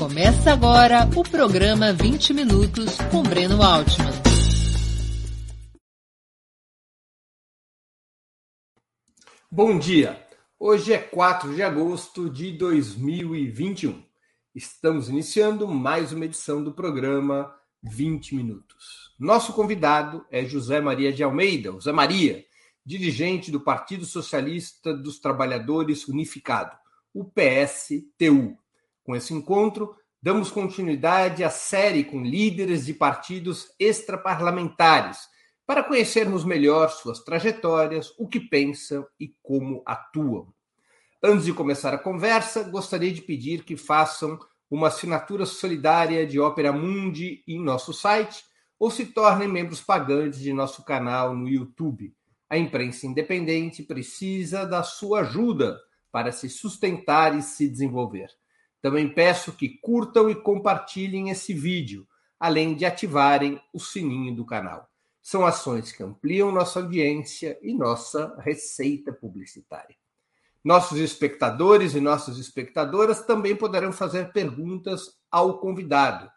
[0.00, 4.10] Começa agora o programa 20 Minutos com Breno Altman.
[9.50, 10.26] Bom dia!
[10.58, 14.02] Hoje é 4 de agosto de 2021.
[14.54, 19.14] Estamos iniciando mais uma edição do programa 20 Minutos.
[19.18, 22.42] Nosso convidado é José Maria de Almeida, José Maria,
[22.86, 26.74] dirigente do Partido Socialista dos Trabalhadores Unificado,
[27.12, 28.56] o PSTU
[29.04, 35.28] com esse encontro, damos continuidade à série com líderes de partidos extraparlamentares,
[35.66, 40.52] para conhecermos melhor suas trajetórias, o que pensam e como atuam.
[41.22, 44.38] Antes de começar a conversa, gostaria de pedir que façam
[44.70, 48.44] uma assinatura solidária de Ópera Mundi em nosso site
[48.78, 52.14] ou se tornem membros pagantes de nosso canal no YouTube.
[52.48, 55.78] A imprensa independente precisa da sua ajuda
[56.10, 58.28] para se sustentar e se desenvolver.
[58.82, 62.06] Também peço que curtam e compartilhem esse vídeo,
[62.38, 64.88] além de ativarem o sininho do canal.
[65.22, 69.94] São ações que ampliam nossa audiência e nossa receita publicitária.
[70.64, 76.30] Nossos espectadores e nossas espectadoras também poderão fazer perguntas ao convidado.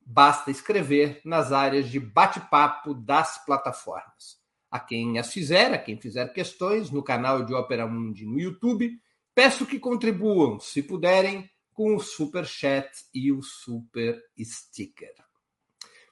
[0.00, 4.38] Basta escrever nas áreas de bate-papo das plataformas.
[4.70, 8.98] A quem as fizer, a quem fizer questões no canal de Opera Mundi no YouTube,
[9.34, 15.12] peço que contribuam, se puderem, com o super chat e o super sticker.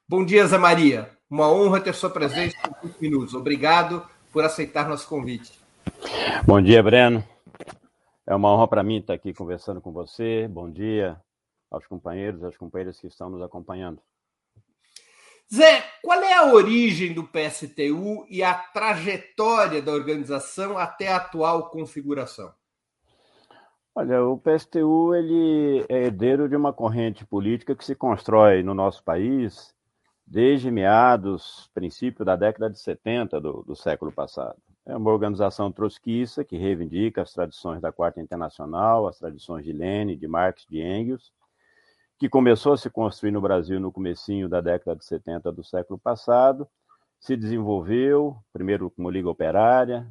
[0.06, 1.16] Bom dia, Zé Maria.
[1.30, 3.34] Uma honra ter sua presença por 20 minutos.
[3.34, 5.52] Obrigado por aceitar nosso convite.
[6.44, 7.24] Bom dia, Breno.
[8.26, 10.46] É uma honra para mim estar aqui conversando com você.
[10.48, 11.18] Bom dia
[11.70, 14.02] aos companheiros, às companheiras que estão nos acompanhando.
[15.52, 21.70] Zé, qual é a origem do PSTU e a trajetória da organização até a atual
[21.70, 22.52] configuração?
[23.94, 29.04] Olha, o PSTU ele é herdeiro de uma corrente política que se constrói no nosso
[29.04, 29.74] país
[30.26, 34.56] desde meados, princípio da década de 70 do, do século passado.
[34.86, 40.16] É uma organização trotskista que reivindica as tradições da Quarta Internacional, as tradições de Lenin,
[40.16, 41.30] de Marx, de Engels,
[42.18, 45.98] que começou a se construir no Brasil no comecinho da década de 70 do século
[45.98, 46.66] passado,
[47.20, 50.08] se desenvolveu, primeiro como Liga Operária,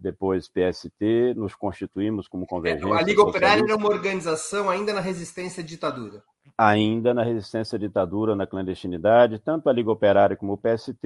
[0.00, 2.94] depois PST, nos constituímos como convergência.
[2.94, 6.22] A Liga Operária era uma organização ainda na resistência à ditadura.
[6.56, 10.98] Ainda na resistência à ditadura, na clandestinidade, tanto a Liga Operária como o PST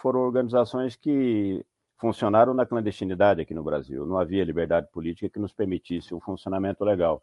[0.00, 1.64] foram organizações que
[1.98, 4.04] funcionaram na clandestinidade aqui no Brasil.
[4.06, 7.22] Não havia liberdade política que nos permitisse um funcionamento legal.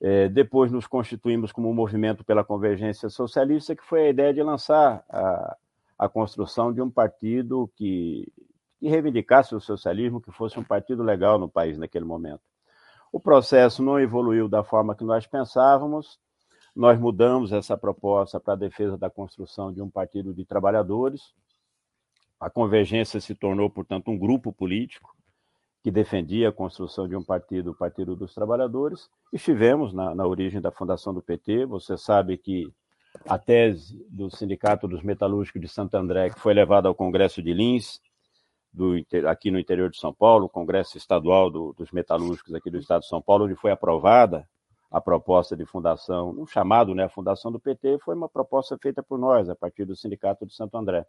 [0.00, 4.42] É, depois nos constituímos como um movimento pela convergência socialista, que foi a ideia de
[4.42, 5.56] lançar a,
[5.98, 8.26] a construção de um partido que
[8.80, 12.40] que reivindicasse o socialismo, que fosse um partido legal no país naquele momento.
[13.12, 16.18] O processo não evoluiu da forma que nós pensávamos.
[16.74, 21.34] Nós mudamos essa proposta para a defesa da construção de um partido de trabalhadores.
[22.40, 25.14] A convergência se tornou, portanto, um grupo político
[25.82, 29.10] que defendia a construção de um partido, o Partido dos Trabalhadores.
[29.32, 31.66] Estivemos na, na origem da fundação do PT.
[31.66, 32.66] Você sabe que
[33.26, 37.52] a tese do Sindicato dos Metalúrgicos de Santo André, que foi levada ao Congresso de
[37.52, 38.00] Lins,
[38.72, 38.94] do,
[39.28, 43.02] aqui no interior de São Paulo, o Congresso Estadual do, dos Metalúrgicos aqui do Estado
[43.02, 44.48] de São Paulo, onde foi aprovada
[44.90, 49.02] a proposta de fundação, um chamado, né, a fundação do PT, foi uma proposta feita
[49.02, 51.06] por nós, a partir do Sindicato de Santo André.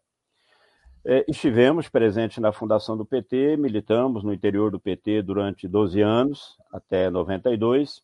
[1.04, 6.56] É, estivemos presentes na fundação do PT, militamos no interior do PT durante 12 anos,
[6.72, 8.04] até 92.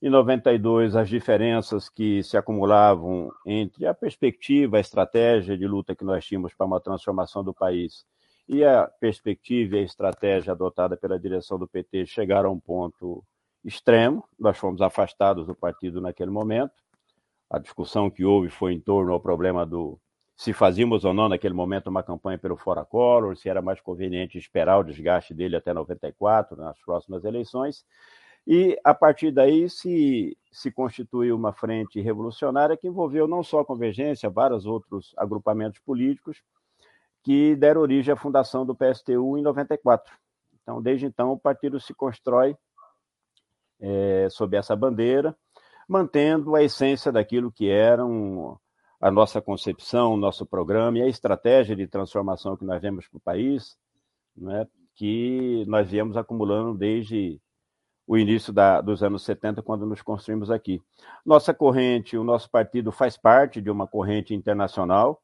[0.00, 6.04] Em 92, as diferenças que se acumulavam entre a perspectiva, a estratégia de luta que
[6.04, 8.06] nós tínhamos para uma transformação do país
[8.48, 13.24] e a perspectiva e a estratégia adotada pela direção do PT chegaram a um ponto
[13.64, 14.24] extremo.
[14.38, 16.74] Nós fomos afastados do partido naquele momento.
[17.48, 19.98] A discussão que houve foi em torno ao problema do
[20.34, 24.38] se fazíamos ou não naquele momento uma campanha pelo Fora Collor, se era mais conveniente
[24.38, 27.84] esperar o desgaste dele até 94, nas próximas eleições.
[28.44, 33.64] E a partir daí se, se constituiu uma frente revolucionária que envolveu não só a
[33.64, 36.42] Convergência, vários outros agrupamentos políticos,
[37.22, 40.12] que deram origem à fundação do PSTU em 94.
[40.62, 42.56] Então, desde então, o partido se constrói
[43.80, 45.36] é, sob essa bandeira,
[45.88, 48.56] mantendo a essência daquilo que era um,
[49.00, 53.20] a nossa concepção, nosso programa e a estratégia de transformação que nós vemos para o
[53.20, 53.76] país,
[54.36, 57.40] né, que nós viemos acumulando desde
[58.06, 60.80] o início da, dos anos 70, quando nos construímos aqui.
[61.24, 65.20] Nossa corrente, o nosso partido faz parte de uma corrente internacional,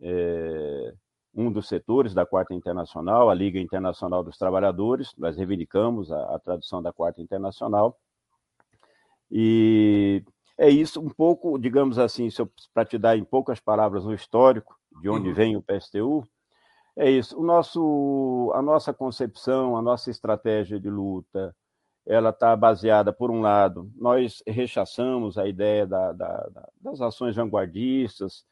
[0.00, 0.94] é,
[1.36, 6.38] um dos setores da Quarta Internacional, a Liga Internacional dos Trabalhadores, nós reivindicamos a, a
[6.38, 7.98] tradução da Quarta Internacional,
[9.30, 10.24] e
[10.58, 12.28] É isso, um pouco, digamos assim,
[12.72, 15.34] para te dar em poucas palavras um histórico de onde uhum.
[15.34, 16.26] vem o PSTU,
[16.96, 17.38] é isso.
[17.38, 21.54] O nosso, a nossa concepção, a nossa estratégia de luta,
[22.06, 28.46] ela está baseada, por um lado, nós rechaçamos a ideia da, da, das ações vanguardistas.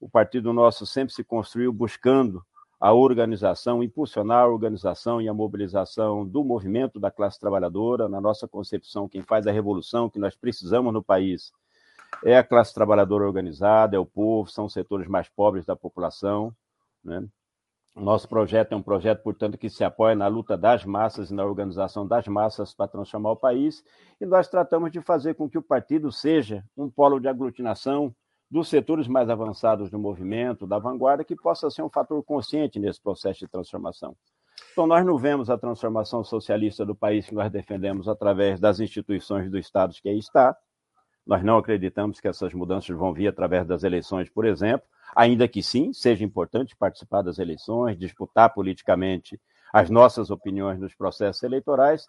[0.00, 2.44] O partido nosso sempre se construiu buscando
[2.80, 8.08] a organização, impulsionar a organização e a mobilização do movimento da classe trabalhadora.
[8.08, 11.52] Na nossa concepção, quem faz a revolução que nós precisamos no país
[12.24, 16.54] é a classe trabalhadora organizada, é o povo, são os setores mais pobres da população.
[17.02, 17.26] Né?
[17.96, 21.44] Nosso projeto é um projeto, portanto, que se apoia na luta das massas e na
[21.44, 23.84] organização das massas para transformar o país,
[24.20, 28.14] e nós tratamos de fazer com que o partido seja um polo de aglutinação
[28.50, 33.00] dos setores mais avançados do movimento, da vanguarda, que possa ser um fator consciente nesse
[33.00, 34.16] processo de transformação.
[34.72, 39.50] Então, nós não vemos a transformação socialista do país que nós defendemos através das instituições
[39.50, 40.56] do Estado que aí está.
[41.26, 45.62] Nós não acreditamos que essas mudanças vão vir através das eleições, por exemplo, ainda que
[45.62, 49.38] sim, seja importante participar das eleições, disputar politicamente
[49.72, 52.06] as nossas opiniões nos processos eleitorais,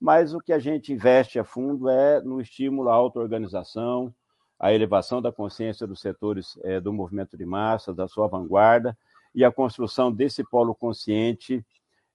[0.00, 4.14] mas o que a gente investe a fundo é no estímulo à auto-organização,
[4.60, 8.96] a elevação da consciência dos setores é, do movimento de massa, da sua vanguarda,
[9.34, 11.64] e a construção desse polo consciente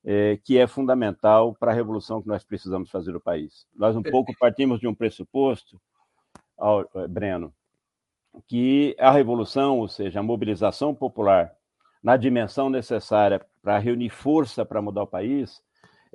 [0.03, 3.65] é, que é fundamental para a revolução que nós precisamos fazer no país.
[3.75, 5.81] Nós um pouco partimos de um pressuposto,
[7.09, 7.51] Breno,
[8.47, 11.51] que a revolução, ou seja, a mobilização popular,
[12.03, 15.63] na dimensão necessária para reunir força para mudar o país,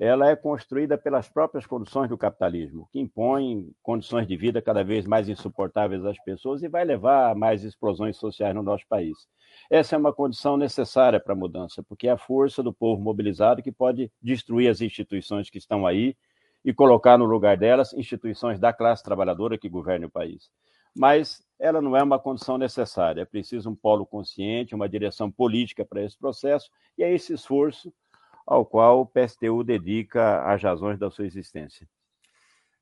[0.03, 5.07] ela é construída pelas próprias condições do capitalismo, que impõem condições de vida cada vez
[5.07, 9.29] mais insuportáveis às pessoas e vai levar a mais explosões sociais no nosso país.
[9.71, 13.63] Essa é uma condição necessária para a mudança, porque é a força do povo mobilizado
[13.63, 16.17] que pode destruir as instituições que estão aí
[16.65, 20.51] e colocar no lugar delas instituições da classe trabalhadora que governe o país.
[20.97, 25.85] Mas ela não é uma condição necessária, é preciso um polo consciente, uma direção política
[25.85, 27.93] para esse processo, e é esse esforço
[28.47, 31.89] ao qual o PSTU dedica as razões da sua existência.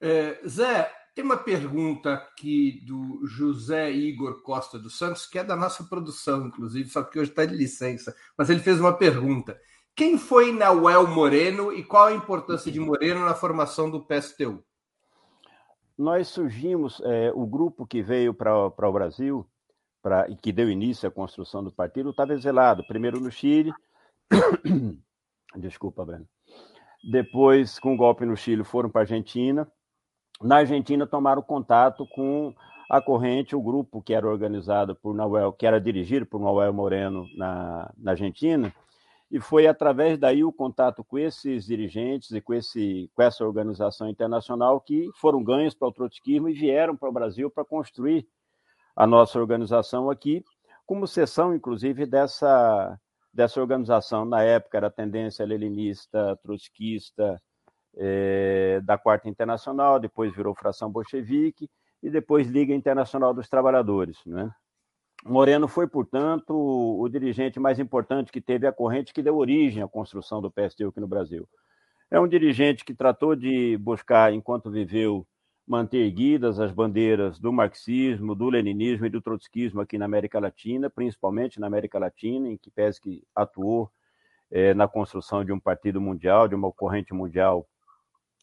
[0.01, 5.57] É, Zé, tem uma pergunta aqui do José Igor Costa dos Santos, que é da
[5.57, 9.59] nossa produção, inclusive, só que hoje está de licença, mas ele fez uma pergunta.
[9.97, 14.63] Quem foi Nauel Moreno e qual a importância de Moreno na formação do PSTU?
[15.99, 19.45] Nós surgimos, é, o grupo que veio para o Brasil
[20.01, 23.75] pra, e que deu início à construção do partido estava exilado, primeiro no Chile,
[25.57, 26.27] Desculpa, Breno.
[27.03, 29.71] Depois, com o golpe no Chile, foram para a Argentina.
[30.43, 32.55] Na Argentina, tomaram contato com
[32.89, 37.27] a corrente, o grupo que era organizado por Noel, que era dirigido por Noel Moreno
[37.37, 38.73] na, na Argentina,
[39.31, 44.09] e foi através daí o contato com esses dirigentes e com, esse, com essa organização
[44.09, 48.27] internacional que foram ganhos para o trotskismo e vieram para o Brasil para construir
[48.97, 50.43] a nossa organização aqui,
[50.87, 52.99] como seção, inclusive, dessa
[53.33, 54.25] dessa organização.
[54.25, 57.41] Na época era tendência leninista, trotskista
[57.97, 61.69] é, da Quarta Internacional, depois virou fração bolchevique
[62.03, 64.19] e depois Liga Internacional dos Trabalhadores.
[64.25, 64.51] Né?
[65.25, 69.89] Moreno foi, portanto, o dirigente mais importante que teve a corrente que deu origem à
[69.89, 71.49] construção do PSTU aqui no Brasil.
[72.11, 75.27] É um dirigente que tratou de buscar, enquanto viveu,
[75.69, 80.89] manter erguidas as bandeiras do marxismo, do leninismo e do trotskismo aqui na América Latina,
[80.89, 83.91] principalmente na América Latina, em que pese que atuou
[84.51, 87.69] é, na construção de um partido mundial, de uma corrente mundial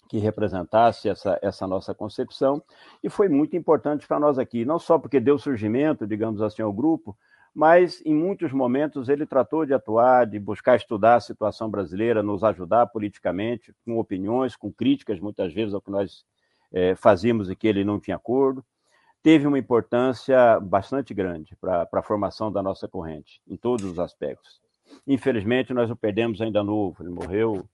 [0.08, 2.62] que representasse essa, essa nossa concepção,
[3.04, 6.72] e foi muito importante para nós aqui, não só porque deu surgimento, digamos assim, ao
[6.72, 7.18] grupo,
[7.56, 12.44] mas em muitos momentos ele tratou de atuar, de buscar estudar a situação brasileira, nos
[12.44, 16.24] ajudar politicamente, com opiniões, com críticas, muitas vezes, ao que nós
[16.76, 18.64] é, fazíamos e que ele não tinha acordo,
[19.24, 24.62] teve uma importância bastante grande para a formação da nossa corrente, em todos os aspectos.
[25.08, 27.66] Infelizmente, nós o perdemos ainda novo, ele morreu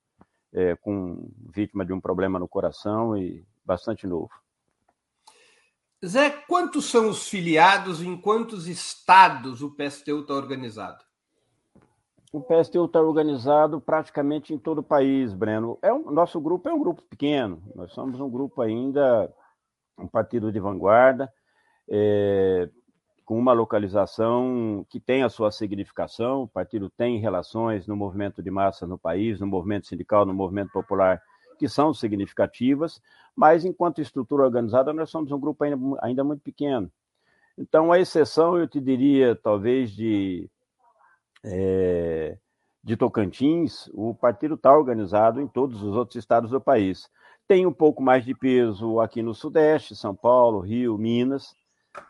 [0.54, 4.30] é, com vítima de um problema no coração e bastante novo.
[6.06, 11.04] Zé, quantos são os filiados, em quantos estados o PSTU está organizado?
[12.34, 15.78] O PSTU está organizado praticamente em todo o país, Breno.
[15.82, 19.30] É um, nosso grupo é um grupo pequeno, nós somos um grupo ainda,
[19.98, 21.30] um partido de vanguarda,
[21.90, 22.70] é,
[23.26, 26.44] com uma localização que tem a sua significação.
[26.44, 30.72] O partido tem relações no movimento de massa no país, no movimento sindical, no movimento
[30.72, 31.22] popular,
[31.60, 33.02] que são significativas,
[33.36, 36.90] mas enquanto estrutura organizada, nós somos um grupo ainda, ainda muito pequeno.
[37.58, 40.50] Então, a exceção, eu te diria, talvez, de
[41.44, 42.38] é,
[42.84, 47.10] de Tocantins, o partido está organizado em todos os outros estados do país.
[47.48, 51.56] Tem um pouco mais de peso aqui no Sudeste, São Paulo, Rio, Minas,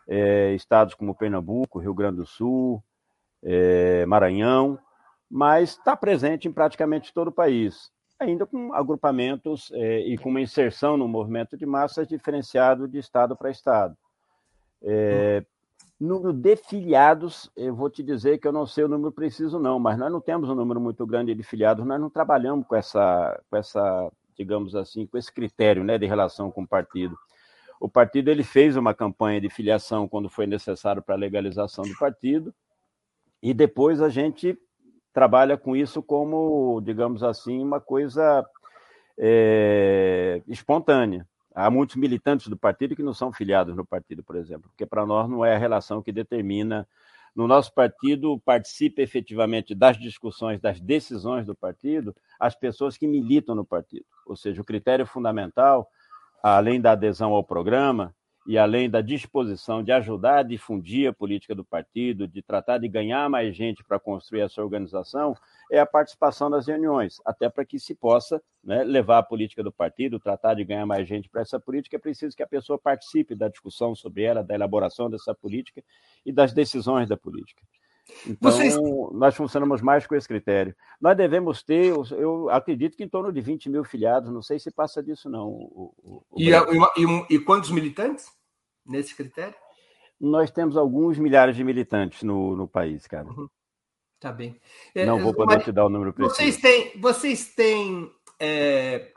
[0.08, 2.82] é, estados como Pernambuco, Rio Grande do Sul,
[3.42, 4.78] é, Maranhão,
[5.28, 10.40] mas está presente em praticamente todo o país, ainda com agrupamentos é, e com uma
[10.40, 13.96] inserção no movimento de massas diferenciado de estado para estado.
[14.82, 15.44] É,
[16.02, 19.78] número de filiados, eu vou te dizer que eu não sei o número preciso, não,
[19.78, 23.40] mas nós não temos um número muito grande de filiados, nós não trabalhamos com essa,
[23.48, 27.16] com essa digamos assim, com esse critério né, de relação com o partido.
[27.80, 31.96] O partido ele fez uma campanha de filiação quando foi necessário para a legalização do
[31.96, 32.54] partido,
[33.42, 34.56] e depois a gente
[35.12, 38.46] trabalha com isso como, digamos assim, uma coisa
[39.18, 41.26] é, espontânea.
[41.54, 45.04] Há muitos militantes do partido que não são filiados no partido, por exemplo, porque para
[45.04, 46.88] nós não é a relação que determina.
[47.34, 53.54] No nosso partido, participa efetivamente das discussões, das decisões do partido, as pessoas que militam
[53.54, 54.04] no partido.
[54.26, 55.88] Ou seja, o critério fundamental
[56.42, 58.12] além da adesão ao programa
[58.46, 62.88] e além da disposição de ajudar a difundir a política do partido, de tratar de
[62.88, 65.34] ganhar mais gente para construir essa organização,
[65.70, 69.72] é a participação nas reuniões, até para que se possa né, levar a política do
[69.72, 73.34] partido, tratar de ganhar mais gente para essa política, é preciso que a pessoa participe
[73.34, 75.82] da discussão sobre ela, da elaboração dessa política
[76.26, 77.62] e das decisões da política.
[78.26, 78.76] Então, Vocês...
[79.12, 80.74] nós funcionamos mais com esse critério.
[81.00, 84.70] Nós devemos ter, eu acredito que em torno de 20 mil filiados, não sei se
[84.70, 85.48] passa disso, não.
[85.48, 88.26] O, o, o e, e, e, quantos militantes
[88.84, 89.54] nesse critério?
[90.20, 93.28] Nós temos alguns milhares de militantes no, no país, cara.
[93.28, 93.48] Uhum.
[94.20, 94.60] Tá bem.
[94.94, 96.36] É, não vou poder Mas te dar o número preciso.
[96.36, 99.12] Vocês têm, vocês têm, é,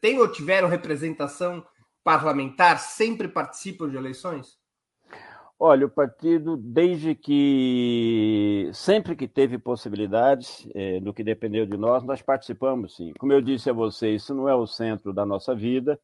[0.00, 1.64] têm ou tiveram representação
[2.02, 2.80] parlamentar?
[2.80, 4.58] Sempre participam de eleições?
[5.64, 12.02] Olha, o partido, desde que sempre que teve possibilidades, é, no que dependeu de nós,
[12.02, 13.12] nós participamos sim.
[13.16, 16.00] Como eu disse a vocês, isso não é o centro da nossa vida.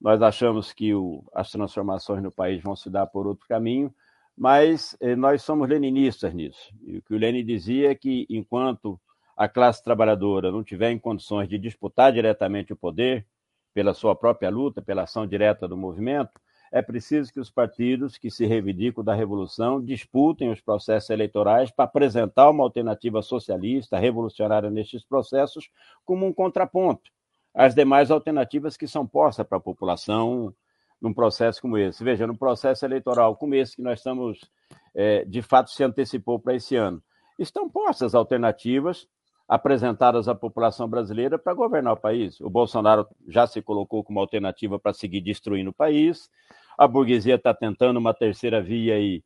[0.00, 3.92] Nós achamos que o, as transformações no país vão se dar por outro caminho,
[4.38, 6.72] mas é, nós somos leninistas nisso.
[6.86, 9.00] E o que o Lenin dizia é que enquanto
[9.36, 13.26] a classe trabalhadora não tiver em condições de disputar diretamente o poder,
[13.74, 16.40] pela sua própria luta, pela ação direta do movimento,
[16.72, 21.84] é preciso que os partidos que se reivindicam da revolução disputem os processos eleitorais para
[21.84, 25.70] apresentar uma alternativa socialista, revolucionária nestes processos,
[26.04, 27.10] como um contraponto
[27.54, 30.54] às demais alternativas que são postas para a população
[31.00, 32.02] num processo como esse.
[32.02, 34.40] Veja, num processo eleitoral como esse que nós estamos,
[34.94, 37.02] é, de fato, se antecipou para esse ano,
[37.38, 39.06] estão postas alternativas
[39.48, 42.40] apresentadas à população brasileira para governar o país.
[42.40, 46.28] O Bolsonaro já se colocou como alternativa para seguir destruindo o país.
[46.76, 49.22] A burguesia está tentando uma terceira via aí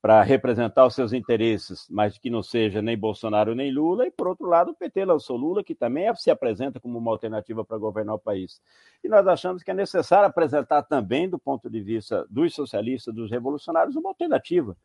[0.00, 4.06] para representar os seus interesses, mas que não seja nem Bolsonaro nem Lula.
[4.06, 7.64] E, por outro lado, o PT lançou Lula, que também se apresenta como uma alternativa
[7.64, 8.60] para governar o país.
[9.02, 13.30] E nós achamos que é necessário apresentar também, do ponto de vista dos socialistas, dos
[13.30, 14.76] revolucionários, uma alternativa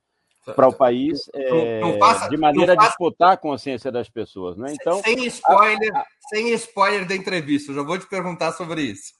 [0.56, 4.10] para o país é, não, não faça, de maneira faça, a disputar a consciência das
[4.10, 4.58] pessoas.
[4.58, 4.74] Né?
[4.74, 9.13] Então, sem spoiler, a, sem spoiler da entrevista, eu já vou te perguntar sobre isso.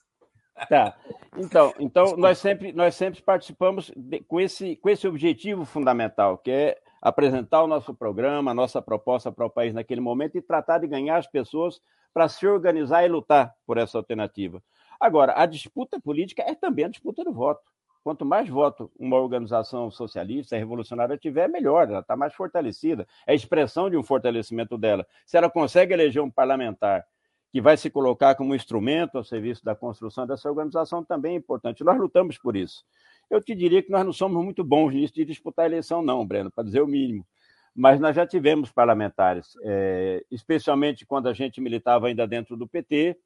[0.68, 0.96] Tá.
[1.36, 6.50] Então, então nós sempre nós sempre participamos de, com esse com esse objetivo fundamental, que
[6.50, 10.78] é apresentar o nosso programa, a nossa proposta para o país naquele momento e tratar
[10.78, 11.80] de ganhar as pessoas
[12.12, 14.60] para se organizar e lutar por essa alternativa.
[15.00, 17.62] Agora, a disputa política é também a disputa do voto.
[18.02, 23.06] Quanto mais voto uma organização socialista, revolucionária tiver, melhor, ela está mais fortalecida.
[23.26, 25.06] É a expressão de um fortalecimento dela.
[25.26, 27.04] Se ela consegue eleger um parlamentar
[27.50, 31.82] que vai se colocar como instrumento ao serviço da construção dessa organização, também é importante.
[31.82, 32.84] Nós lutamos por isso.
[33.30, 36.26] Eu te diria que nós não somos muito bons nisso de disputar a eleição, não,
[36.26, 37.26] Breno, para dizer o mínimo.
[37.74, 43.16] Mas nós já tivemos parlamentares, é, especialmente quando a gente militava ainda dentro do PT,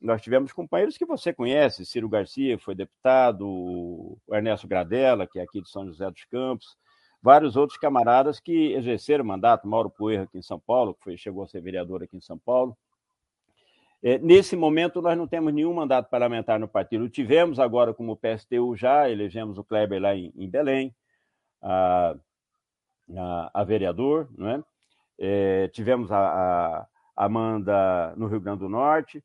[0.00, 5.60] nós tivemos companheiros que você conhece, Ciro Garcia, foi deputado, Ernesto Gradella, que é aqui
[5.60, 6.76] de São José dos Campos,
[7.22, 11.42] vários outros camaradas que exerceram mandato, Mauro Poeira aqui em São Paulo, que foi, chegou
[11.42, 12.76] a ser vereador aqui em São Paulo.
[14.02, 17.08] É, nesse momento, nós não temos nenhum mandato parlamentar no partido.
[17.08, 20.94] Tivemos agora, como PSTU, já elegemos o Kleber lá em, em Belém,
[21.60, 22.14] a,
[23.16, 24.62] a, a, vereador, não é?
[25.18, 29.24] é tivemos a, a Amanda no Rio Grande do Norte,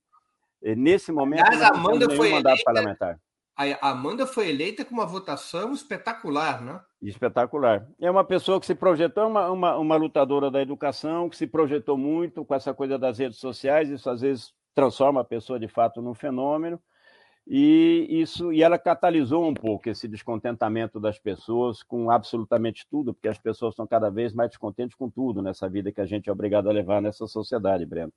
[0.62, 3.20] Nesse momento, Aliás, a Amanda foi mandato eleita, parlamentar.
[3.56, 6.80] A Amanda foi eleita com uma votação espetacular, né?
[7.02, 7.88] Espetacular.
[8.00, 11.98] É uma pessoa que se projetou, uma, uma, uma lutadora da educação, que se projetou
[11.98, 16.02] muito com essa coisa das redes sociais, isso às vezes transforma a pessoa de fato
[16.02, 16.80] num fenômeno.
[17.48, 23.28] E isso e ela catalisou um pouco esse descontentamento das pessoas com absolutamente tudo, porque
[23.28, 26.32] as pessoas estão cada vez mais descontentes com tudo nessa vida que a gente é
[26.32, 28.14] obrigado a levar nessa sociedade, Breno.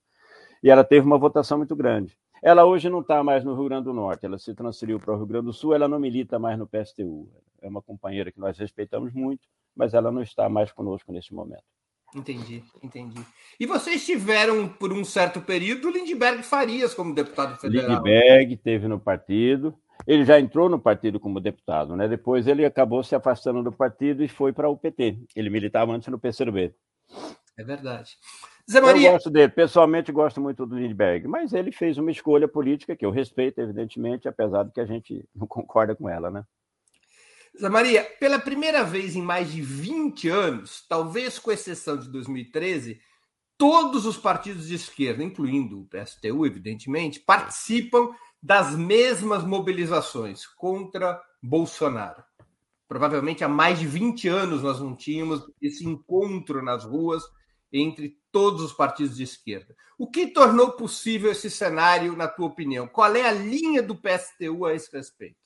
[0.63, 2.17] E ela teve uma votação muito grande.
[2.41, 5.17] Ela hoje não está mais no Rio Grande do Norte, ela se transferiu para o
[5.17, 7.27] Rio Grande do Sul, ela não milita mais no PSTU.
[7.61, 11.63] É uma companheira que nós respeitamos muito, mas ela não está mais conosco neste momento.
[12.15, 13.19] Entendi, entendi.
[13.59, 17.97] E vocês tiveram, por um certo período, Lindbergh Farias como deputado federal.
[17.97, 19.75] Lindbergh teve no partido.
[20.07, 22.07] Ele já entrou no partido como deputado, né?
[22.07, 25.17] Depois ele acabou se afastando do partido e foi para o PT.
[25.35, 26.73] Ele militava antes no PCdoB.
[27.57, 28.17] É verdade.
[28.69, 29.09] Zé Maria...
[29.09, 33.05] Eu gosto dele, pessoalmente gosto muito do Lindbergh, mas ele fez uma escolha política que
[33.05, 36.43] eu respeito, evidentemente, apesar de que a gente não concorda com ela, né?
[37.59, 42.99] Zé Maria, pela primeira vez em mais de 20 anos, talvez com exceção de 2013,
[43.57, 48.09] todos os partidos de esquerda, incluindo o PSTU, evidentemente, participam
[48.43, 52.23] das mesmas mobilizações contra Bolsonaro.
[52.87, 57.23] Provavelmente há mais de 20 anos nós não tínhamos esse encontro nas ruas
[57.71, 59.73] entre todos os partidos de esquerda.
[59.97, 62.85] O que tornou possível esse cenário, na tua opinião?
[62.85, 65.37] Qual é a linha do PSTU a esse respeito?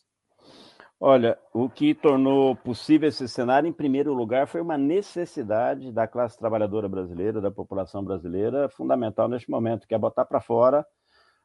[0.99, 6.39] Olha, o que tornou possível esse cenário, em primeiro lugar, foi uma necessidade da classe
[6.39, 10.83] trabalhadora brasileira, da população brasileira, fundamental neste momento, que é botar para fora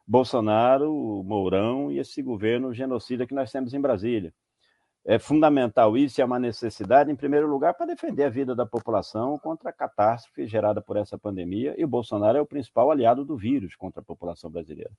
[0.07, 0.91] Bolsonaro,
[1.23, 4.33] Mourão e esse governo genocida que nós temos em Brasília
[5.05, 8.65] é fundamental isso e é uma necessidade, em primeiro lugar, para defender a vida da
[8.65, 13.23] população contra a catástrofe gerada por essa pandemia, e o Bolsonaro é o principal aliado
[13.23, 14.91] do vírus contra a população brasileira.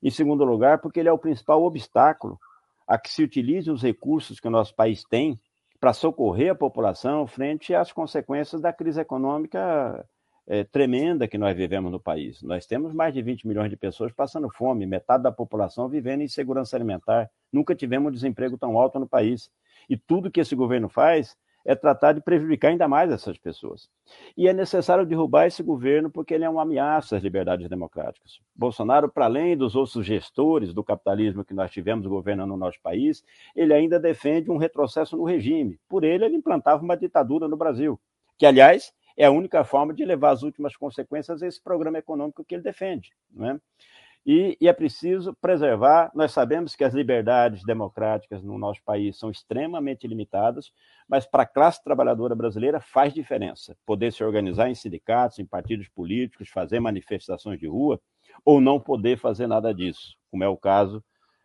[0.00, 2.38] Em segundo lugar, porque ele é o principal obstáculo
[2.86, 5.36] a que se utilize os recursos que o nosso país tem
[5.80, 10.06] para socorrer a população frente às consequências da crise econômica
[10.48, 12.42] é, tremenda que nós vivemos no país.
[12.42, 16.24] Nós temos mais de 20 milhões de pessoas passando fome, metade da população vivendo em
[16.24, 17.30] insegurança alimentar.
[17.52, 19.50] Nunca tivemos um desemprego tão alto no país.
[19.90, 21.36] E tudo que esse governo faz
[21.66, 23.90] é tratar de prejudicar ainda mais essas pessoas.
[24.34, 28.40] E é necessário derrubar esse governo porque ele é uma ameaça às liberdades democráticas.
[28.56, 33.22] Bolsonaro, para além dos outros gestores do capitalismo que nós tivemos governando o nosso país,
[33.54, 35.78] ele ainda defende um retrocesso no regime.
[35.86, 38.00] Por ele, ele implantava uma ditadura no Brasil,
[38.38, 42.54] que, aliás, é a única forma de levar as últimas consequências esse programa econômico que
[42.54, 43.10] ele defende.
[43.28, 43.60] Não é?
[44.24, 46.12] E, e, é preciso preservar.
[46.14, 50.70] Nós sabemos que as liberdades democráticas no nosso país são extremamente limitadas,
[51.08, 55.88] mas para a classe trabalhadora brasileira faz diferença poder se organizar em sindicatos, em partidos
[55.88, 58.00] políticos, fazer manifestações de rua,
[58.44, 61.02] ou não poder fazer nada disso, como é o caso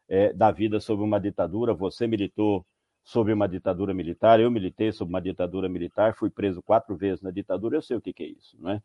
[0.07, 1.73] é, da vida sob uma ditadura.
[1.73, 2.65] Você militou
[3.03, 4.39] sobre uma ditadura militar.
[4.39, 8.01] Eu militei sobre uma ditadura militar, fui preso quatro vezes na ditadura, eu sei o
[8.01, 8.55] que, que é isso.
[8.59, 8.81] Não é?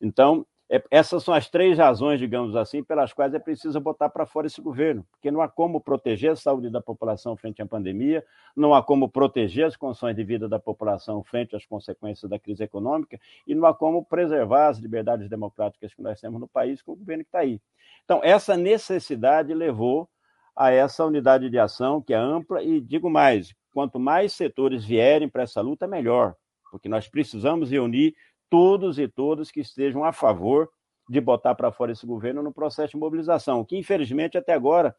[0.00, 4.24] Então, é, essas são as três razões, digamos assim, pelas quais é preciso botar para
[4.24, 8.24] fora esse governo, porque não há como proteger a saúde da população frente à pandemia,
[8.56, 12.64] não há como proteger as condições de vida da população frente às consequências da crise
[12.64, 16.92] econômica, e não há como preservar as liberdades democráticas que nós temos no país com
[16.92, 17.60] o governo que está aí.
[18.04, 20.08] Então, essa necessidade levou
[20.56, 25.28] a essa unidade de ação que é ampla e, digo mais, quanto mais setores vierem
[25.28, 26.34] para essa luta, melhor,
[26.70, 28.14] porque nós precisamos reunir
[28.48, 30.68] todos e todas que estejam a favor
[31.08, 34.94] de botar para fora esse governo no processo de mobilização, que infelizmente até agora,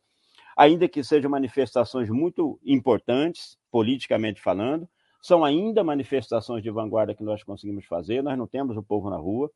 [0.58, 4.88] ainda que sejam manifestações muito importantes, politicamente falando,
[5.22, 9.18] são ainda manifestações de vanguarda que nós conseguimos fazer, nós não temos o povo na
[9.18, 9.50] rua.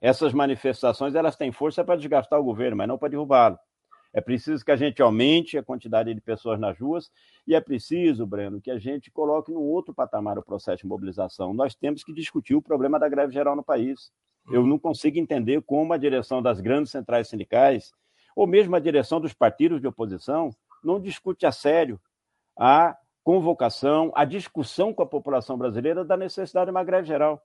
[0.00, 3.58] Essas manifestações elas têm força para desgastar o governo, mas não para derrubá-lo.
[4.12, 7.10] É preciso que a gente aumente a quantidade de pessoas nas ruas
[7.46, 11.54] e é preciso, Breno, que a gente coloque num outro patamar o processo de mobilização.
[11.54, 14.12] Nós temos que discutir o problema da greve geral no país.
[14.50, 17.92] Eu não consigo entender como a direção das grandes centrais sindicais,
[18.36, 20.50] ou mesmo a direção dos partidos de oposição,
[20.82, 22.00] não discute a sério
[22.58, 27.42] a convocação, a discussão com a população brasileira da necessidade de uma greve geral.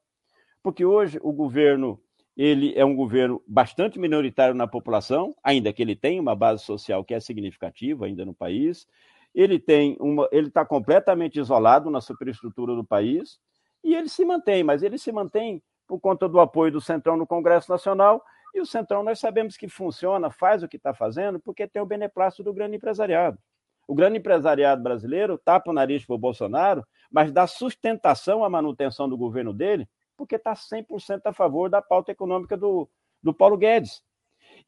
[0.61, 2.01] Porque hoje o governo
[2.37, 7.03] ele é um governo bastante minoritário na população, ainda que ele tenha uma base social
[7.03, 8.87] que é significativa ainda no país.
[9.33, 13.39] Ele tem uma, ele está completamente isolado na superestrutura do país
[13.83, 17.25] e ele se mantém, mas ele se mantém por conta do apoio do Centrão no
[17.25, 18.23] Congresso Nacional
[18.53, 21.85] e o Centrão nós sabemos que funciona, faz o que está fazendo, porque tem o
[21.87, 23.39] beneplácito do grande empresariado.
[23.87, 29.09] O grande empresariado brasileiro tapa o nariz para o Bolsonaro, mas dá sustentação à manutenção
[29.09, 32.89] do governo dele porque está 100% a favor da pauta econômica do,
[33.21, 34.03] do Paulo Guedes.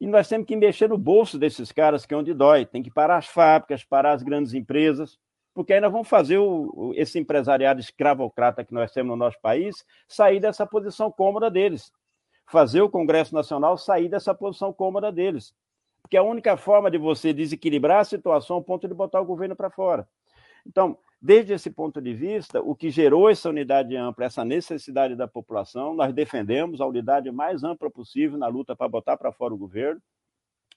[0.00, 2.64] E nós temos que mexer no bolso desses caras, que é onde dói.
[2.64, 5.18] Tem que parar as fábricas, parar as grandes empresas,
[5.52, 9.40] porque aí nós vamos fazer o, o, esse empresariado escravocrata que nós temos no nosso
[9.40, 11.92] país sair dessa posição cômoda deles.
[12.46, 15.54] Fazer o Congresso Nacional sair dessa posição cômoda deles.
[16.02, 19.24] Porque é a única forma de você desequilibrar a situação ao ponto de botar o
[19.24, 20.08] governo para fora.
[20.66, 25.28] Então, Desde esse ponto de vista, o que gerou essa unidade ampla, essa necessidade da
[25.28, 29.58] população, nós defendemos a unidade mais ampla possível na luta para botar para fora o
[29.58, 30.00] governo.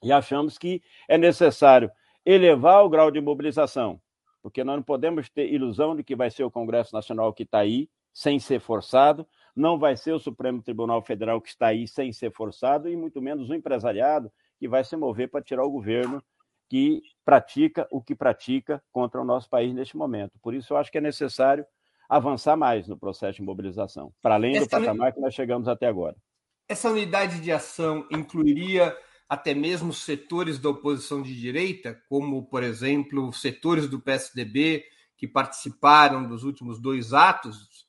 [0.03, 1.89] E achamos que é necessário
[2.25, 4.01] elevar o grau de mobilização,
[4.41, 7.59] porque nós não podemos ter ilusão de que vai ser o Congresso Nacional que está
[7.59, 12.11] aí, sem ser forçado, não vai ser o Supremo Tribunal Federal que está aí sem
[12.11, 16.21] ser forçado, e muito menos o empresariado que vai se mover para tirar o governo
[16.73, 20.39] que pratica o que pratica contra o nosso país neste momento.
[20.41, 21.63] Por isso, eu acho que é necessário
[22.09, 25.85] avançar mais no processo de mobilização, para além Essa do patamar que nós chegamos até
[25.85, 26.15] agora.
[26.67, 28.97] Essa unidade de ação incluiria
[29.29, 34.83] até mesmo setores da oposição de direita, como, por exemplo, setores do PSDB
[35.15, 37.87] que participaram dos últimos dois atos?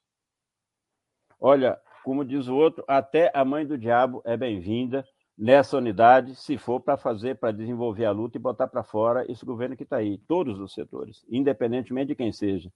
[1.40, 6.56] Olha, como diz o outro, até a mãe do diabo é bem-vinda nessa unidade, se
[6.56, 9.96] for para fazer, para desenvolver a luta e botar para fora esse governo que está
[9.96, 12.72] aí, todos os setores, independentemente de quem seja.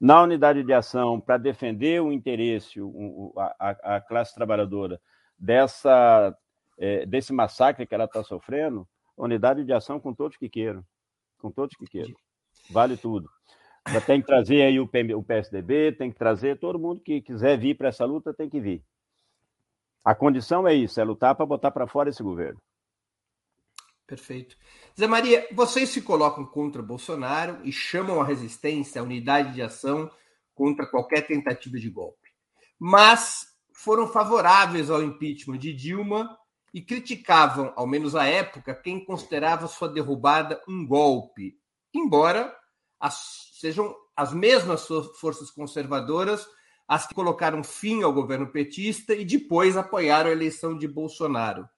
[0.00, 2.80] Na unidade de ação, para defender o interesse,
[3.58, 5.00] a, a classe trabalhadora
[5.38, 6.34] dessa
[6.78, 10.84] é, desse massacre que ela está sofrendo, unidade de ação com todos que queiram.
[11.38, 12.14] Com todos que queiram.
[12.70, 13.28] Vale tudo.
[14.04, 14.88] Tem que trazer aí o
[15.22, 18.82] PSDB, tem que trazer todo mundo que quiser vir para essa luta, tem que vir.
[20.06, 22.62] A condição é isso, é lutar para botar para fora esse governo.
[24.06, 24.56] Perfeito.
[24.96, 30.08] Zé Maria, vocês se colocam contra Bolsonaro e chamam a resistência, a unidade de ação
[30.54, 32.30] contra qualquer tentativa de golpe.
[32.78, 36.38] Mas foram favoráveis ao impeachment de Dilma
[36.72, 41.58] e criticavam, ao menos à época, quem considerava sua derrubada um golpe,
[41.92, 42.56] embora
[43.00, 44.86] as, sejam as mesmas
[45.18, 46.46] forças conservadoras
[46.88, 51.68] as que colocaram fim ao governo petista e depois apoiaram a eleição de Bolsonaro.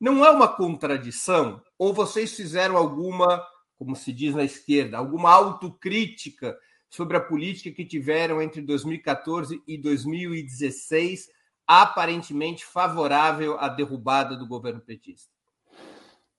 [0.00, 1.62] Não é uma contradição?
[1.78, 3.44] Ou vocês fizeram alguma,
[3.76, 6.56] como se diz na esquerda, alguma autocrítica
[6.88, 11.28] sobre a política que tiveram entre 2014 e 2016
[11.66, 15.30] aparentemente favorável à derrubada do governo petista.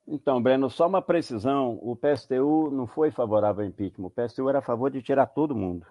[0.08, 4.58] Então, Breno, só uma precisão: o PSTU não foi favorável ao impeachment, o PSTU era
[4.58, 5.86] a favor de tirar todo mundo.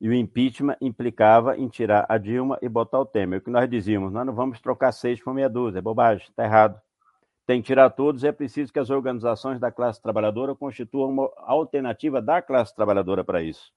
[0.00, 3.40] E o impeachment implicava em tirar a Dilma e botar o Temer.
[3.40, 6.44] O que nós dizíamos, nós não vamos trocar seis por meia dúzia, é bobagem, está
[6.44, 6.80] errado.
[7.46, 12.20] Tem que tirar todos, é preciso que as organizações da classe trabalhadora constituam uma alternativa
[12.20, 13.72] da classe trabalhadora para isso.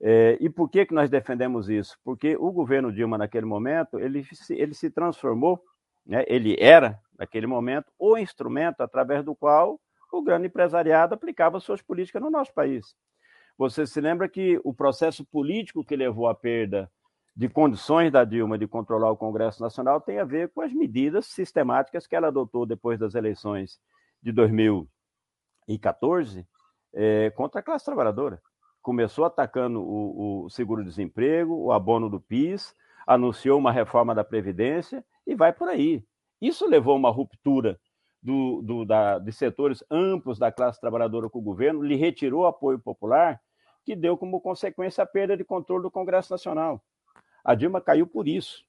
[0.00, 1.96] É, e por que, que nós defendemos isso?
[2.04, 5.62] Porque o governo Dilma, naquele momento, ele se, ele se transformou,
[6.04, 9.80] né, ele era, naquele momento, o instrumento através do qual
[10.12, 12.94] o grande empresariado aplicava suas políticas no nosso país.
[13.56, 16.90] Você se lembra que o processo político que levou à perda
[17.34, 21.26] de condições da Dilma de controlar o Congresso Nacional tem a ver com as medidas
[21.26, 23.80] sistemáticas que ela adotou depois das eleições
[24.22, 26.46] de 2014
[26.94, 28.40] é, contra a classe trabalhadora
[28.82, 32.74] começou atacando o, o seguro-desemprego, o abono do PIS,
[33.06, 36.04] anunciou uma reforma da Previdência e vai por aí.
[36.40, 37.80] Isso levou a uma ruptura
[38.22, 42.78] do, do, da, de setores amplos da classe trabalhadora com o governo, lhe retirou apoio
[42.78, 43.40] popular,
[43.84, 46.80] que deu como consequência a perda de controle do Congresso Nacional.
[47.44, 48.64] A Dilma caiu por isso.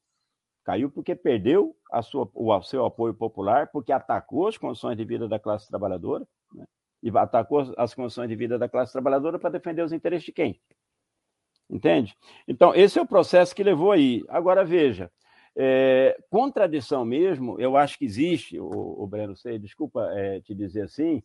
[0.64, 5.28] Caiu porque perdeu a sua, o seu apoio popular, porque atacou as condições de vida
[5.28, 6.66] da classe trabalhadora, né?
[7.04, 10.60] e atacou as condições de vida da classe trabalhadora para defender os interesses de quem?
[11.70, 12.18] Entende?
[12.48, 14.24] Então, esse é o processo que levou aí.
[14.30, 15.12] Agora, veja,
[15.56, 20.84] é, contradição mesmo, eu acho que existe, o, o Breno, sei, desculpa é, te dizer
[20.84, 21.22] assim,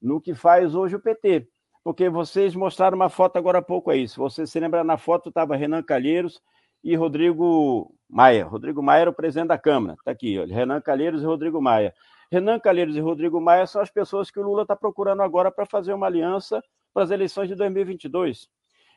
[0.00, 1.48] no que faz hoje o PT.
[1.84, 4.06] Porque vocês mostraram uma foto agora há pouco aí.
[4.06, 6.40] Se você se lembra, na foto estava Renan Calheiros
[6.82, 8.44] e Rodrigo Maia.
[8.44, 9.94] Rodrigo Maia era o presidente da Câmara.
[9.94, 11.94] Está aqui, ó, Renan Calheiros e Rodrigo Maia.
[12.30, 15.64] Renan Calheiros e Rodrigo Maia são as pessoas que o Lula está procurando agora para
[15.64, 16.62] fazer uma aliança
[16.92, 18.48] para as eleições de 2022.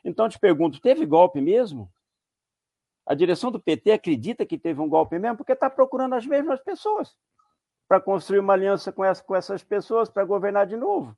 [0.03, 1.89] Então, te pergunto, teve golpe mesmo?
[3.11, 6.61] A direção do PT acredita que teve um golpe mesmo porque está procurando as mesmas
[6.61, 7.13] pessoas
[7.85, 11.13] para construir uma aliança com, essa, com essas pessoas para governar de novo.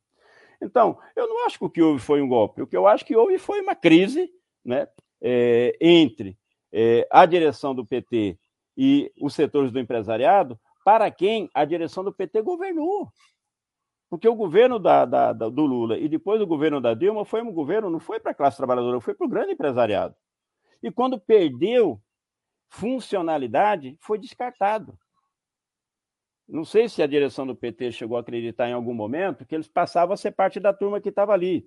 [0.60, 2.64] Então, eu não acho que o que houve foi um golpe.
[2.64, 4.28] O que eu acho que houve foi uma crise
[4.66, 4.88] né,
[5.22, 6.36] é, entre
[6.72, 8.40] é, a direção do PT
[8.76, 13.08] e os setores do empresariado para quem a direção do PT governou.
[14.10, 17.44] Porque o governo da, da, da, do Lula e depois o governo da Dilma foi
[17.44, 20.16] um governo, não foi para a classe trabalhadora, foi para o grande empresariado.
[20.84, 22.00] E quando perdeu
[22.68, 25.00] funcionalidade, foi descartado.
[26.46, 29.68] Não sei se a direção do PT chegou a acreditar em algum momento que eles
[29.68, 31.66] passavam a ser parte da turma que estava ali.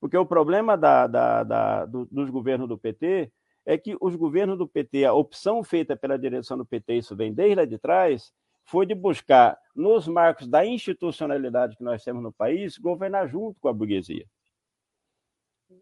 [0.00, 3.30] Porque o problema da, da, da, do, dos governos do PT
[3.66, 7.34] é que os governos do PT, a opção feita pela direção do PT, isso vem
[7.34, 8.32] desde lá de trás,
[8.64, 13.68] foi de buscar, nos marcos da institucionalidade que nós temos no país, governar junto com
[13.68, 14.26] a burguesia.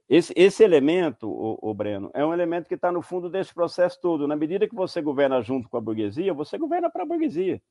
[0.09, 4.01] Esse, esse elemento, o, o, Breno, é um elemento que está no fundo desse processo
[4.01, 4.29] todo.
[4.29, 7.63] Na medida que você governa junto com a burguesia, você governa para a burguesia.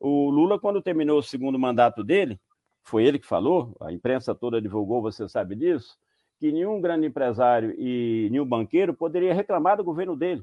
[0.00, 2.40] O Lula, quando terminou o segundo mandato dele,
[2.84, 5.98] foi ele que falou, a imprensa toda divulgou, você sabe disso,
[6.38, 10.42] que nenhum grande empresário e nenhum banqueiro poderia reclamar do governo dele,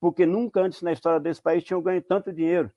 [0.00, 2.70] porque nunca antes na história desse país tinham ganho tanto dinheiro.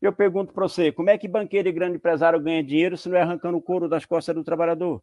[0.00, 3.16] Eu pergunto para você, como é que banqueiro e grande empresário ganha dinheiro se não
[3.16, 5.02] é arrancando o couro das costas do trabalhador?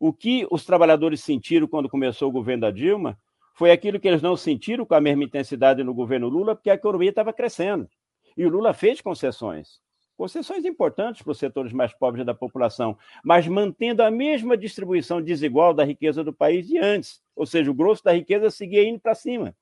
[0.00, 3.16] O que os trabalhadores sentiram quando começou o governo da Dilma
[3.54, 6.74] foi aquilo que eles não sentiram com a mesma intensidade no governo Lula, porque a
[6.74, 7.88] economia estava crescendo.
[8.36, 9.78] E o Lula fez concessões
[10.20, 15.72] concessões importantes para os setores mais pobres da população, mas mantendo a mesma distribuição desigual
[15.72, 17.22] da riqueza do país de antes.
[17.34, 19.56] Ou seja, o grosso da riqueza seguia indo para cima.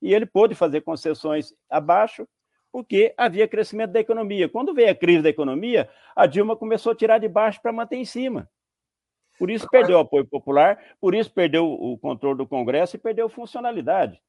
[0.00, 2.26] E ele pôde fazer concessões abaixo
[2.72, 4.48] porque havia crescimento da economia.
[4.48, 7.96] Quando veio a crise da economia, a Dilma começou a tirar de baixo para manter
[7.96, 8.48] em cima.
[9.40, 13.26] Por isso perdeu o apoio popular, por isso perdeu o controle do Congresso e perdeu
[13.26, 14.20] funcionalidade.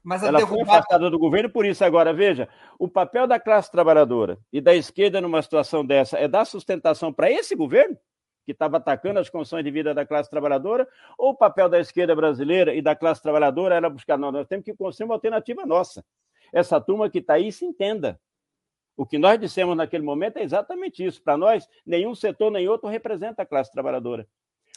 [0.00, 0.64] Mas ela derrubada...
[0.64, 4.72] foi afastada do governo, por isso agora, veja, o papel da classe trabalhadora e da
[4.72, 7.98] esquerda numa situação dessa é dar sustentação para esse governo,
[8.46, 10.86] que estava atacando as condições de vida da classe trabalhadora,
[11.18, 14.64] ou o papel da esquerda brasileira e da classe trabalhadora era buscar, não, nós temos
[14.64, 16.04] que construir uma alternativa nossa.
[16.52, 18.20] Essa turma que está aí se entenda.
[18.96, 21.20] O que nós dissemos naquele momento é exatamente isso.
[21.20, 24.28] Para nós, nenhum setor nem outro representa a classe trabalhadora.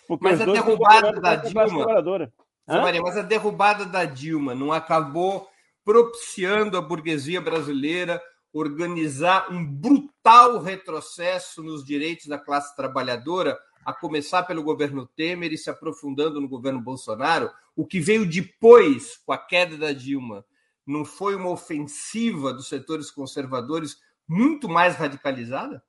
[0.07, 2.21] Porque Mas a derrubada da Dilma,
[2.67, 5.47] Maria, mas a derrubada da Dilma não acabou
[5.83, 8.21] propiciando a burguesia brasileira
[8.53, 15.57] organizar um brutal retrocesso nos direitos da classe trabalhadora, a começar pelo governo Temer e
[15.57, 17.49] se aprofundando no governo Bolsonaro?
[17.75, 20.45] O que veio depois, com a queda da Dilma,
[20.85, 25.83] não foi uma ofensiva dos setores conservadores muito mais radicalizada?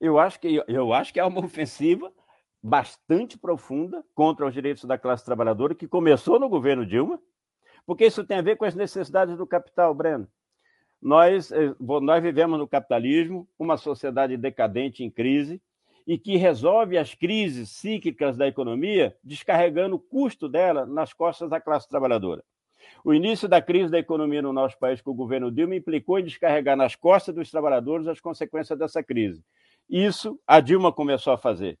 [0.00, 2.12] Eu acho que, eu acho que é uma ofensiva
[2.62, 7.20] bastante profunda contra os direitos da classe trabalhadora, que começou no governo Dilma,
[7.84, 10.28] porque isso tem a ver com as necessidades do capital, Breno.
[11.00, 15.60] Nós, eh, nós vivemos no capitalismo, uma sociedade decadente em crise,
[16.06, 21.60] e que resolve as crises cíclicas da economia descarregando o custo dela nas costas da
[21.60, 22.44] classe trabalhadora.
[23.04, 26.24] O início da crise da economia no nosso país com o governo Dilma implicou em
[26.24, 29.44] descarregar nas costas dos trabalhadores as consequências dessa crise.
[29.88, 31.78] Isso a Dilma começou a fazer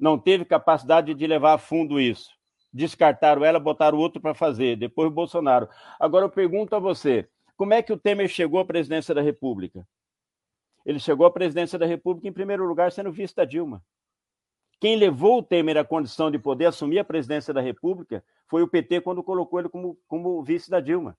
[0.00, 2.30] não teve capacidade de levar a fundo isso.
[2.72, 5.68] Descartaram ela, botaram outro para fazer, depois o Bolsonaro.
[5.98, 9.86] Agora eu pergunto a você: como é que o Temer chegou à presidência da República?
[10.86, 13.84] Ele chegou à presidência da República, em primeiro lugar, sendo vice da Dilma.
[14.80, 18.68] Quem levou o Temer à condição de poder assumir a presidência da República foi o
[18.68, 21.18] PT quando colocou ele como, como vice da Dilma.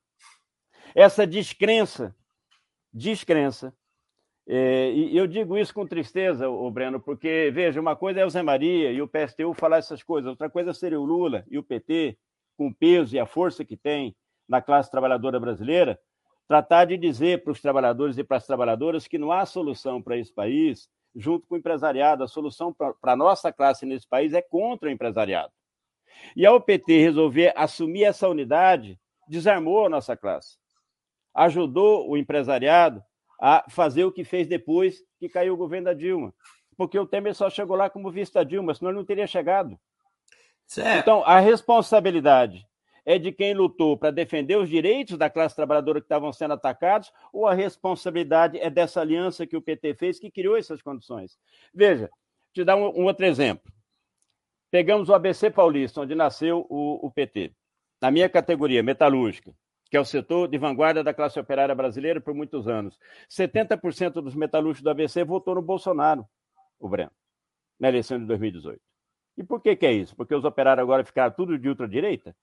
[0.95, 2.15] Essa descrença,
[2.91, 3.71] descrença
[4.47, 8.41] e eu digo isso com tristeza, o Breno, porque, veja, uma coisa é o Zé
[8.41, 12.17] Maria e o PSTU falar essas coisas, outra coisa seria o Lula e o PT,
[12.57, 14.15] com o peso e a força que tem
[14.47, 15.99] na classe trabalhadora brasileira,
[16.47, 20.17] tratar de dizer para os trabalhadores e para as trabalhadoras que não há solução para
[20.17, 22.23] esse país junto com o empresariado.
[22.23, 25.53] A solução para a nossa classe nesse país é contra o empresariado.
[26.35, 30.57] E ao PT resolver assumir essa unidade, desarmou a nossa classe,
[31.33, 33.01] ajudou o empresariado
[33.41, 36.31] a fazer o que fez depois que caiu o governo da Dilma.
[36.77, 39.79] Porque o Temer só chegou lá como vice da Dilma, senão ele não teria chegado.
[40.67, 40.99] Certo.
[40.99, 42.67] Então, a responsabilidade
[43.03, 47.11] é de quem lutou para defender os direitos da classe trabalhadora que estavam sendo atacados,
[47.33, 51.35] ou a responsabilidade é dessa aliança que o PT fez que criou essas condições?
[51.73, 52.11] Veja,
[52.53, 53.73] te dar um, um outro exemplo.
[54.69, 57.51] Pegamos o ABC Paulista, onde nasceu o, o PT.
[57.99, 59.51] Na minha categoria, metalúrgica
[59.91, 62.97] que é o setor de vanguarda da classe operária brasileira por muitos anos.
[63.29, 66.25] 70% dos metalúrgicos do ABC votou no Bolsonaro,
[66.79, 67.11] o Breno,
[67.77, 68.81] na eleição de 2018.
[69.37, 70.15] E por que, que é isso?
[70.15, 72.33] Porque os operários agora ficaram tudo de ultradireita?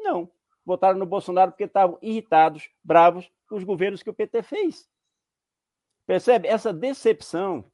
[0.00, 0.28] Não.
[0.64, 4.90] Votaram no Bolsonaro porque estavam irritados, bravos com os governos que o PT fez.
[6.08, 6.48] Percebe?
[6.48, 7.70] Essa decepção,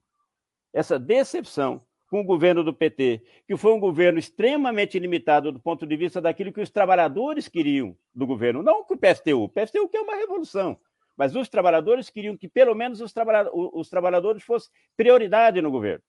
[0.75, 5.87] essa decepção com o governo do PT, que foi um governo extremamente limitado do ponto
[5.87, 9.45] de vista daquilo que os trabalhadores queriam do governo, não que o PSTU.
[9.45, 10.79] O PSTU quer uma revolução,
[11.17, 16.05] mas os trabalhadores queriam que pelo menos os, trabalha os trabalhadores fossem prioridade no governo.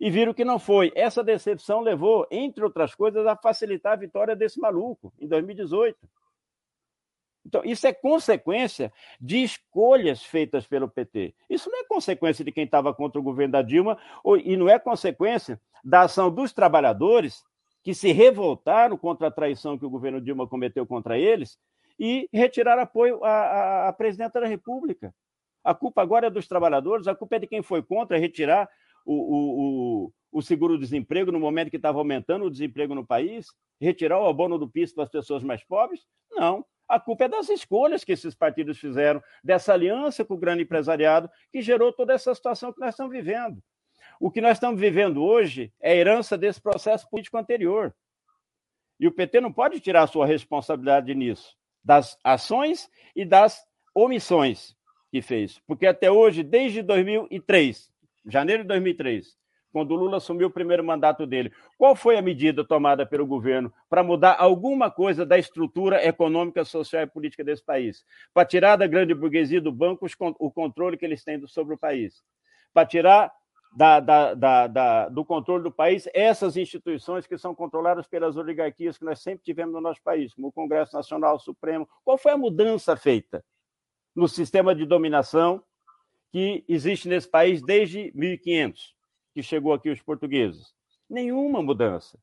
[0.00, 0.90] E viram que não foi.
[0.96, 5.96] Essa decepção levou, entre outras coisas, a facilitar a vitória desse maluco em 2018.
[7.50, 11.34] Então, isso é consequência de escolhas feitas pelo PT.
[11.50, 14.68] Isso não é consequência de quem estava contra o governo da Dilma, ou, e não
[14.68, 17.42] é consequência da ação dos trabalhadores
[17.82, 21.58] que se revoltaram contra a traição que o governo Dilma cometeu contra eles
[21.98, 25.12] e retiraram apoio à, à, à presidenta da República.
[25.64, 28.68] A culpa agora é dos trabalhadores, a culpa é de quem foi contra retirar
[29.04, 33.48] o, o, o, seguro-desemprego no momento que estava aumentando o desemprego no país,
[33.80, 36.06] retirar o abono do PIS para as pessoas mais pobres?
[36.30, 36.64] Não.
[36.88, 41.30] A culpa é das escolhas que esses partidos fizeram, dessa aliança com o grande empresariado,
[41.52, 43.62] que gerou toda essa situação que nós estamos vivendo.
[44.18, 47.94] O que nós estamos vivendo hoje é herança desse processo político anterior.
[48.98, 54.76] E o PT não pode tirar a sua responsabilidade nisso, das ações e das omissões
[55.10, 55.58] que fez.
[55.66, 57.89] Porque até hoje, desde 2003,
[58.26, 59.36] janeiro de 2003,
[59.72, 63.72] quando o Lula assumiu o primeiro mandato dele, qual foi a medida tomada pelo governo
[63.88, 68.04] para mudar alguma coisa da estrutura econômica, social e política desse país?
[68.34, 70.06] Para tirar da grande burguesia do banco
[70.38, 72.22] o controle que eles têm sobre o país?
[72.72, 73.32] Para tirar
[73.72, 79.04] da, da, da, do controle do país essas instituições que são controladas pelas oligarquias que
[79.04, 81.88] nós sempre tivemos no nosso país, como o Congresso Nacional Supremo.
[82.04, 83.44] Qual foi a mudança feita
[84.14, 85.62] no sistema de dominação
[86.30, 88.94] que existe nesse país desde 1500,
[89.34, 90.74] que chegou aqui os portugueses?
[91.08, 92.18] Nenhuma mudança.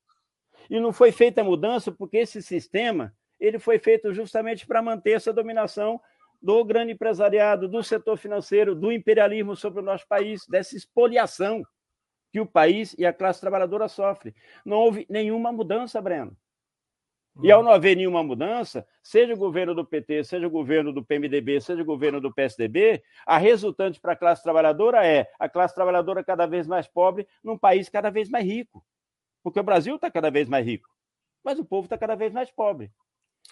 [0.69, 5.31] E não foi feita mudança porque esse sistema ele foi feito justamente para manter essa
[5.31, 5.99] dominação
[6.41, 11.63] do grande empresariado, do setor financeiro, do imperialismo sobre o nosso país, dessa expoliação
[12.31, 14.33] que o país e a classe trabalhadora sofrem.
[14.65, 16.35] Não houve nenhuma mudança, Breno.
[17.43, 21.03] E ao não haver nenhuma mudança, seja o governo do PT, seja o governo do
[21.03, 25.75] PMDB, seja o governo do PSDB, a resultante para a classe trabalhadora é a classe
[25.75, 28.83] trabalhadora cada vez mais pobre num país cada vez mais rico.
[29.43, 30.89] Porque o Brasil está cada vez mais rico,
[31.43, 32.91] mas o povo está cada vez mais pobre.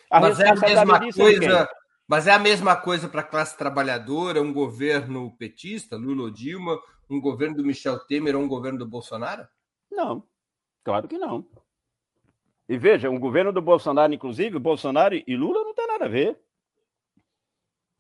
[0.10, 1.70] A mas é a mesma coisa
[2.08, 6.80] mas é a mesma coisa para a classe trabalhadora, um governo petista, Lula ou Dilma,
[7.10, 9.48] um governo do Michel Temer ou um governo do Bolsonaro?
[9.90, 10.24] Não,
[10.84, 11.48] claro que não.
[12.68, 16.40] E veja, um governo do Bolsonaro, inclusive, Bolsonaro e Lula não tem nada a ver.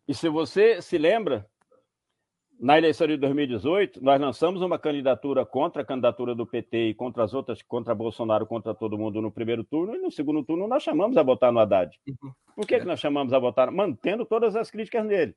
[0.08, 1.48] E se você se lembra,
[2.60, 7.24] na eleição de 2018, nós lançamos uma candidatura contra a candidatura do PT e contra
[7.24, 10.82] as outras, contra Bolsonaro, contra todo mundo no primeiro turno, e no segundo turno nós
[10.82, 12.00] chamamos a votar no Haddad.
[12.08, 12.32] Uhum.
[12.56, 13.70] Por que, que nós chamamos a votar?
[13.72, 15.36] Mantendo todas as críticas nele.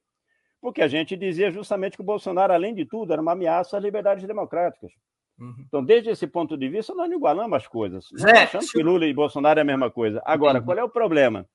[0.60, 3.82] Porque a gente dizia justamente que o Bolsonaro, além de tudo, era uma ameaça às
[3.82, 4.92] liberdades democráticas.
[5.38, 5.54] Uhum.
[5.66, 8.08] Então, desde esse ponto de vista, nós não igualamos as coisas.
[8.12, 10.20] Nós é, achamos que Lula e Bolsonaro é a mesma coisa.
[10.24, 10.64] Agora, uhum.
[10.64, 11.46] qual é o problema?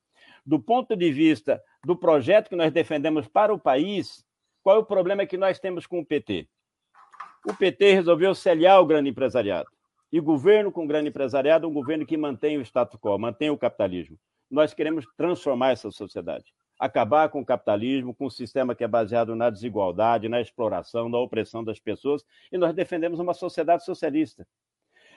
[0.44, 4.24] Do ponto de vista do projeto que nós defendemos para o país,
[4.62, 6.48] qual é o problema que nós temos com o PT?
[7.46, 9.68] O PT resolveu se aliar ao grande empresariado.
[10.10, 13.58] E governo com grande empresariado é um governo que mantém o status quo, mantém o
[13.58, 14.16] capitalismo.
[14.50, 16.44] Nós queremos transformar essa sociedade,
[16.84, 21.18] acabar com o capitalismo, com um sistema que é baseado na desigualdade, na exploração, na
[21.18, 24.46] opressão das pessoas, e nós defendemos uma sociedade socialista.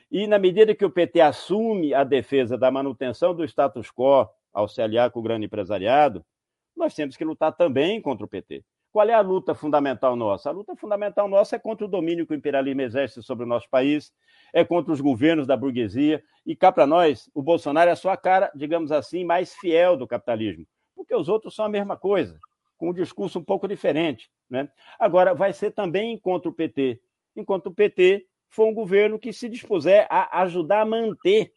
[0.09, 4.69] E na medida que o PT assume a defesa da manutenção do status quo ao
[4.69, 6.25] se aliar com o grande empresariado,
[6.73, 8.63] nós temos que lutar também contra o PT.
[8.89, 10.49] Qual é a luta fundamental nossa?
[10.49, 13.69] A luta fundamental nossa é contra o domínio que o imperialismo exerce sobre o nosso
[13.69, 14.13] país,
[14.53, 18.15] é contra os governos da burguesia, e cá para nós, o Bolsonaro é só a
[18.15, 20.65] cara, digamos assim, mais fiel do capitalismo,
[20.97, 22.37] porque os outros são a mesma coisa,
[22.77, 24.29] com um discurso um pouco diferente.
[24.49, 24.69] Né?
[24.99, 26.99] Agora, vai ser também contra o PT,
[27.35, 31.53] enquanto o PT for um governo que se dispuser a ajudar a manter,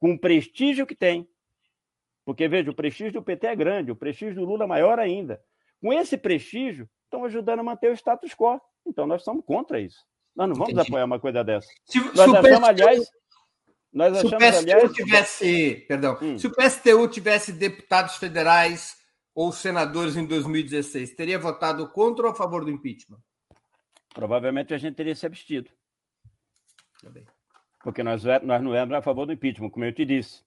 [0.00, 1.28] com o prestígio que tem,
[2.24, 5.40] porque, veja, o prestígio do PT é grande, o prestígio do Lula é maior ainda
[5.80, 8.60] com esse prestígio, estão ajudando a manter o status quo.
[8.86, 10.04] Então, nós somos contra isso.
[10.34, 10.88] Nós não vamos Entendi.
[10.88, 11.68] apoiar uma coisa dessa.
[11.84, 13.10] Se, nós se achamos, aliás.
[13.92, 15.84] Nós se achamos, o PSTU aliás, tivesse.
[15.88, 16.18] Perdão.
[16.20, 16.38] Hum.
[16.38, 18.96] Se o PSTU tivesse deputados federais
[19.34, 23.18] ou senadores em 2016, teria votado contra ou a favor do impeachment?
[24.14, 25.70] Provavelmente a gente teria se abstido.
[27.82, 30.42] Porque nós, nós não éramos a favor do impeachment, como eu te disse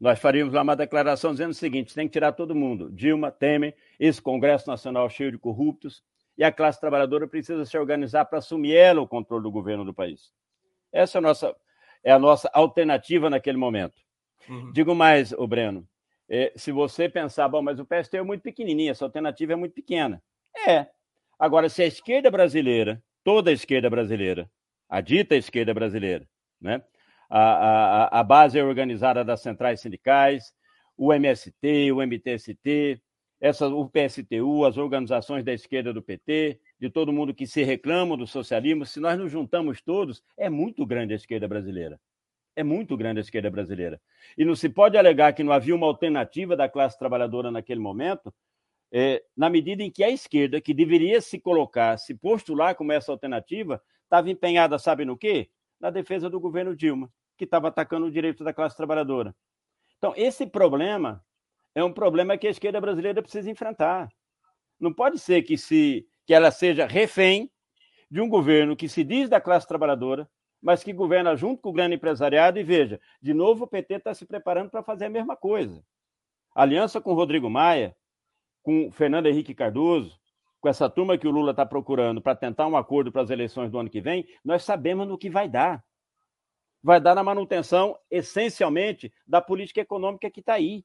[0.00, 2.90] nós faríamos lá uma declaração dizendo o seguinte: tem que tirar todo mundo.
[2.90, 6.02] Dilma, Temer, esse Congresso Nacional cheio de corruptos,
[6.36, 9.94] e a classe trabalhadora precisa se organizar para assumir ela o controle do governo do
[9.94, 10.32] país.
[10.92, 11.56] Essa é a nossa,
[12.06, 14.00] é a nossa alternativa naquele momento.
[14.48, 14.70] Uhum.
[14.70, 15.84] Digo mais, o Breno,
[16.28, 19.72] é, se você pensar, bom, mas o PST é muito pequenininho, essa alternativa é muito
[19.72, 20.22] pequena.
[20.68, 20.86] É.
[21.36, 24.48] Agora, se a esquerda brasileira, toda a esquerda brasileira,
[24.88, 26.28] a dita esquerda brasileira,
[26.60, 26.80] né,
[27.28, 30.54] a, a, a base organizada das centrais sindicais,
[30.96, 33.02] o MST, o MTST,
[33.40, 38.16] essa, o PSTU, as organizações da esquerda do PT, de todo mundo que se reclama
[38.16, 42.00] do socialismo, se nós nos juntamos todos, é muito grande a esquerda brasileira.
[42.54, 44.00] É muito grande a esquerda brasileira.
[44.36, 48.32] E não se pode alegar que não havia uma alternativa da classe trabalhadora naquele momento,
[48.92, 53.12] é, na medida em que a esquerda, que deveria se colocar, se postular como essa
[53.12, 55.50] alternativa, estava empenhada, sabe no quê?
[55.80, 59.34] na defesa do governo Dilma, que estava atacando o direito da classe trabalhadora.
[59.98, 61.24] Então, esse problema
[61.74, 64.08] é um problema que a esquerda brasileira precisa enfrentar.
[64.78, 67.50] Não pode ser que, se, que ela seja refém
[68.10, 70.28] de um governo que se diz da classe trabalhadora,
[70.60, 72.58] mas que governa junto com o grande empresariado.
[72.58, 75.82] E veja, de novo o PT está se preparando para fazer a mesma coisa.
[76.54, 77.94] aliança com Rodrigo Maia,
[78.62, 80.18] com Fernando Henrique Cardoso,
[80.60, 83.70] com essa turma que o Lula está procurando para tentar um acordo para as eleições
[83.70, 85.84] do ano que vem, nós sabemos no que vai dar.
[86.82, 90.84] Vai dar na manutenção, essencialmente, da política econômica que está aí.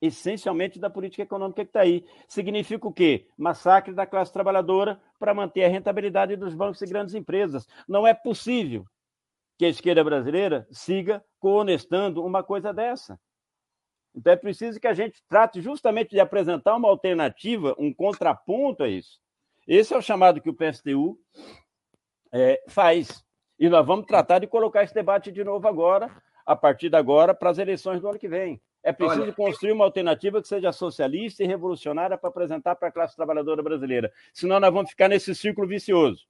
[0.00, 2.04] Essencialmente da política econômica que está aí.
[2.28, 3.26] Significa o quê?
[3.36, 7.66] Massacre da classe trabalhadora para manter a rentabilidade dos bancos e grandes empresas.
[7.88, 8.84] Não é possível
[9.58, 13.18] que a esquerda brasileira siga coonestando uma coisa dessa.
[14.14, 18.88] Então é preciso que a gente trate justamente de apresentar uma alternativa, um contraponto a
[18.88, 19.20] isso.
[19.66, 21.18] Esse é o chamado que o PSTU
[22.32, 23.24] é, faz.
[23.58, 26.10] E nós vamos tratar de colocar esse debate de novo agora,
[26.44, 28.60] a partir de agora, para as eleições do ano que vem.
[28.86, 32.92] É preciso Olha, construir uma alternativa que seja socialista e revolucionária para apresentar para a
[32.92, 34.12] classe trabalhadora brasileira.
[34.32, 36.24] Senão nós vamos ficar nesse círculo vicioso.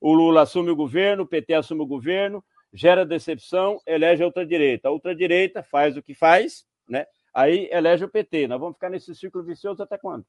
[0.00, 4.86] O Lula assume o governo, o PT assume o governo, gera decepção, elege a ultradireita.
[4.86, 7.04] A ultradireita faz o que faz, né?
[7.34, 8.46] Aí elege o PT.
[8.46, 10.24] Nós vamos ficar nesse círculo vicioso até quando?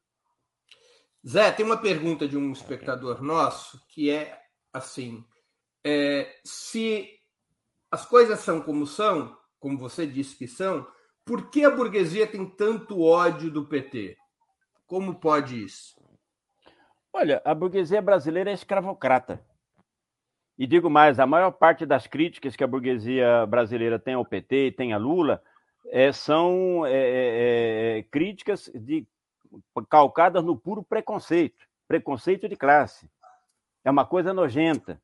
[1.23, 4.41] Zé, tem uma pergunta de um espectador nosso que é
[4.73, 5.23] assim:
[5.83, 7.11] é, se
[7.91, 10.87] as coisas são como são, como você disse que são,
[11.25, 14.17] por que a burguesia tem tanto ódio do PT?
[14.85, 15.95] Como pode isso?
[17.11, 19.43] Olha, a burguesia brasileira é escravocrata.
[20.57, 24.67] E digo mais, a maior parte das críticas que a burguesia brasileira tem ao PT
[24.67, 25.41] e tem a Lula
[25.91, 29.07] é, são é, é, é, críticas de,
[29.89, 33.09] calcadas no puro preconceito, preconceito de classe.
[33.83, 35.01] É uma coisa nojenta.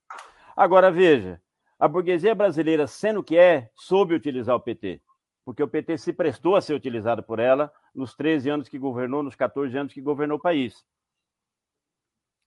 [0.55, 1.41] Agora, veja,
[1.79, 5.01] a burguesia brasileira, sendo que é, soube utilizar o PT,
[5.49, 9.23] porque o PT se prestou a ser utilizado por ela nos 13 anos que governou,
[9.23, 10.85] nos 14 anos que governou o país.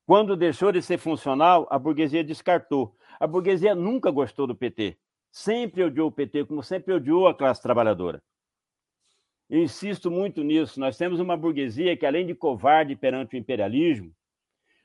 [0.06, 2.96] Quando deixou de ser funcional, a burguesia descartou.
[3.18, 4.98] A burguesia nunca gostou do PT
[5.32, 8.22] sempre odiou o PT, como sempre odiou a classe trabalhadora.
[9.48, 10.78] Eu insisto muito nisso.
[10.78, 14.14] Nós temos uma burguesia que, além de covarde perante o imperialismo,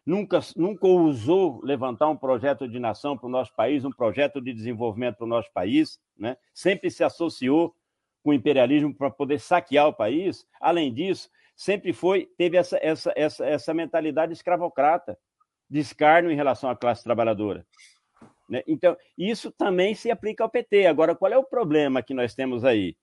[0.06, 4.54] nunca, nunca ousou levantar um projeto de nação para o nosso país, um projeto de
[4.54, 6.38] desenvolvimento para o nosso país, né?
[6.54, 7.76] sempre se associou
[8.28, 10.46] com o imperialismo para poder saquear o país.
[10.60, 15.18] Além disso, sempre foi teve essa, essa, essa, essa mentalidade escravocrata,
[15.70, 17.66] de escárnio em relação à classe trabalhadora.
[18.50, 18.64] Né?
[18.68, 20.88] Então, isso também se aplica ao PT.
[20.88, 22.98] Agora, qual é o problema que nós temos aí?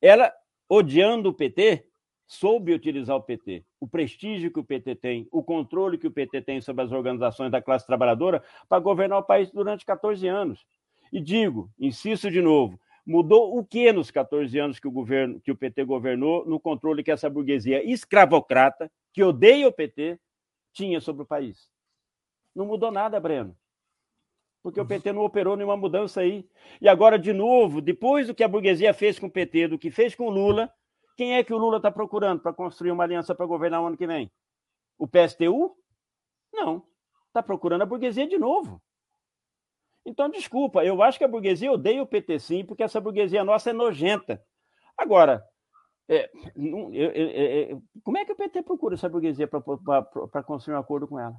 [0.00, 0.32] Ela,
[0.68, 1.84] odiando o PT,
[2.24, 6.42] soube utilizar o PT, o prestígio que o PT tem, o controle que o PT
[6.42, 10.64] tem sobre as organizações da classe trabalhadora para governar o país durante 14 anos.
[11.12, 12.78] E digo, insisto de novo,
[13.08, 17.02] mudou o que nos 14 anos que o governo, que o PT governou no controle
[17.02, 20.20] que essa burguesia escravocrata, que odeia o PT,
[20.72, 21.68] tinha sobre o país?
[22.54, 23.56] Não mudou nada, Breno
[24.62, 26.46] porque o PT não operou nenhuma mudança aí.
[26.80, 29.90] E agora, de novo, depois do que a burguesia fez com o PT, do que
[29.90, 30.70] fez com o Lula,
[31.16, 33.96] quem é que o Lula está procurando para construir uma aliança para governar o ano
[33.96, 34.30] que vem?
[34.98, 35.74] O PSTU?
[36.52, 36.82] Não.
[37.28, 38.82] Está procurando a burguesia de novo.
[40.08, 43.68] Então, desculpa, eu acho que a burguesia odeia o PT sim, porque essa burguesia nossa
[43.68, 44.42] é nojenta.
[44.96, 45.44] Agora,
[46.08, 50.76] é, não, eu, eu, eu, como é que o PT procura essa burguesia para construir
[50.76, 51.36] um acordo com ela?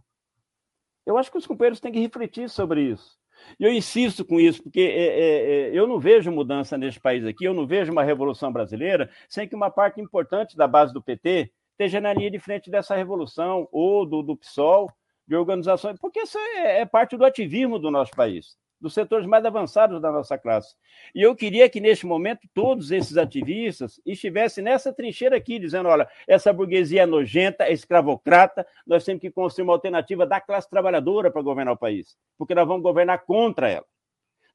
[1.03, 3.17] Eu acho que os companheiros têm que refletir sobre isso.
[3.59, 7.25] E eu insisto com isso, porque é, é, é, eu não vejo mudança neste país
[7.25, 11.01] aqui, eu não vejo uma revolução brasileira sem que uma parte importante da base do
[11.01, 14.91] PT esteja na linha de frente dessa revolução, ou do, do PSOL,
[15.29, 19.43] de organizações, porque isso é, é parte do ativismo do nosso país dos setores mais
[19.43, 20.73] avançados da nossa classe.
[21.13, 26.07] E eu queria que, neste momento, todos esses ativistas estivessem nessa trincheira aqui, dizendo: olha,
[26.25, 31.29] essa burguesia é nojenta, é escravocrata, nós temos que construir uma alternativa da classe trabalhadora
[31.29, 33.85] para governar o país, porque nós vamos governar contra ela.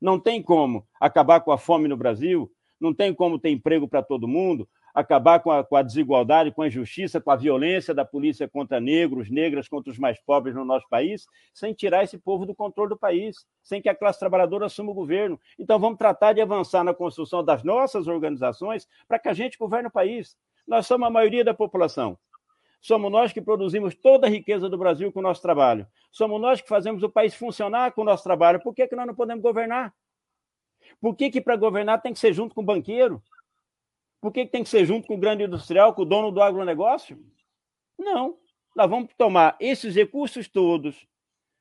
[0.00, 2.50] Não tem como acabar com a fome no Brasil,
[2.80, 6.62] não tem como ter emprego para todo mundo, acabar com a, com a, desigualdade, com
[6.62, 10.64] a injustiça, com a violência da polícia contra negros, negras contra os mais pobres no
[10.64, 14.66] nosso país, sem tirar esse povo do controle do país, sem que a classe trabalhadora
[14.66, 15.38] assuma o governo.
[15.58, 19.88] Então vamos tratar de avançar na construção das nossas organizações para que a gente governe
[19.88, 20.36] o país.
[20.66, 22.16] Nós somos a maioria da população.
[22.80, 25.86] Somos nós que produzimos toda a riqueza do Brasil com o nosso trabalho.
[26.12, 28.60] Somos nós que fazemos o país funcionar com o nosso trabalho.
[28.60, 29.92] Por que, que nós não podemos governar?
[31.00, 33.22] Por que, que para governar tem que ser junto com o banqueiro?
[34.24, 37.22] Por que tem que ser junto com o grande industrial, com o dono do agronegócio?
[37.98, 38.38] Não.
[38.74, 41.06] Nós vamos tomar esses recursos todos,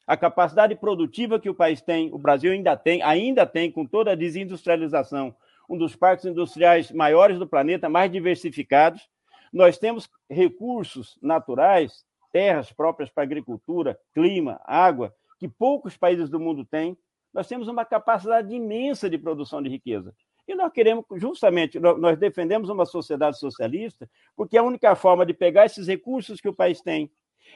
[0.07, 4.14] a capacidade produtiva que o país tem, o Brasil ainda tem, ainda tem, com toda
[4.14, 5.36] a desindustrialização,
[5.70, 9.09] um dos parques industriais maiores do planeta, mais diversificados.
[9.51, 16.64] Nós temos recursos naturais, terras próprias para agricultura, clima, água, que poucos países do mundo
[16.64, 16.97] têm.
[17.34, 20.16] Nós temos uma capacidade imensa de produção de riqueza.
[20.48, 25.34] E nós queremos, justamente, nós defendemos uma sociedade socialista, porque é a única forma de
[25.34, 27.10] pegar esses recursos que o país tem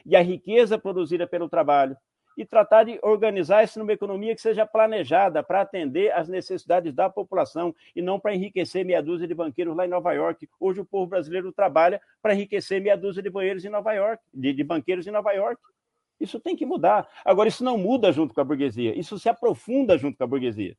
[0.06, 1.98] e a riqueza produzida pelo trabalho
[2.38, 7.10] e tratar de organizar isso numa economia que seja planejada para atender às necessidades da
[7.10, 10.48] população e não para enriquecer meia dúzia de banqueiros lá em Nova York.
[10.60, 14.54] Hoje o povo brasileiro trabalha para enriquecer meia dúzia de banqueiros em Nova York, de,
[14.54, 15.60] de banqueiros em Nova York.
[16.20, 17.10] Isso tem que mudar.
[17.26, 20.78] Agora, isso não muda junto com a burguesia, isso se aprofunda junto com a burguesia.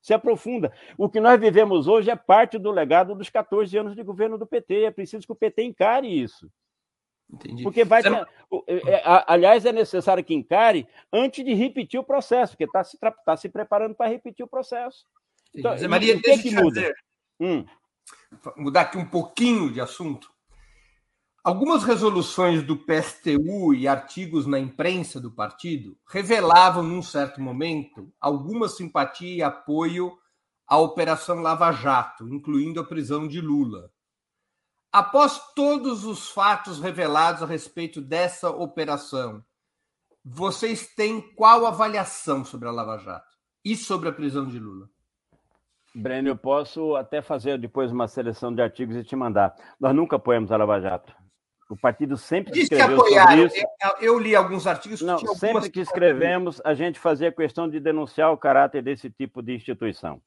[0.00, 0.72] Se aprofunda.
[0.96, 4.46] O que nós vivemos hoje é parte do legado dos 14 anos de governo do
[4.46, 4.84] PT.
[4.84, 6.50] É preciso que o PT encare isso.
[7.30, 7.62] Entendi.
[7.62, 8.12] Porque vai ter,
[8.66, 12.98] é, é, aliás, é necessário que encare antes de repetir o processo, porque está se,
[13.24, 15.04] tá se preparando para repetir o processo.
[15.54, 16.94] Então, Maria, o que, deixa que muda?
[17.38, 17.66] Hum.
[18.56, 20.32] Mudar aqui um pouquinho de assunto.
[21.42, 28.68] Algumas resoluções do PSTU e artigos na imprensa do partido revelavam, num certo momento, alguma
[28.68, 30.18] simpatia e apoio
[30.66, 33.90] à Operação Lava Jato, incluindo a prisão de Lula.
[34.92, 39.42] Após todos os fatos revelados a respeito dessa operação,
[40.24, 44.90] vocês têm qual avaliação sobre a Lava Jato e sobre a prisão de Lula?
[45.94, 49.54] Breno, eu posso até fazer depois uma seleção de artigos e te mandar.
[49.80, 51.17] Nós nunca apoiamos a Lava Jato.
[51.68, 53.46] O partido sempre Diz escreveu que apoiaram.
[53.46, 53.56] Isso.
[54.00, 55.38] Eu li alguns artigos que Não, algumas...
[55.38, 60.20] sempre que escrevemos, a gente fazia questão de denunciar o caráter desse tipo de instituição.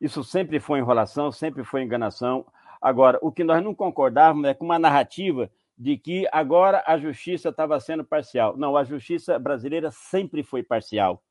[0.00, 2.46] Isso sempre foi enrolação, sempre foi enganação.
[2.80, 7.50] Agora, o que nós não concordávamos é com uma narrativa de que agora a justiça
[7.50, 8.56] estava sendo parcial.
[8.56, 11.22] Não, a justiça brasileira sempre foi parcial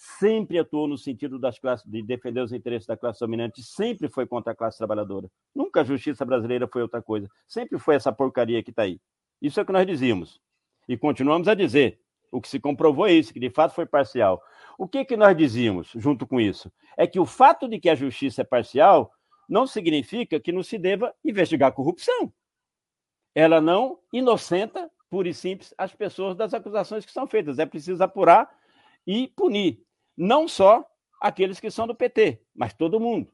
[0.00, 4.26] sempre atuou no sentido das classes, de defender os interesses da classe dominante, sempre foi
[4.26, 5.30] contra a classe trabalhadora.
[5.54, 7.28] Nunca a justiça brasileira foi outra coisa.
[7.46, 8.98] Sempre foi essa porcaria que está aí.
[9.42, 10.40] Isso é o que nós dizíamos.
[10.88, 12.00] E continuamos a dizer.
[12.32, 14.40] O que se comprovou é isso, que de fato foi parcial.
[14.78, 16.72] O que, que nós dizíamos junto com isso?
[16.96, 19.12] É que o fato de que a justiça é parcial
[19.48, 22.32] não significa que não se deva investigar corrupção.
[23.34, 27.58] Ela não inocenta, pura e simples, as pessoas das acusações que são feitas.
[27.58, 28.48] É preciso apurar
[29.06, 29.84] e punir
[30.16, 30.84] não só
[31.20, 33.30] aqueles que são do PT, mas todo mundo.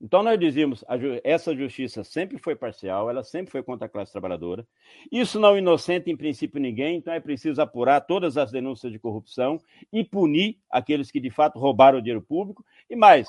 [0.00, 0.84] Então, nós dizíamos,
[1.22, 4.66] essa justiça sempre foi parcial, ela sempre foi contra a classe trabalhadora.
[5.12, 9.60] Isso não inocenta, em princípio, ninguém, então é preciso apurar todas as denúncias de corrupção
[9.92, 12.64] e punir aqueles que, de fato, roubaram o dinheiro público.
[12.90, 13.28] E mais,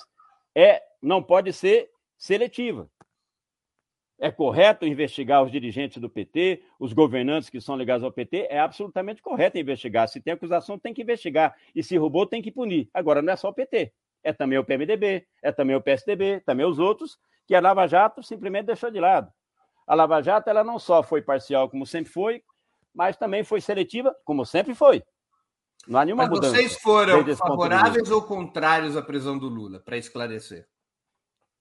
[0.56, 2.90] é, não pode ser seletiva.
[4.24, 8.48] É correto investigar os dirigentes do PT, os governantes que são ligados ao PT?
[8.50, 10.08] É absolutamente correto investigar.
[10.08, 11.54] Se tem acusação, tem que investigar.
[11.76, 12.90] E se roubou, tem que punir.
[12.94, 13.92] Agora, não é só o PT.
[14.24, 18.24] É também o PMDB, é também o PSDB, também os outros, que a Lava Jato
[18.24, 19.30] simplesmente deixou de lado.
[19.86, 22.42] A Lava Jato ela não só foi parcial, como sempre foi,
[22.96, 25.04] mas também foi seletiva, como sempre foi.
[25.86, 26.56] Não há nenhuma mas mudança.
[26.56, 30.66] Vocês foram favoráveis ou contrários à prisão do Lula, para esclarecer?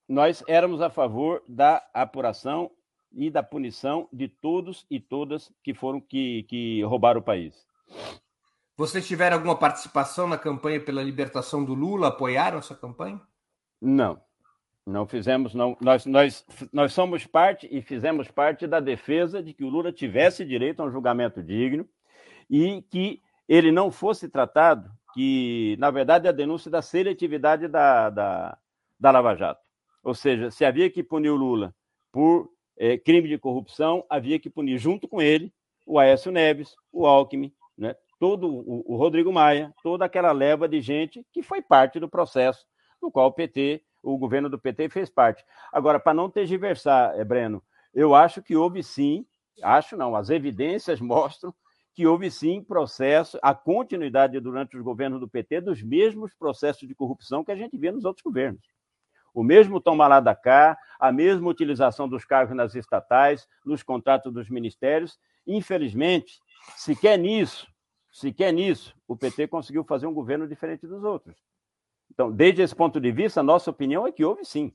[0.09, 2.71] Nós éramos a favor da apuração
[3.15, 7.67] e da punição de todos e todas que foram que, que roubaram o país.
[8.77, 12.09] Vocês tiveram alguma participação na campanha pela libertação do Lula?
[12.09, 13.21] Apoiaram essa campanha?
[13.81, 14.21] Não,
[14.87, 15.55] não fizemos.
[15.55, 15.77] Não.
[15.81, 20.45] Nós, nós, nós somos parte e fizemos parte da defesa de que o Lula tivesse
[20.45, 21.87] direito a um julgamento digno
[22.51, 28.09] e que ele não fosse tratado, que, na verdade, é a denúncia da seletividade da,
[28.09, 28.59] da,
[28.99, 29.62] da Lava Jato.
[30.03, 31.75] Ou seja, se havia que punir o Lula
[32.11, 35.53] por é, crime de corrupção, havia que punir junto com ele
[35.87, 37.95] o Aécio Neves, o Alckmin, né?
[38.19, 42.67] todo o, o Rodrigo Maia, toda aquela leva de gente que foi parte do processo
[43.01, 45.45] no qual o PT, o governo do PT fez parte.
[45.73, 49.27] Agora, para não tergiversar, é, Breno, eu acho que houve sim,
[49.63, 51.55] acho não, as evidências mostram
[51.95, 56.95] que houve sim processo, a continuidade durante os governos do PT dos mesmos processos de
[56.95, 58.63] corrupção que a gente vê nos outros governos
[59.35, 64.33] o mesmo toma lá da cá, a mesma utilização dos cargos nas estatais, nos contratos
[64.33, 65.19] dos ministérios.
[65.47, 66.41] Infelizmente,
[66.77, 67.67] se quer nisso,
[68.13, 71.37] se quer nisso, o PT conseguiu fazer um governo diferente dos outros.
[72.11, 74.73] Então, desde esse ponto de vista, a nossa opinião é que houve sim.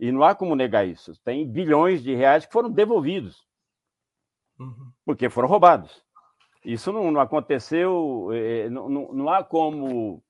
[0.00, 1.12] E não há como negar isso.
[1.22, 3.46] Tem bilhões de reais que foram devolvidos,
[4.58, 4.90] uhum.
[5.04, 6.02] porque foram roubados.
[6.64, 10.23] Isso não, não aconteceu, eh, não, não, não há como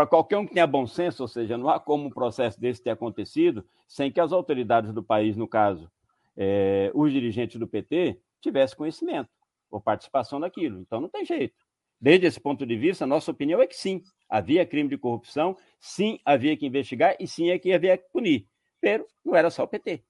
[0.00, 2.82] para qualquer um que tenha bom senso, ou seja, não há como um processo desse
[2.82, 5.90] ter acontecido sem que as autoridades do país, no caso,
[6.34, 9.28] é, os dirigentes do PT, tivessem conhecimento
[9.70, 10.80] ou participação naquilo.
[10.80, 11.54] Então não tem jeito.
[12.00, 15.54] Desde esse ponto de vista, a nossa opinião é que sim, havia crime de corrupção,
[15.78, 18.46] sim, havia que investigar e sim, é que havia que punir.
[18.80, 20.02] Pero não era só o PT.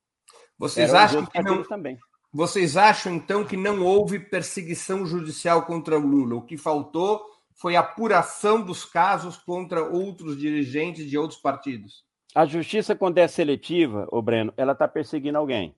[0.57, 1.64] Vocês acham que não...
[1.64, 1.99] também.
[2.32, 6.36] Vocês acham então que não houve perseguição judicial contra o Lula?
[6.36, 12.03] O que faltou foi apuração dos casos contra outros dirigentes de outros partidos.
[12.35, 15.75] a justiça, quando é seletiva, o Breno, ela está perseguindo alguém.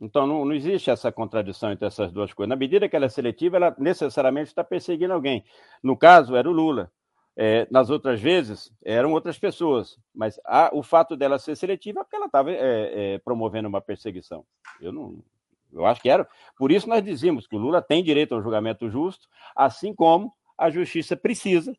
[0.00, 2.48] Então, não, não, existe essa contradição entre essas duas coisas.
[2.48, 5.44] Na medida que ela é seletiva, ela necessariamente está perseguindo alguém.
[5.82, 6.90] No caso, era o Lula.
[7.38, 9.98] É, nas outras vezes, eram outras pessoas.
[10.14, 12.56] Mas a, o fato dela ser seletiva é porque ela estava é,
[13.14, 14.44] é, promovendo uma perseguição.
[14.80, 15.22] Eu não.
[15.72, 16.28] Eu acho que era.
[16.58, 20.70] Por isso, nós dizíamos que o Lula tem direito ao julgamento justo, assim como a
[20.70, 21.76] justiça precisa,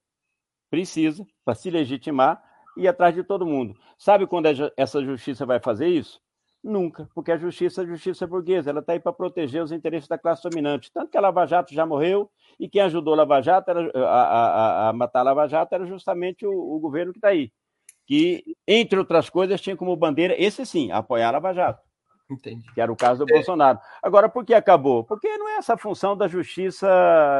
[0.69, 2.43] precisa, para se legitimar,
[2.77, 3.75] ir atrás de todo mundo.
[3.97, 6.21] Sabe quando essa justiça vai fazer isso?
[6.63, 10.07] Nunca, porque a justiça é a justiça burguesa, ela está aí para proteger os interesses
[10.07, 10.91] da classe dominante.
[10.91, 14.09] Tanto que a Lava Jato já morreu, e quem ajudou a Lava Jato era, a,
[14.09, 17.51] a, a matar a Lava Jato era justamente o, o governo que está aí.
[18.05, 21.86] Que, entre outras coisas, tinha como bandeira, esse sim, apoiar a Lava Jato.
[22.29, 22.69] Entendi.
[22.73, 23.35] Que era o caso do é.
[23.35, 23.79] Bolsonaro.
[24.01, 25.03] Agora, por que acabou?
[25.03, 26.87] Porque não é essa função da justiça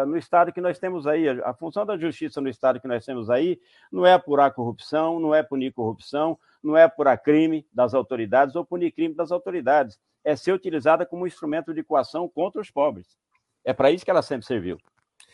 [0.08, 1.28] no Estado que nós temos aí.
[1.28, 3.60] A função da justiça no Estado que nós temos aí
[3.92, 8.66] não é apurar corrupção, não é punir corrupção, não é apurar crime das autoridades ou
[8.66, 10.00] punir crime das autoridades.
[10.24, 13.18] É ser utilizada como instrumento de coação contra os pobres.
[13.66, 14.78] É para isso que ela sempre serviu.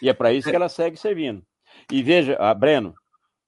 [0.02, 1.44] E é para isso que ela segue servindo.
[1.92, 2.96] E veja, ah, Breno,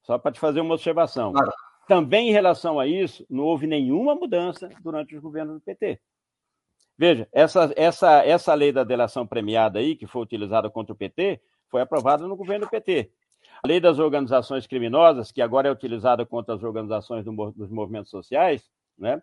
[0.04, 1.32] só para te fazer uma observação.
[1.34, 1.52] Claro.
[1.88, 6.00] Também em relação a isso, não houve nenhuma mudança durante os governos do PT.
[6.98, 11.42] Veja, essa, essa, essa lei da delação premiada aí, que foi utilizada contra o PT,
[11.70, 13.12] foi aprovada no governo do PT.
[13.64, 18.10] A lei das organizações criminosas, que agora é utilizada contra as organizações do, dos movimentos
[18.10, 19.22] sociais, né?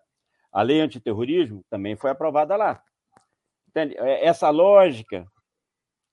[0.52, 2.82] a lei antiterrorismo, também foi aprovada lá.
[3.68, 3.96] Entende?
[3.96, 5.26] É, essa lógica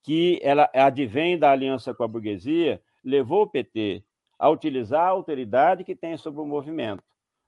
[0.01, 4.03] que ela advém da aliança com a burguesia levou o PT
[4.39, 7.03] a utilizar a autoridade que tem sobre o movimento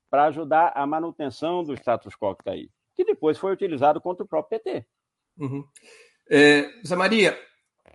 [0.10, 4.26] para ajudar a manutenção do status quo que está aí, que depois foi utilizado contra
[4.26, 4.86] o próprio PT.
[5.38, 5.66] Uhum.
[6.30, 7.40] É, Zé Maria,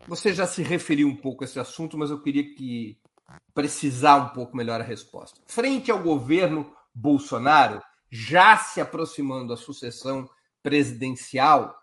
[0.08, 2.98] você já se referiu um pouco a esse assunto, mas eu queria que
[3.52, 5.40] precisar um pouco melhor a resposta.
[5.46, 10.28] Frente ao governo Bolsonaro, já se aproximando a sucessão
[10.62, 11.76] presidencial,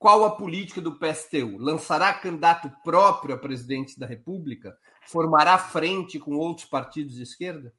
[0.00, 1.58] qual a política do PSTU?
[1.58, 4.74] Lançará candidato próprio a presidente da República?
[5.02, 7.70] Formará frente com outros partidos de esquerda?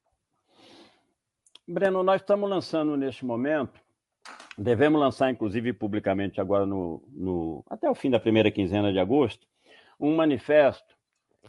[1.67, 3.81] Breno, nós estamos lançando neste momento,
[4.55, 9.47] devemos lançar, inclusive, publicamente agora no, no até o fim da primeira quinzena de agosto,
[9.99, 10.95] um manifesto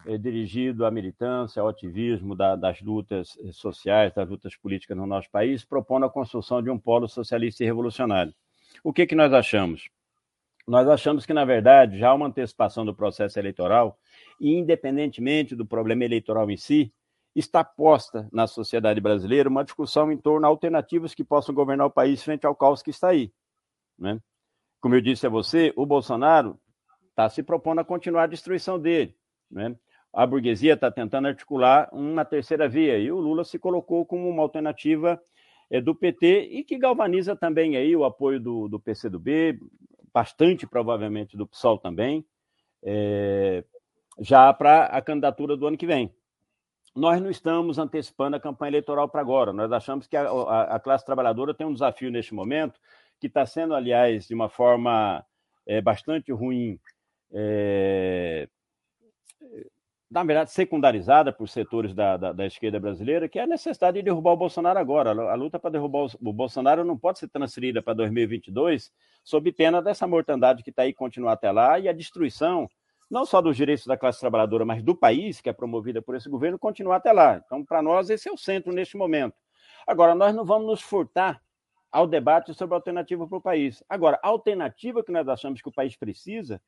[0.06, 5.06] é, dirigido à militância, ao ativismo da, das lutas eh, sociais, das lutas políticas no
[5.06, 8.34] nosso país, propondo a construção de um polo socialista e revolucionário.
[8.82, 9.90] O que, que nós achamos?
[10.66, 13.98] Nós achamos que, na verdade, já há uma antecipação do processo eleitoral
[14.40, 16.92] e, independentemente do problema eleitoral em si,
[17.34, 21.90] está posta na sociedade brasileira uma discussão em torno de alternativas que possam governar o
[21.90, 23.32] país frente ao caos que está aí.
[23.98, 24.20] Né?
[24.80, 26.58] Como eu disse a você, o Bolsonaro
[27.10, 29.16] está se propondo a continuar a destruição dele.
[29.50, 29.74] Né?
[30.12, 34.42] A burguesia está tentando articular uma terceira via e o Lula se colocou como uma
[34.42, 35.20] alternativa
[35.70, 39.58] é, do PT e que galvaniza também aí o apoio do, do PCdoB,
[40.12, 42.24] bastante provavelmente do PSOL também,
[42.82, 43.64] é,
[44.20, 46.14] já para a candidatura do ano que vem.
[46.94, 49.52] Nós não estamos antecipando a campanha eleitoral para agora.
[49.52, 52.78] Nós achamos que a, a, a, classe trabalhadora tem um desafio neste momento,
[53.18, 55.24] que está sendo, aliás, de uma forma
[55.66, 56.78] é, bastante ruim,
[57.32, 58.48] é,
[60.12, 64.02] na verdade, secundarizada por setores da, da, da, esquerda brasileira, que é a necessidade de
[64.02, 65.10] derrubar o Bolsonaro agora.
[65.10, 68.92] A luta para derrubar o Bolsonaro não pode ser transferida para 2022
[69.24, 72.68] sob pena dessa mortandade que está aí continuar até lá e a destruição,
[73.10, 76.28] não só dos direitos da classe trabalhadora, mas do país, que é promovida por esse
[76.28, 77.40] governo, continuar até lá.
[77.42, 79.34] Então, para nós, esse é o centro neste momento.
[79.86, 81.40] Agora, nós não vamos nos furtar
[81.90, 83.82] ao debate sobre a alternativa para o país.
[83.88, 86.60] Agora, a alternativa que nós achamos que o país precisa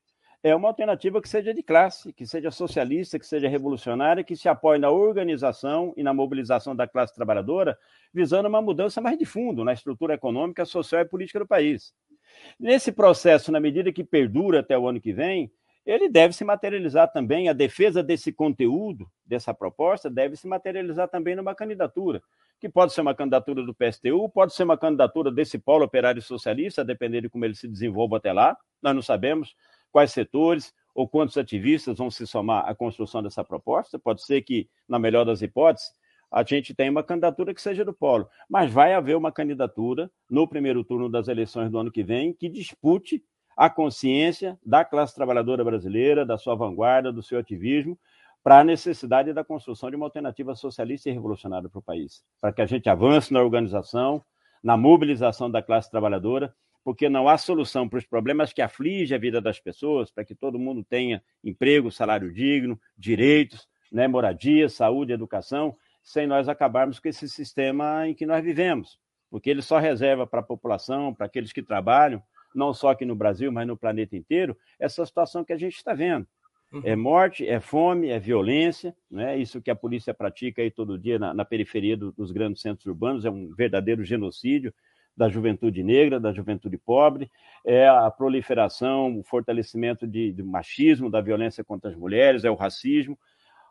[0.44, 4.46] é uma alternativa que seja de classe, que seja socialista, que seja revolucionária, que se
[4.46, 7.78] apoie na organização e na mobilização da classe trabalhadora,
[8.12, 11.94] visando uma mudança mais de fundo na estrutura econômica, social e política do país.
[12.60, 15.50] Nesse processo, na medida que perdura até o ano que vem,
[15.86, 21.34] ele deve se materializar também, a defesa desse conteúdo, dessa proposta, deve se materializar também
[21.34, 22.22] numa candidatura,
[22.60, 26.82] que pode ser uma candidatura do PSTU, pode ser uma candidatura desse polo operário socialista,
[26.82, 29.54] a depender de como ele se desenvolva até lá, nós não sabemos,
[29.94, 33.96] quais setores ou quantos ativistas vão se somar à construção dessa proposta.
[33.96, 35.88] Pode ser que, na melhor das hipóteses,
[36.32, 40.48] a gente tenha uma candidatura que seja do polo, mas vai haver uma candidatura no
[40.48, 43.22] primeiro turno das eleições do ano que vem que dispute
[43.56, 47.96] a consciência da classe trabalhadora brasileira, da sua vanguarda, do seu ativismo,
[48.42, 52.52] para a necessidade da construção de uma alternativa socialista e revolucionária para o país, para
[52.52, 54.20] que a gente avance na organização,
[54.60, 56.52] na mobilização da classe trabalhadora
[56.84, 60.34] porque não há solução para os problemas que afligem a vida das pessoas, para que
[60.34, 67.08] todo mundo tenha emprego, salário digno, direitos, né, moradia, saúde, educação, sem nós acabarmos com
[67.08, 68.98] esse sistema em que nós vivemos,
[69.30, 72.22] porque ele só reserva para a população, para aqueles que trabalham,
[72.54, 75.94] não só aqui no Brasil, mas no planeta inteiro, essa situação que a gente está
[75.94, 76.26] vendo.
[76.72, 76.82] É uhum.
[76.84, 79.38] É morte, é fome, é violência, né?
[79.38, 82.86] isso que a polícia pratica aí todo dia na, na periferia do, dos grandes centros
[82.86, 84.74] urbanos, é um verdadeiro genocídio
[85.16, 87.30] da juventude negra, da juventude pobre,
[87.64, 92.54] é a proliferação, o fortalecimento de, de machismo, da violência contra as mulheres, é o
[92.54, 93.18] racismo,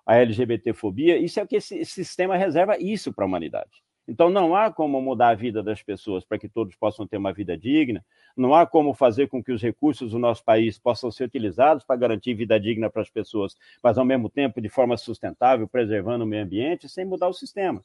[0.05, 1.17] a LGBTfobia.
[1.17, 3.83] Isso é o que esse, esse sistema reserva isso para a humanidade.
[4.05, 7.31] Então, não há como mudar a vida das pessoas para que todos possam ter uma
[7.31, 8.03] vida digna,
[8.35, 11.95] não há como fazer com que os recursos do nosso país possam ser utilizados para
[11.95, 16.27] garantir vida digna para as pessoas, mas ao mesmo tempo de forma sustentável, preservando o
[16.27, 17.81] meio ambiente, sem mudar o sistema.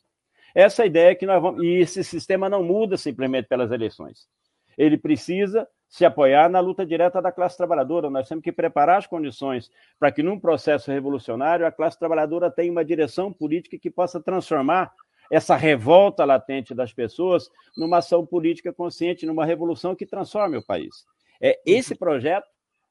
[0.55, 1.63] Essa é ideia que nós vamos.
[1.63, 4.29] E esse sistema não muda simplesmente pelas eleições.
[4.77, 8.11] Ele precisa se apoiar na luta direta da classe trabalhadora.
[8.11, 12.71] Nós temos que preparar as condições para que, num processo revolucionário, a classe trabalhadora tenha
[12.71, 14.93] uma direção política que possa transformar
[15.31, 21.07] essa revolta latente das pessoas numa ação política consciente, numa revolução que transforme o país.
[21.41, 21.99] É esse uhum.
[21.99, 22.49] projeto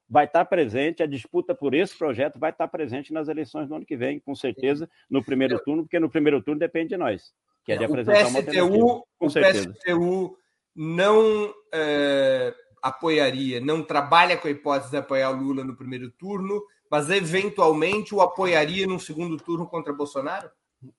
[0.10, 3.86] vai estar presente, a disputa por esse projeto vai estar presente nas eleições do ano
[3.86, 7.34] que vem, com certeza, no primeiro turno, porque no primeiro turno depende de nós,
[7.68, 9.04] que é de apresentar PSTU, uma alternativa.
[9.20, 9.74] Com o certeza.
[9.74, 10.38] PSTU
[10.74, 16.64] não é, apoiaria, não trabalha com a hipótese de apoiar o Lula no primeiro turno,
[16.90, 20.50] mas eventualmente o apoiaria no segundo turno contra Bolsonaro?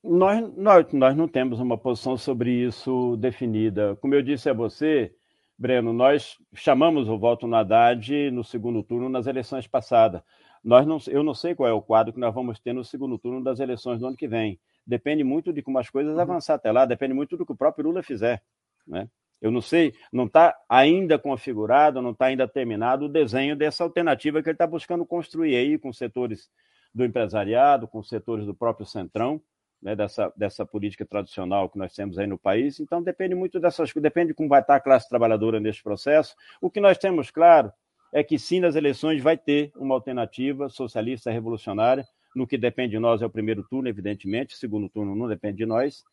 [0.05, 3.97] Nós, nós, nós não temos uma posição sobre isso definida.
[4.03, 5.15] Como eu disse a você,
[5.57, 10.21] Breno, nós chamamos o voto no Haddad no segundo turno nas eleições passadas.
[10.63, 13.19] Nós não, eu não sei qual é o quadro que nós vamos ter no segundo
[13.19, 14.61] turno das eleições do ano que vem.
[14.89, 16.21] Depende muito de como as coisas uhum.
[16.21, 18.43] avançar até lá, depende muito do que o próprio Lula fizer.
[18.87, 19.07] Né?
[19.41, 24.43] Eu não sei, não está ainda configurado, não está ainda terminado o desenho dessa alternativa
[24.43, 26.49] que ele está buscando construir aí com setores
[26.93, 29.41] do empresariado, com setores do próprio Centrão
[29.81, 32.81] né, dessa, dessa política tradicional que nós temos aí no país.
[32.81, 36.35] Então, depende muito dessas coisas, depende de como vai estar a classe trabalhadora nesse processo.
[36.61, 37.73] O que nós temos claro
[38.13, 42.07] é que sim, nas eleições vai ter uma alternativa socialista revolucionária.
[42.39, 45.57] No que depende de nós é o primeiro turno, evidentemente, o segundo turno não depende
[45.57, 46.05] de nós.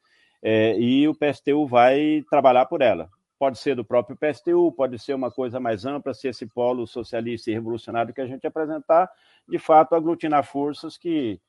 [0.42, 3.08] É, e o PSTU vai trabalhar por ela.
[3.38, 7.52] Pode ser do próprio PSTU, pode ser uma coisa mais ampla, se esse polo socialista
[7.52, 9.08] e revolucionário que a gente apresentar,
[9.48, 11.40] de fato, aglutinar forças que,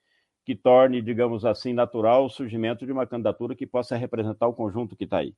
[0.44, 4.94] que torne, digamos assim, natural o surgimento de uma candidatura que possa representar o conjunto
[4.94, 5.32] que está aí.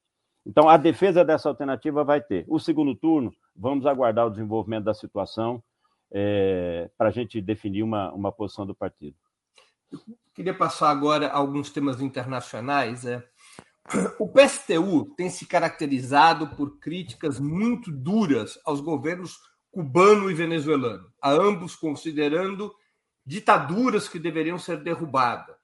[0.45, 2.45] Então, a defesa dessa alternativa vai ter.
[2.49, 5.63] O segundo turno, vamos aguardar o desenvolvimento da situação
[6.11, 9.15] é, para a gente definir uma, uma posição do partido.
[9.91, 10.01] Eu
[10.35, 13.05] queria passar agora alguns temas internacionais.
[13.05, 13.27] É.
[14.19, 19.39] O PSTU tem se caracterizado por críticas muito duras aos governos
[19.71, 22.75] cubano e venezuelano, a ambos considerando
[23.25, 25.57] ditaduras que deveriam ser derrubadas,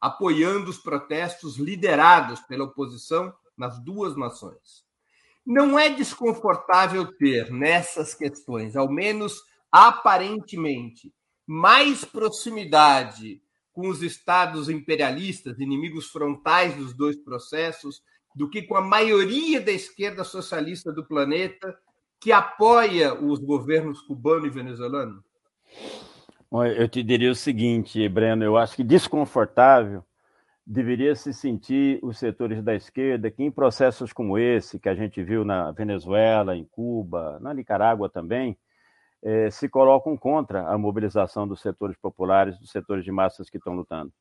[0.00, 4.84] apoiando os protestos liderados pela oposição nas duas nações.
[5.44, 11.12] Não é desconfortável ter nessas questões, ao menos aparentemente,
[11.46, 13.42] mais proximidade
[13.72, 18.02] com os estados imperialistas, inimigos frontais dos dois processos,
[18.34, 21.76] do que com a maioria da esquerda socialista do planeta
[22.20, 25.22] que apoia os governos cubano e venezuelano?
[26.76, 30.04] Eu te diria o seguinte, Breno, eu acho que desconfortável
[30.66, 35.22] deveria se sentir os setores da esquerda que em processos como esse, que a gente
[35.22, 38.56] viu na Venezuela, em Cuba, na Nicarágua também,
[39.22, 43.74] eh, se colocam contra a mobilização dos setores populares, dos setores de massas que estão
[43.74, 44.12] lutando.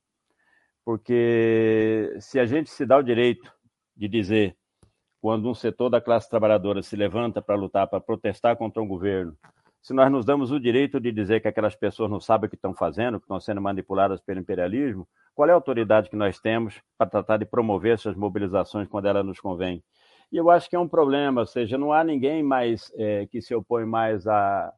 [0.85, 3.51] Porque se a gente se dá o direito
[3.95, 4.57] de dizer,
[5.21, 9.37] quando um setor da classe trabalhadora se levanta para lutar, para protestar contra um governo,
[9.81, 12.55] se nós nos damos o direito de dizer que aquelas pessoas não sabem o que
[12.55, 16.79] estão fazendo, que estão sendo manipuladas pelo imperialismo, qual é a autoridade que nós temos
[16.97, 19.83] para tratar de promover essas mobilizações quando ela nos convém?
[20.31, 23.41] E eu acho que é um problema, ou seja, não há ninguém mais é, que
[23.41, 24.71] se opõe mais a,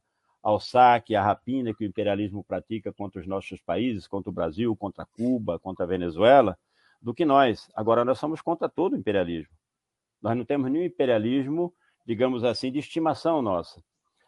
[0.43, 4.75] ao saque, à rapina que o imperialismo pratica contra os nossos países, contra o Brasil,
[4.75, 6.57] contra Cuba, contra a Venezuela,
[7.01, 7.71] do que nós.
[7.73, 9.53] Agora, nós somos contra todo o imperialismo.
[10.21, 11.73] Nós não temos nenhum imperialismo,
[12.05, 13.81] digamos assim, de estimação nossa.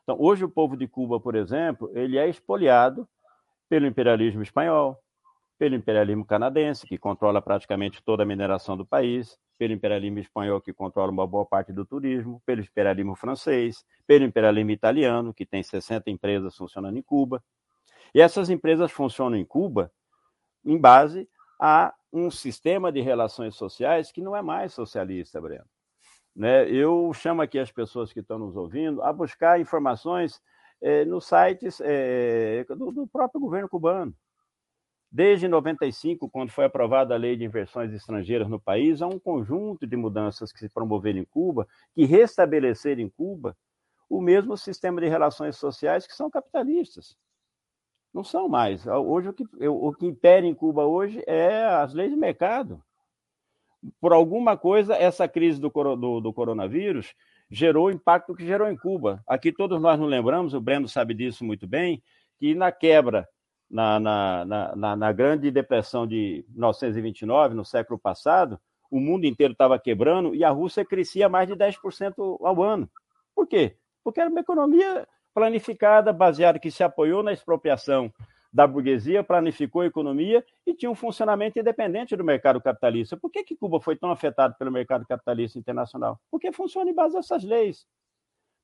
[0.04, 3.08] Então, hoje o povo de Cuba, por exemplo, ele é expoliado
[3.68, 4.98] pelo imperialismo espanhol,
[5.58, 10.74] pelo imperialismo canadense, que controla praticamente toda a mineração do país, pelo imperialismo espanhol, que
[10.74, 16.10] controla uma boa parte do turismo, pelo imperialismo francês, pelo imperialismo italiano, que tem 60
[16.10, 17.44] empresas funcionando em Cuba.
[18.14, 19.92] E essas empresas funcionam em Cuba
[20.64, 21.28] em base
[21.60, 25.66] a um sistema de relações sociais que não é mais socialista, Breno.
[26.36, 26.70] Né?
[26.70, 30.42] Eu chamo aqui as pessoas que estão nos ouvindo a buscar informações
[30.82, 34.14] é, nos sites é, do, do, próprio governo cubano,
[35.16, 39.88] Desde 95, quando foi aprovada a lei de inversões estrangeiras no país, há um conjunto
[39.88, 43.56] de mudanças que se promoveram em Cuba, que restabeleceram em Cuba
[44.10, 47.18] o mesmo sistema de relações sociais que são capitalistas.
[48.14, 48.86] Não são mais.
[48.86, 52.84] Hoje o que, o que impera em Cuba hoje é as leis de mercado.
[54.02, 57.16] Por alguma coisa, essa crise do, do, do coronavírus
[57.50, 59.24] gerou o impacto que gerou em Cuba.
[59.26, 62.04] Aqui todos nós não lembramos, o Breno sabe disso muito bem,
[62.38, 63.26] que na quebra,
[63.70, 68.60] na, na, na, na Grande Depressão de 1929, no século passado,
[68.90, 72.90] o mundo inteiro estava quebrando e a Rússia crescia mais de 10% ao ano.
[73.36, 73.76] Por quê?
[74.04, 78.12] Porque era uma economia planificada, baseada que se apoiou na expropriação
[78.54, 83.18] da burguesia, planificou a economia e tinha um funcionamento independente do mercado capitalista.
[83.18, 86.18] Por que, que Cuba foi tão afetado pelo mercado capitalista internacional?
[86.32, 87.86] Porque funciona em base a essas leis.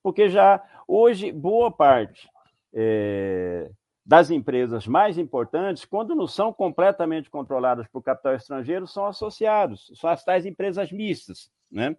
[0.02, 2.30] Porque já hoje, boa parte
[2.74, 3.70] é,
[4.06, 10.10] das empresas mais importantes, quando não são completamente controladas por capital estrangeiro, são associados, são
[10.10, 11.52] as tais empresas mistas.
[11.72, 11.96] Né?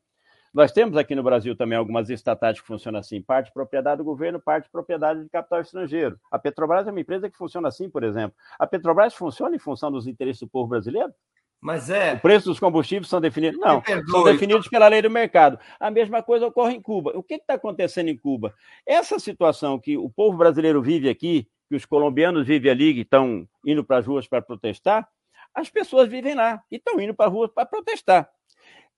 [0.52, 4.38] Nós temos aqui no Brasil também algumas estatais que funcionam assim, parte propriedade do governo,
[4.38, 6.18] parte propriedade de capital estrangeiro.
[6.30, 8.36] A Petrobras é uma empresa que funciona assim, por exemplo.
[8.58, 11.12] A Petrobras funciona em função dos interesses do povo brasileiro?
[11.58, 12.14] Mas é.
[12.14, 13.58] O preço dos combustíveis são definidos?
[13.60, 15.58] Não, são definidos pela lei do mercado.
[15.78, 17.12] A mesma coisa ocorre em Cuba.
[17.14, 18.52] O que está acontecendo em Cuba?
[18.84, 23.48] Essa situação que o povo brasileiro vive aqui, que os colombianos vivem ali, que estão
[23.64, 25.08] indo para as ruas para protestar,
[25.54, 28.30] as pessoas vivem lá e estão indo para as ruas para protestar.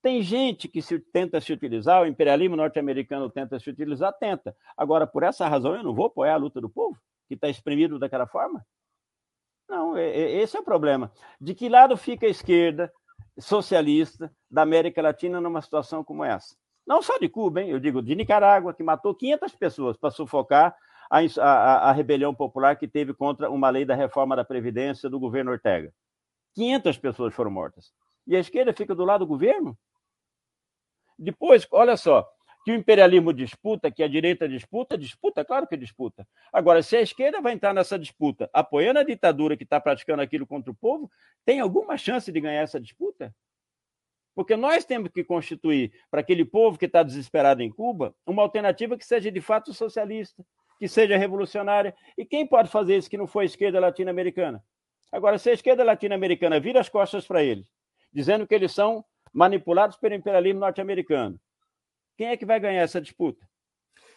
[0.01, 4.53] Tem gente que se, tenta se utilizar, o imperialismo norte-americano tenta se utilizar, tenta.
[4.75, 6.99] Agora, por essa razão, eu não vou apoiar a luta do povo,
[7.29, 8.65] que está exprimido daquela forma?
[9.69, 11.13] Não, é, é, esse é o problema.
[11.39, 12.91] De que lado fica a esquerda
[13.39, 16.57] socialista da América Latina numa situação como essa?
[16.85, 17.69] Não só de Cuba, hein?
[17.69, 20.75] eu digo de Nicarágua, que matou 500 pessoas para sufocar
[21.15, 25.19] a, a, a, rebelião popular que teve contra uma lei da reforma da Previdência do
[25.19, 25.93] governo Ortega.
[26.55, 27.93] 500 pessoas foram mortas.
[28.27, 29.77] E a esquerda fica do lado do governo?
[31.17, 32.27] Depois, olha só,
[32.65, 36.27] que o imperialismo disputa, que a direita disputa, disputa, claro que disputa.
[36.51, 40.47] Agora, se a esquerda vai entrar nessa disputa apoiando a ditadura que está praticando aquilo
[40.47, 41.09] contra o povo,
[41.45, 43.33] tem alguma chance de ganhar essa disputa?
[44.33, 48.97] Porque nós temos que constituir para aquele povo que está desesperado em Cuba uma alternativa
[48.97, 50.43] que seja de fato socialista,
[50.77, 51.95] que seja revolucionária.
[52.17, 54.63] E quem pode fazer isso que não for a esquerda latino-americana?
[55.11, 57.67] Agora, se a esquerda latino-americana vira as costas para eles,
[58.11, 59.03] dizendo que eles são
[59.35, 61.37] manipulados pelo imperialismo norte-americano.
[62.17, 63.45] Quem é que vai ganhar essa disputa?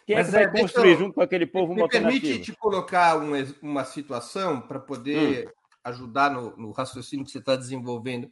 [0.07, 2.21] Quem Mas, é que vai é, construir eu, junto com aquele povo uma alternativa?
[2.21, 5.51] Permite te colocar um, uma situação para poder hum.
[5.83, 8.31] ajudar no, no, raciocínio que você está desenvolvendo.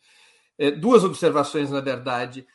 [0.57, 2.47] É, duas observações, na verdade.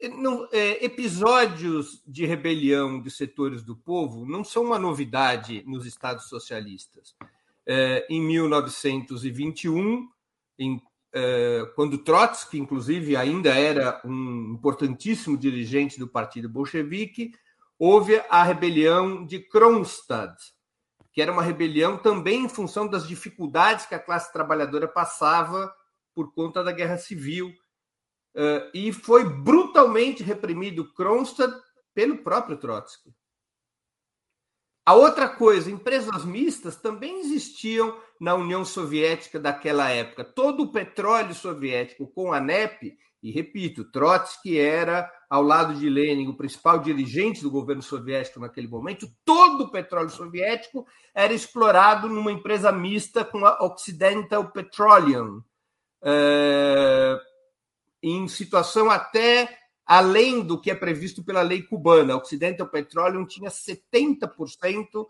[0.00, 5.86] É, não, é, episódios de rebelião de setores do povo não são uma novidade nos
[5.86, 7.16] estados socialistas.
[7.66, 10.08] É, em 1921,
[10.58, 10.80] em
[11.12, 17.32] eh, quando Trotsky, inclusive, ainda era um importantíssimo dirigente do Partido Bolchevique,
[17.78, 20.36] houve a rebelião de Kronstadt,
[21.12, 25.72] que era uma rebelião também em função das dificuldades que a classe trabalhadora passava
[26.14, 27.52] por conta da guerra civil.
[28.40, 31.60] Eh, e foi brutalmente reprimido Kronstadt
[31.92, 33.12] pelo próprio Trotsky.
[34.86, 40.24] A outra coisa, empresas mistas também existiam na União Soviética daquela época.
[40.24, 46.28] Todo o petróleo soviético com a NEP, e repito, Trotsky era, ao lado de Lenin,
[46.28, 52.30] o principal dirigente do governo soviético naquele momento, todo o petróleo soviético era explorado numa
[52.30, 55.42] empresa mista com a Occidental Petroleum,
[56.00, 57.18] é,
[58.02, 62.12] em situação até além do que é previsto pela lei cubana.
[62.12, 65.06] A Occidental Petroleum tinha 70%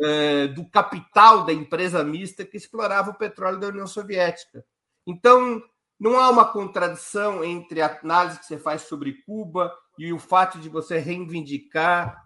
[0.00, 4.64] eh, do capital da empresa mista que explorava o petróleo da União Soviética.
[5.04, 5.60] Então,
[5.98, 10.60] não há uma contradição entre a análise que você faz sobre Cuba e o fato
[10.60, 12.24] de você reivindicar,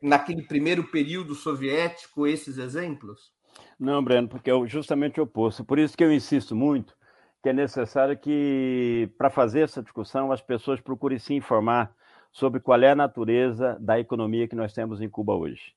[0.00, 3.32] naquele primeiro período soviético, esses exemplos?
[3.78, 5.64] Não, Breno, porque é justamente o oposto.
[5.64, 6.94] Por isso que eu insisto muito
[7.42, 11.94] que é necessário que, para fazer essa discussão, as pessoas procurem se informar
[12.30, 15.74] sobre qual é a natureza da economia que nós temos em Cuba hoje.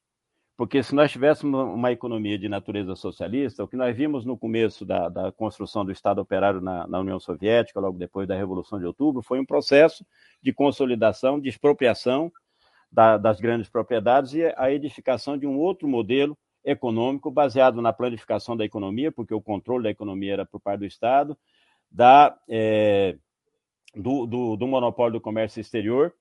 [0.55, 4.86] Porque se nós tivéssemos uma economia de natureza socialista, o que nós vimos no começo
[4.86, 8.86] da, da construção do Estado operário na, na, União Soviética, logo depois da Revolução de
[8.86, 10.05] Outubro, foi um processo
[10.43, 12.32] de consolidação, de expropriação
[12.91, 18.55] da, das grandes propriedades e a edificação de um outro modelo econômico baseado na planificação
[18.55, 21.36] da economia, porque o controle da economia era por parte do Estado,
[21.94, 23.16] da, é,
[23.96, 26.12] do, do, do, monopólio do comércio exterior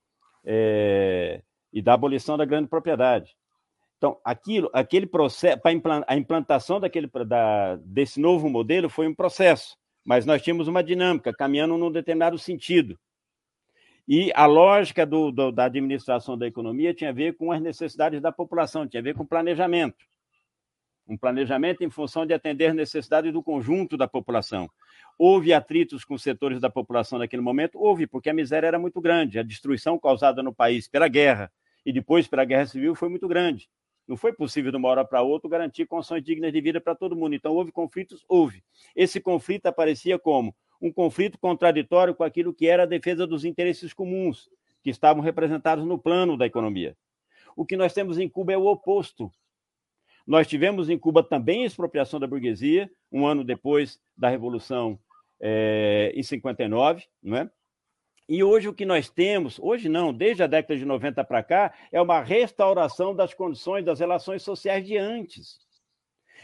[0.45, 1.41] é,
[1.73, 3.35] e da abolição da grande propriedade.
[3.97, 5.61] Então, aquilo, aquele processo,
[6.07, 11.33] a implantação daquele, da, desse novo modelo foi um processo, mas nós tínhamos uma dinâmica
[11.33, 12.99] caminhando num determinado sentido.
[14.07, 18.21] E a lógica do, do, da administração da economia tinha a ver com as necessidades
[18.21, 20.05] da população, tinha a ver com planejamento.
[21.13, 24.71] Um planejamento em função de atender necessidades do conjunto da população.
[25.19, 27.79] Houve atritos com setores da população naquele momento?
[27.79, 29.39] Houve, porque a miséria era muito grande.
[29.39, 31.53] A destruição causada no país pela guerra
[31.85, 33.69] e depois pela guerra civil foi muito grande.
[34.09, 37.15] Não foi possível, de uma hora para outra, garantir condições dignas de vida para todo
[37.15, 37.35] mundo.
[37.35, 38.25] Então, houve conflitos?
[38.27, 38.65] Houve.
[38.97, 43.93] Esse conflito aparecia como um conflito contraditório com aquilo que era a defesa dos interesses
[43.93, 44.49] comuns,
[44.83, 46.97] que estavam representados no plano da economia.
[47.55, 49.31] O que nós temos em Cuba é o oposto.
[50.27, 54.99] Nós tivemos em Cuba também a expropriação da burguesia, um ano depois da Revolução
[55.41, 57.51] é, em 59, não é?
[58.29, 61.75] E hoje o que nós temos, hoje não, desde a década de 90 para cá,
[61.91, 65.59] é uma restauração das condições das relações sociais de antes.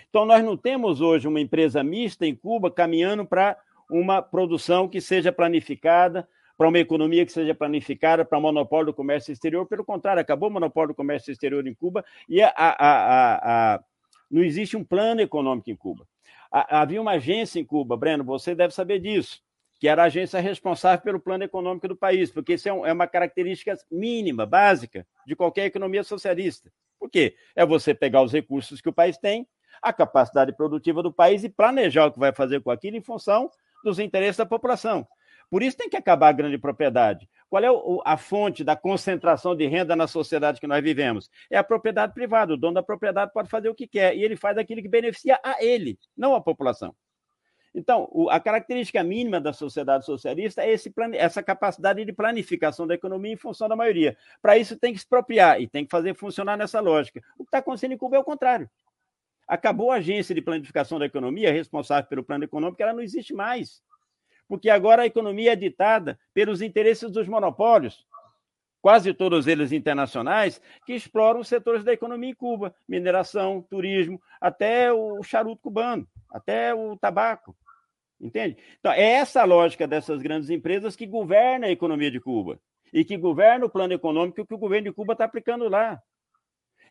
[0.08, 3.56] Então, nós não temos hoje uma empresa mista em Cuba caminhando para
[3.90, 9.32] uma produção que seja planificada, para uma economia que seja planificada, para monopólio do comércio
[9.32, 9.64] exterior.
[9.64, 13.84] Pelo contrário, acabou o monopólio do comércio exterior em Cuba e a, a, a,
[14.28, 16.04] não existe um plano econômico em Cuba.
[16.50, 19.40] havia uma agência em Cuba, Breno, você deve saber disso,
[19.78, 22.92] que era a agência responsável pelo plano econômico do país, porque isso é, um, é
[22.92, 26.72] uma característica mínima, básica, de qualquer economia socialista.
[26.98, 27.36] Por quê?
[27.54, 29.46] É você pegar os recursos que o país tem,
[29.80, 33.48] a capacidade produtiva do país e planejar o que vai fazer com aquilo em função
[33.84, 35.06] dos interesses da população.
[35.50, 37.28] Por isso tem que acabar a grande propriedade.
[37.48, 37.68] Qual é
[38.04, 41.30] a fonte da concentração de renda na sociedade que nós vivemos?
[41.50, 42.52] É a propriedade privada.
[42.52, 45.40] O dono da propriedade pode fazer o que quer e ele faz aquilo que beneficia
[45.42, 46.94] a ele, não a população.
[47.74, 53.32] Então, a característica mínima da sociedade socialista é esse, essa capacidade de planificação da economia
[53.32, 54.16] em função da maioria.
[54.42, 57.22] Para isso, tem que expropriar e tem que fazer funcionar nessa lógica.
[57.38, 58.68] O que está acontecendo em Cuba é o contrário.
[59.46, 63.82] Acabou a agência de planificação da economia, responsável pelo plano econômico, ela não existe mais.
[64.48, 68.06] Porque agora a economia é ditada pelos interesses dos monopólios,
[68.80, 74.92] quase todos eles internacionais, que exploram os setores da economia em Cuba: mineração, turismo, até
[74.92, 77.54] o charuto cubano, até o tabaco.
[78.20, 78.56] Entende?
[78.80, 82.58] Então, é essa a lógica dessas grandes empresas que governa a economia de Cuba
[82.92, 86.02] e que governa o plano econômico que o governo de Cuba está aplicando lá.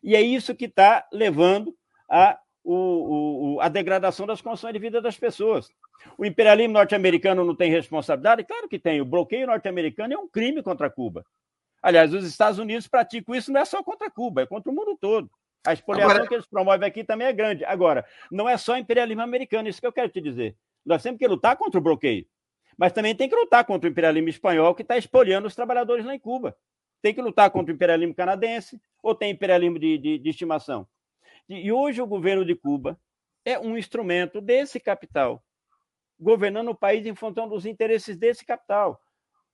[0.02, 1.76] E é isso que está levando
[2.08, 5.70] a, o, o, a degradação das condições de vida das pessoas.
[6.16, 8.44] O imperialismo norte-americano não tem responsabilidade?
[8.44, 9.00] Claro que tem.
[9.00, 11.24] O bloqueio norte-americano é um crime contra Cuba.
[11.82, 14.96] Aliás, os Estados Unidos praticam isso não é só contra Cuba, é contra o mundo
[15.00, 15.30] todo.
[15.66, 16.28] A expoliação Agora...
[16.28, 17.64] que eles promovem aqui também é grande.
[17.64, 20.56] Agora, não é só imperialismo americano, isso que eu quero te dizer.
[20.84, 22.26] Nós temos que lutar contra o bloqueio.
[22.76, 26.14] Mas também tem que lutar contra o imperialismo espanhol que está espoliando os trabalhadores lá
[26.14, 26.56] em Cuba.
[27.02, 30.86] Tem que lutar contra o imperialismo canadense ou tem imperialismo de, de, de estimação.
[31.48, 32.98] E hoje o governo de Cuba
[33.44, 35.42] é um instrumento desse capital,
[36.18, 39.00] governando o país em função dos interesses desse capital,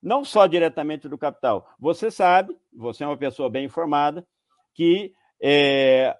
[0.02, 1.68] não só diretamente do capital.
[1.78, 4.26] Você sabe, você é uma pessoa bem informada,
[4.72, 6.16] que é,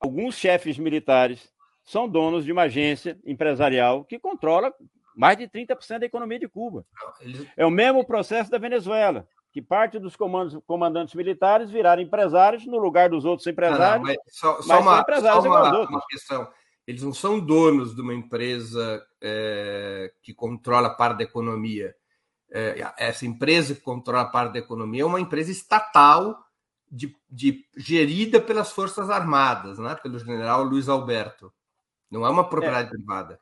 [0.00, 1.52] alguns chefes militares
[1.84, 4.72] são donos de uma agência empresarial que controla
[5.16, 6.84] mais de 30% da economia de Cuba.
[7.56, 12.76] É o mesmo processo da Venezuela, que parte dos comandos, comandantes militares viraram empresários no
[12.76, 14.06] lugar dos outros empresários.
[14.06, 16.48] Não, não, só, só uma, só uma, uma questão.
[16.86, 21.94] Eles não são donos de uma empresa é, que controla parte da economia.
[22.50, 26.38] É, essa empresa que controla parte da economia é uma empresa estatal
[26.90, 29.96] de, de, gerida pelas Forças Armadas, né?
[29.96, 31.52] pelo general Luiz Alberto.
[32.08, 33.40] Não é uma propriedade é, privada.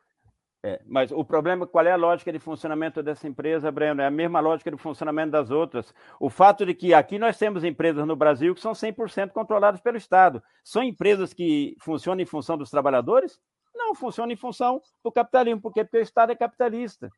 [0.66, 4.00] É, mas o problema, qual é a lógica de funcionamento dessa empresa, Breno?
[4.00, 5.92] É a mesma lógica de funcionamento das outras.
[6.18, 9.98] O fato de que aqui nós temos empresas no Brasil que são 100% controladas pelo
[9.98, 10.42] Estado.
[10.64, 13.38] São empresas que funcionam em função dos trabalhadores?
[13.74, 15.60] Não, funcionam em função do capitalismo.
[15.60, 15.84] Por quê?
[15.84, 17.10] Porque o Estado é capitalista.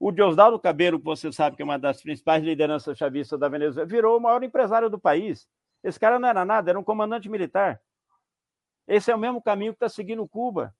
[0.00, 3.88] O Diosdado Cabelo, que você sabe que é uma das principais lideranças chavistas da Venezuela,
[3.88, 5.46] virou o maior empresário do país.
[5.80, 7.80] Esse cara não era nada, era um comandante militar.
[8.88, 10.74] Esse é o mesmo caminho que está seguindo Cuba.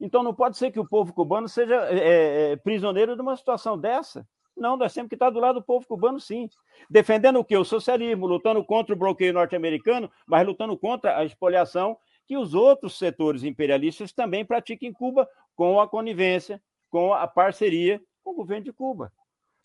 [0.00, 3.78] Então não pode ser que o povo cubano seja é, é, prisioneiro de uma situação
[3.78, 4.26] dessa.
[4.56, 6.48] Não, nós temos que estar do lado do povo cubano, sim.
[6.88, 7.56] Defendendo o quê?
[7.56, 11.96] O socialismo, lutando contra o bloqueio norte-americano, mas lutando contra a expoliação
[12.26, 18.00] que os outros setores imperialistas também praticam em Cuba, com a conivência, com a parceria
[18.22, 19.12] com o governo de Cuba.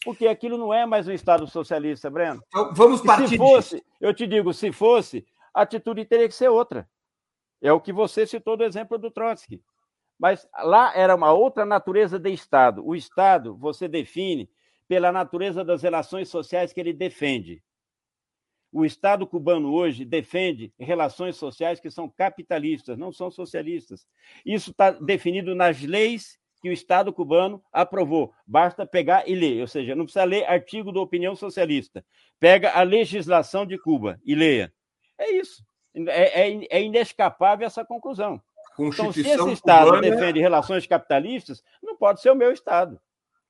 [0.04, 2.42] Porque aquilo não é mais um Estado socialista, Breno.
[2.48, 3.88] Então, vamos partir se fosse, disso.
[4.00, 6.88] Eu te digo, se fosse, a atitude teria que ser outra.
[7.62, 9.62] É o que você citou do exemplo do Trotsky.
[10.18, 12.86] Mas lá era uma outra natureza de Estado.
[12.86, 14.50] O Estado você define
[14.88, 17.62] pela natureza das relações sociais que ele defende.
[18.72, 24.06] O Estado cubano hoje defende relações sociais que são capitalistas, não são socialistas.
[24.46, 28.34] Isso está definido nas leis que o Estado cubano aprovou.
[28.46, 32.04] Basta pegar e ler, ou seja, não precisa ler artigo da opinião socialista.
[32.40, 34.74] Pega a legislação de Cuba e leia.
[35.18, 35.64] É isso.
[35.96, 38.42] É, é, é inescapável essa conclusão.
[38.80, 40.02] Então, se esse Estado cubana...
[40.02, 43.00] defende relações capitalistas, não pode ser o meu Estado.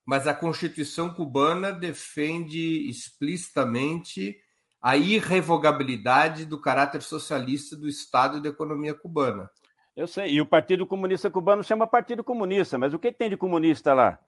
[0.05, 4.37] Mas a Constituição cubana defende explicitamente
[4.81, 9.49] a irrevogabilidade do caráter socialista do Estado e da economia cubana.
[9.95, 13.37] Eu sei, e o Partido Comunista Cubano chama Partido Comunista, mas o que tem de
[13.37, 14.19] comunista lá?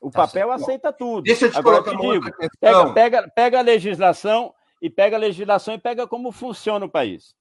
[0.00, 0.62] O tá papel certo.
[0.62, 1.22] aceita tudo.
[1.22, 5.16] Deixa eu te Agora, colocar eu te digo, pega, pega, pega, a legislação e pega
[5.16, 7.36] a legislação e pega como funciona o país.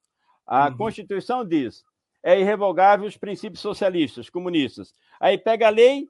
[0.45, 0.77] A uhum.
[0.77, 1.83] Constituição diz
[2.23, 4.93] é irrevogável os princípios socialistas, comunistas.
[5.19, 6.09] Aí pega a lei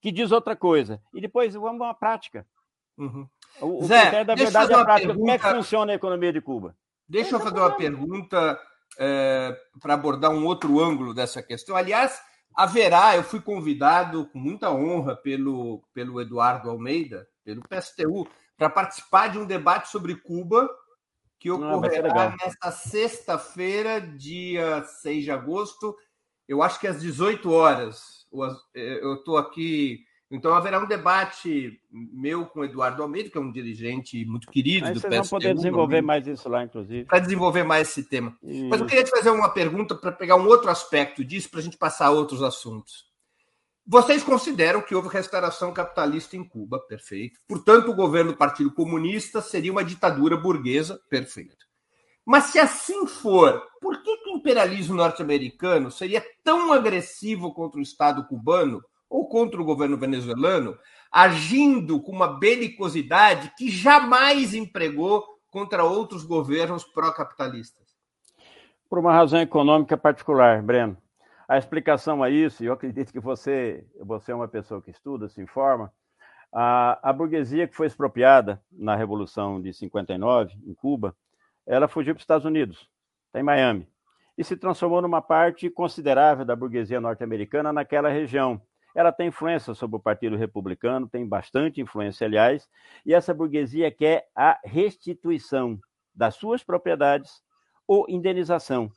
[0.00, 1.00] que diz outra coisa.
[1.12, 2.46] E depois vamos à prática.
[2.96, 3.28] Uhum.
[3.60, 5.08] O, Zé, o critério da verdade é a prática.
[5.08, 5.18] Pergunta...
[5.18, 6.76] Como é que funciona a economia de Cuba?
[7.08, 8.60] Deixa eu fazer uma pergunta
[8.98, 11.76] é, para abordar um outro ângulo dessa questão.
[11.76, 12.20] Aliás,
[12.54, 19.28] haverá, eu fui convidado com muita honra pelo, pelo Eduardo Almeida, pelo PSTU, para participar
[19.28, 20.68] de um debate sobre Cuba
[21.40, 25.96] que ah, ocorrerá ah, nesta sexta-feira, dia 6 de agosto,
[26.46, 28.26] eu acho que às 18 horas.
[28.74, 30.04] Eh, eu estou aqui.
[30.30, 34.86] Então haverá um debate meu com o Eduardo Almeida, que é um dirigente muito querido
[34.86, 35.30] Aí do vocês PSTU.
[35.30, 37.04] vão poder desenvolver mais isso lá, inclusive.
[37.04, 38.36] Para desenvolver mais esse tema.
[38.42, 38.68] Isso.
[38.68, 41.62] Mas eu queria te fazer uma pergunta para pegar um outro aspecto disso, para a
[41.62, 43.09] gente passar a outros assuntos.
[43.92, 47.40] Vocês consideram que houve restauração capitalista em Cuba, perfeito.
[47.48, 51.66] Portanto, o governo do Partido Comunista seria uma ditadura burguesa, perfeito.
[52.24, 57.82] Mas se assim for, por que, que o imperialismo norte-americano seria tão agressivo contra o
[57.82, 60.78] Estado cubano ou contra o governo venezuelano,
[61.10, 67.88] agindo com uma belicosidade que jamais empregou contra outros governos pró-capitalistas?
[68.88, 70.96] Por uma razão econômica particular, Breno.
[71.50, 75.28] A explicação a isso, e eu acredito que você, você é uma pessoa que estuda,
[75.28, 75.92] se informa,
[76.52, 81.12] a, a burguesia que foi expropriada na Revolução de 59, em Cuba,
[81.66, 82.88] ela fugiu para os Estados Unidos,
[83.26, 83.88] está em Miami,
[84.38, 88.62] e se transformou numa parte considerável da burguesia norte-americana naquela região.
[88.94, 92.68] Ela tem influência sobre o Partido Republicano, tem bastante influência, aliás,
[93.04, 95.80] e essa burguesia quer a restituição
[96.14, 97.42] das suas propriedades
[97.88, 98.88] ou indenização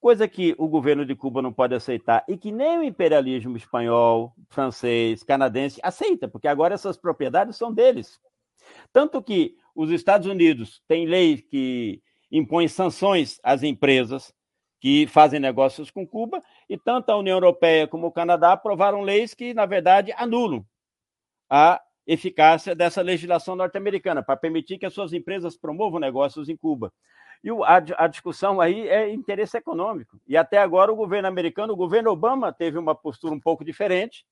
[0.00, 4.32] coisa que o governo de Cuba não pode aceitar e que nem o imperialismo espanhol,
[4.48, 8.18] francês, canadense aceita, porque agora essas propriedades são deles.
[8.92, 14.32] Tanto que os Estados Unidos têm leis que impõem sanções às empresas
[14.80, 19.34] que fazem negócios com Cuba, e tanto a União Europeia como o Canadá aprovaram leis
[19.34, 20.64] que, na verdade, anulam
[21.50, 26.90] a eficácia dessa legislação norte-americana, para permitir que as suas empresas promovam negócios em Cuba.
[27.42, 30.20] E o, a, a, discussão aí é interesse econômico.
[30.26, 34.26] E até agora o governo americano, o governo Obama, teve uma postura um pouco diferente,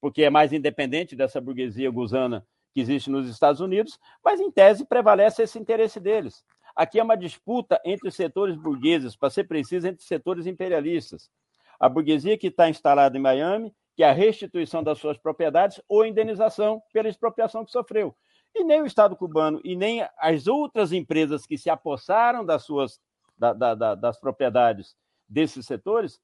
[0.00, 4.84] porque é mais independente dessa burguesia gusana que existe nos Estados Unidos, mas em tese
[4.84, 6.44] prevalece esse interesse deles.
[6.74, 11.30] Aqui é uma disputa entre os setores burgueses, para ser preciso, entre setores imperialistas.
[11.78, 16.06] A burguesia que está instalada em Miami, que é a restituição das suas propriedades ou
[16.06, 18.14] indenização pela expropriação que sofreu.
[18.54, 23.00] E nem o Estado cubano e nem as outras empresas que se apossaram das suas
[23.38, 24.94] da, da, da, das propriedades
[25.28, 26.20] desses setores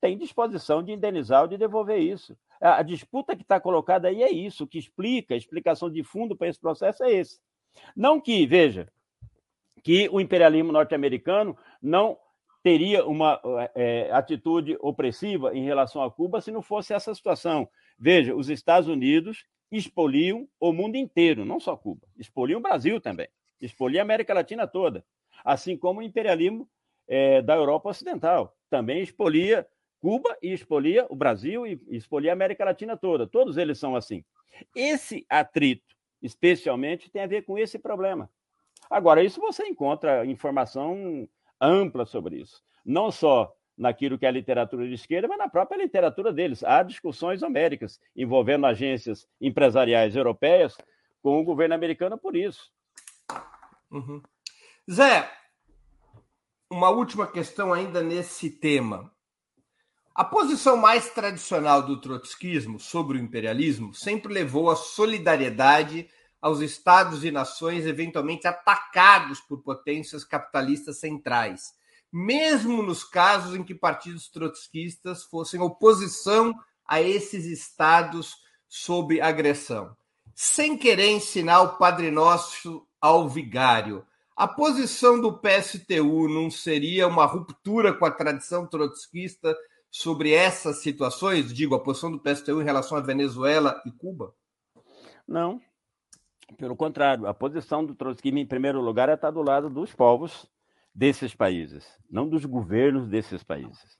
[0.00, 2.36] têm disposição de indenizar ou de devolver isso.
[2.60, 6.02] A, a disputa que está colocada aí é isso, o que explica, a explicação de
[6.02, 7.40] fundo para esse processo é esse.
[7.94, 8.88] Não que, veja,
[9.82, 12.18] que o imperialismo norte-americano não
[12.62, 13.40] teria uma
[13.74, 17.68] é, atitude opressiva em relação a Cuba se não fosse essa situação.
[17.96, 23.28] Veja, os Estados Unidos expoliam o mundo inteiro, não só Cuba, expoliam o Brasil também,
[23.60, 25.04] expoliam a América Latina toda,
[25.44, 26.68] assim como o imperialismo
[27.08, 29.66] é, da Europa Ocidental, também expolia
[30.00, 34.24] Cuba e expolia o Brasil e expolia a América Latina toda, todos eles são assim.
[34.74, 38.30] Esse atrito, especialmente, tem a ver com esse problema.
[38.88, 41.28] Agora, isso você encontra informação
[41.60, 45.76] ampla sobre isso, não só naquilo que é a literatura de esquerda, mas na própria
[45.76, 46.64] literatura deles.
[46.64, 50.76] Há discussões homéricas envolvendo agências empresariais europeias
[51.22, 52.70] com o governo americano por isso.
[53.90, 54.22] Uhum.
[54.90, 55.30] Zé,
[56.70, 59.12] uma última questão ainda nesse tema.
[60.14, 66.08] A posição mais tradicional do trotskismo sobre o imperialismo sempre levou a solidariedade
[66.40, 71.75] aos estados e nações eventualmente atacados por potências capitalistas centrais
[72.12, 76.54] mesmo nos casos em que partidos trotskistas fossem oposição
[76.86, 78.34] a esses estados
[78.68, 79.96] sob agressão.
[80.34, 84.06] Sem querer ensinar o Padre Nosso ao vigário,
[84.38, 89.56] A posição do PSTU não seria uma ruptura com a tradição trotskista
[89.90, 91.54] sobre essas situações?
[91.54, 94.34] Digo, a posição do PSTU em relação à Venezuela e Cuba?
[95.26, 95.58] Não.
[96.58, 100.46] Pelo contrário, a posição do trotskismo, em primeiro lugar, é estar do lado dos povos
[100.96, 103.98] desses países, não dos governos desses países.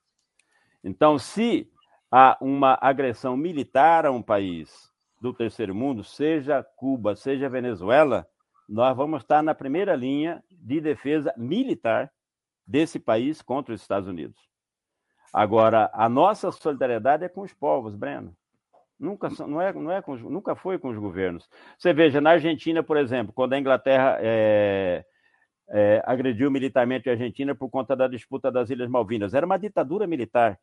[0.82, 1.70] Então, se
[2.10, 4.90] há uma agressão militar a um país
[5.20, 8.26] do terceiro mundo, seja Cuba, seja Venezuela,
[8.66, 12.10] nós vamos estar na primeira linha de defesa militar
[12.66, 14.40] desse país contra os Estados Unidos.
[15.30, 18.34] Agora, a nossa solidariedade é com os povos, Breno.
[18.98, 21.46] Nunca, não é, não é com, nunca foi com os governos.
[21.76, 25.04] Você veja, na Argentina, por exemplo, quando a Inglaterra é,
[25.68, 30.06] é, agrediu militarmente a Argentina por conta da disputa das Ilhas Malvinas, era uma ditadura
[30.06, 30.58] militar.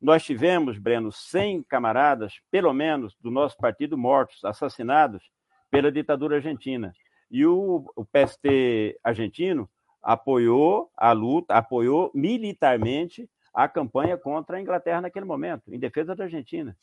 [0.00, 5.22] Nós tivemos, Breno, 100 camaradas, pelo menos, do nosso partido mortos, assassinados
[5.70, 6.92] pela ditadura argentina.
[7.30, 9.68] E o, o PST argentino
[10.02, 16.24] apoiou a luta, apoiou militarmente a campanha contra a Inglaterra naquele momento, em defesa da
[16.24, 16.76] Argentina.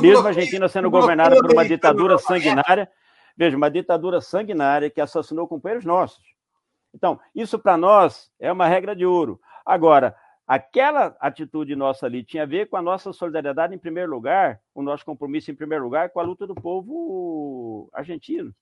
[0.00, 2.88] Mesmo a Argentina sendo governada por uma ditadura sanguinária,
[3.36, 6.22] veja, uma ditadura sanguinária que assassinou companheiros nossos.
[6.94, 9.40] Então, isso para nós é uma regra de ouro.
[9.64, 14.60] Agora, aquela atitude nossa ali tinha a ver com a nossa solidariedade em primeiro lugar,
[14.74, 18.52] o nosso compromisso em primeiro lugar com a luta do povo argentino,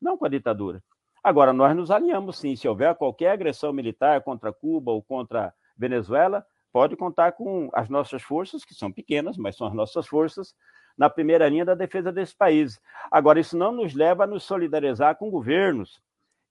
[0.00, 0.82] não com a ditadura.
[1.22, 6.44] Agora, nós nos alinhamos sim, se houver qualquer agressão militar contra Cuba ou contra Venezuela,
[6.72, 10.54] pode contar com as nossas forças, que são pequenas, mas são as nossas forças,
[10.96, 12.80] na primeira linha da defesa desses países.
[13.10, 16.02] Agora, isso não nos leva a nos solidarizar com governos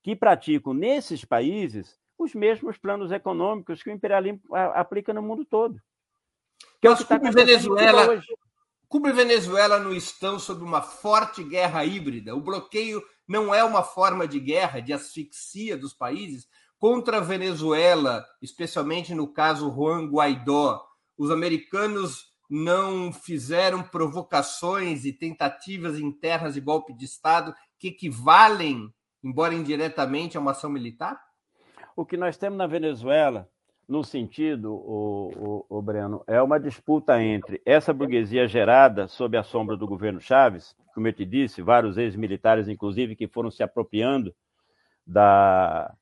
[0.03, 4.41] que praticam nesses países os mesmos planos econômicos que o imperialismo
[4.73, 5.81] aplica no mundo todo.
[6.81, 8.21] Que é Mas tá Cuba, e Venezuela,
[8.87, 12.35] Cuba e Venezuela não estão sob uma forte guerra híbrida.
[12.35, 16.47] O bloqueio não é uma forma de guerra, de asfixia dos países.
[16.77, 20.83] Contra a Venezuela, especialmente no caso Juan Guaidó,
[21.17, 28.91] os americanos não fizeram provocações e tentativas internas de golpe de Estado que equivalem,
[29.23, 31.19] embora indiretamente, a uma ação militar?
[31.95, 33.49] O que nós temos na Venezuela,
[33.87, 39.43] no sentido, o, o, o Breno, é uma disputa entre essa burguesia gerada sob a
[39.43, 44.33] sombra do governo Chaves, como eu te disse, vários ex-militares, inclusive, que foram se apropriando
[45.05, 45.93] da,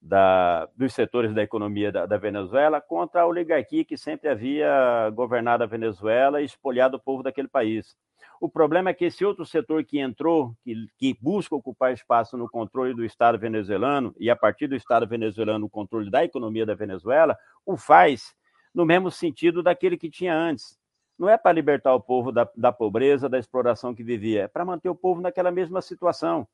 [0.00, 5.64] da, dos setores da economia da, da, Venezuela contra a oligarquia que sempre havia governado
[5.64, 7.96] a Venezuela e espolhado o povo daquele país.
[8.44, 12.46] O problema é que esse outro setor que entrou, que, que busca ocupar espaço no
[12.46, 16.74] controle do Estado venezuelano e, a partir do Estado venezuelano, o controle da economia da
[16.74, 18.34] Venezuela, o faz
[18.74, 20.78] no mesmo sentido daquele que tinha antes.
[21.18, 24.62] Não é para libertar o povo da, da pobreza, da exploração que vivia, é para
[24.62, 26.46] manter o povo naquela mesma situação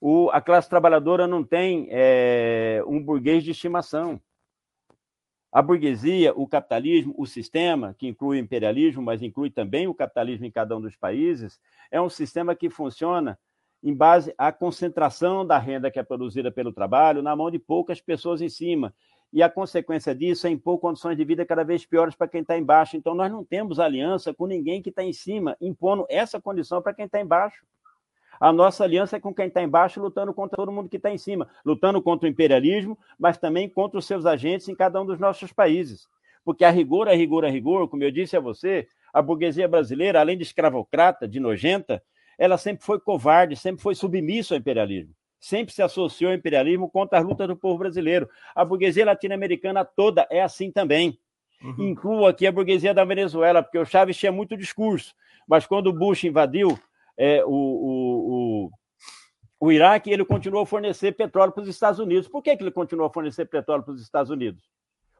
[0.00, 4.18] o, a classe trabalhadora não tem é, um burguês de estimação.
[5.52, 10.46] A burguesia, o capitalismo, o sistema, que inclui o imperialismo, mas inclui também o capitalismo
[10.46, 11.58] em cada um dos países,
[11.90, 13.36] é um sistema que funciona
[13.82, 18.00] em base à concentração da renda que é produzida pelo trabalho na mão de poucas
[18.00, 18.94] pessoas em cima.
[19.32, 22.58] E a consequência disso é impor condições de vida cada vez piores para quem está
[22.58, 22.96] embaixo.
[22.96, 26.94] Então, nós não temos aliança com ninguém que está em cima, impondo essa condição para
[26.94, 27.64] quem está embaixo.
[28.40, 31.18] A nossa aliança é com quem está embaixo, lutando contra todo mundo que está em
[31.18, 35.18] cima, lutando contra o imperialismo, mas também contra os seus agentes em cada um dos
[35.18, 36.08] nossos países.
[36.42, 40.20] Porque a rigor, a rigor, a rigor, como eu disse a você, a burguesia brasileira,
[40.20, 42.02] além de escravocrata, de nojenta,
[42.38, 45.14] ela sempre foi covarde, sempre foi submissa ao imperialismo.
[45.38, 48.26] Sempre se associou ao imperialismo contra as lutas do povo brasileiro.
[48.54, 51.18] A burguesia latino-americana toda é assim também.
[51.62, 51.90] Uhum.
[51.90, 55.14] Incluo aqui a burguesia da Venezuela, porque o Chávez tinha muito discurso,
[55.46, 56.78] mas quando o Bush invadiu,
[57.22, 58.70] é, o, o, o,
[59.60, 62.26] o Iraque ele continuou a fornecer petróleo para os Estados Unidos.
[62.26, 64.70] Por que, que ele continuou a fornecer petróleo para os Estados Unidos?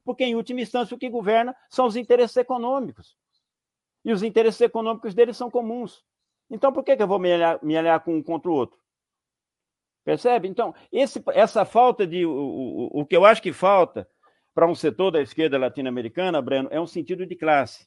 [0.02, 3.18] Porque, em última instância, o que governa são os interesses econômicos.
[4.02, 6.02] E os interesses econômicos deles são comuns.
[6.48, 8.78] Então, por que, que eu vou me aliar, me aliar com um contra o outro?
[10.02, 10.48] Percebe?
[10.48, 12.24] Então, esse, essa falta de.
[12.24, 14.08] O, o, o que eu acho que falta
[14.54, 17.86] para um setor da esquerda latino-americana, Breno, é um sentido de classe.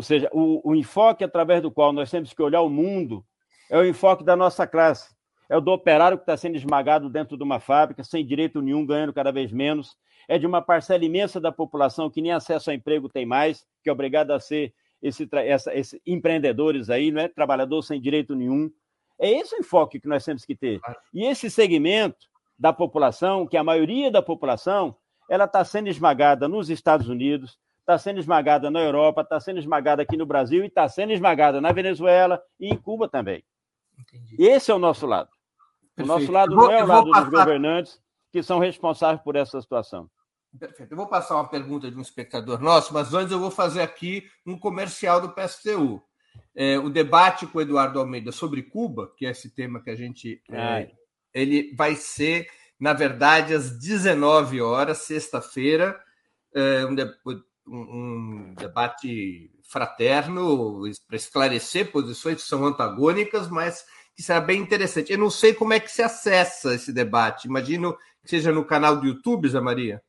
[0.00, 3.22] Ou seja, o, o enfoque através do qual nós temos que olhar o mundo
[3.68, 5.14] é o enfoque da nossa classe.
[5.46, 8.86] É o do operário que está sendo esmagado dentro de uma fábrica, sem direito nenhum,
[8.86, 9.94] ganhando cada vez menos.
[10.26, 13.90] É de uma parcela imensa da população que nem acesso ao emprego tem mais, que
[13.90, 14.72] é obrigado a ser
[15.02, 17.28] esse, essa, esse empreendedores aí, não é?
[17.28, 18.70] Trabalhador sem direito nenhum.
[19.18, 20.80] É esse o enfoque que nós temos que ter.
[21.12, 22.26] E esse segmento
[22.58, 24.96] da população, que a maioria da população,
[25.28, 27.58] ela está sendo esmagada nos Estados Unidos,
[27.90, 31.60] está sendo esmagada na Europa, está sendo esmagada aqui no Brasil e está sendo esmagada
[31.60, 33.44] na Venezuela e em Cuba também.
[33.98, 34.36] Entendi.
[34.38, 35.28] Esse é o nosso lado.
[35.96, 36.04] Perfeito.
[36.04, 38.00] O nosso lado vou, não é o lado passar, dos governantes.
[38.32, 40.08] que são responsáveis por essa situação.
[40.56, 40.92] Perfeito.
[40.92, 44.24] Eu vou passar uma pergunta de um espectador nosso, mas antes eu vou fazer aqui
[44.46, 46.00] um comercial do PSTU.
[46.54, 49.96] É, o debate com o Eduardo Almeida sobre Cuba, que é esse tema que a
[49.96, 50.40] gente.
[50.50, 50.90] É,
[51.34, 52.48] ele vai ser,
[52.78, 56.00] na verdade, às 19 horas, sexta-feira,
[56.54, 56.94] é, um,
[57.66, 63.84] um, debate fraterno para esclarecer posições que são antagônicas, mas
[64.16, 65.12] que será bem interessante.
[65.12, 67.46] Eu não sei como é que se acessa esse debate.
[67.46, 70.02] Imagino que seja no canal do YouTube, Zé Maria.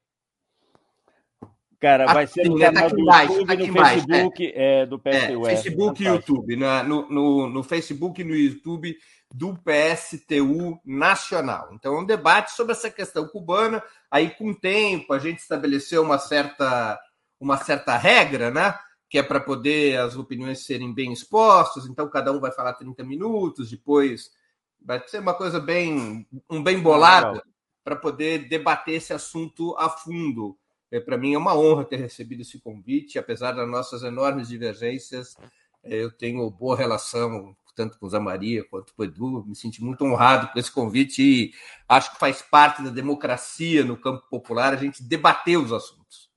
[1.81, 2.65] Cara, vai ser no né?
[2.65, 4.81] canal tá do embaixo, YouTube, tá no embaixo, Facebook é.
[4.81, 5.47] É, do PSTU.
[5.47, 6.55] É, Facebook e YouTube.
[6.55, 8.95] No, no, no Facebook e no YouTube
[9.33, 11.69] do PSTU Nacional.
[11.73, 13.81] Então, é um debate sobre essa questão cubana.
[14.11, 16.99] Aí, com o tempo, a gente estabeleceu uma certa,
[17.41, 18.77] uma certa regra, né?
[19.09, 21.85] Que é para poder as opiniões serem bem expostas.
[21.85, 24.31] Então, cada um vai falar 30 minutos, depois
[24.79, 27.43] vai ser uma coisa bem, um bem bolada
[27.83, 30.57] para poder debater esse assunto a fundo.
[30.91, 35.35] É, Para mim é uma honra ter recebido esse convite, apesar das nossas enormes divergências.
[35.83, 39.45] É, eu tenho boa relação tanto com o Zé Maria quanto com o Edu.
[39.45, 41.53] Me senti muito honrado por esse convite e
[41.87, 46.29] acho que faz parte da democracia no campo popular a gente debater os assuntos.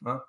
[0.00, 0.20] Né?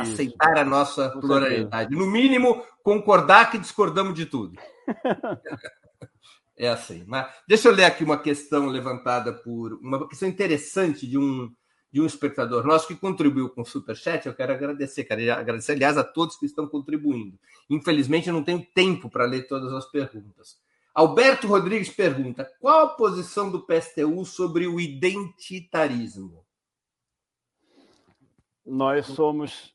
[0.00, 1.94] Aceitar a nossa pluralidade.
[1.94, 4.58] No mínimo, concordar que discordamos de tudo.
[6.56, 7.04] é assim.
[7.06, 11.52] Mas deixa eu ler aqui uma questão levantada por uma questão interessante de um
[11.94, 14.26] de um espectador nosso que contribuiu com o Superchat.
[14.26, 17.38] Eu quero agradecer, quero agradecer, aliás, a todos que estão contribuindo.
[17.70, 20.58] Infelizmente, eu não tenho tempo para ler todas as perguntas.
[20.92, 26.44] Alberto Rodrigues pergunta: qual a posição do PSTU sobre o identitarismo?
[28.66, 29.73] Nós somos.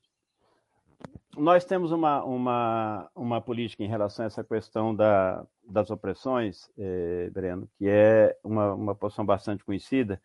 [1.37, 7.29] Nós temos uma, uma, uma política em relação a essa questão da, das opressões, eh,
[7.31, 10.19] Breno, que é uma, uma posição bastante conhecida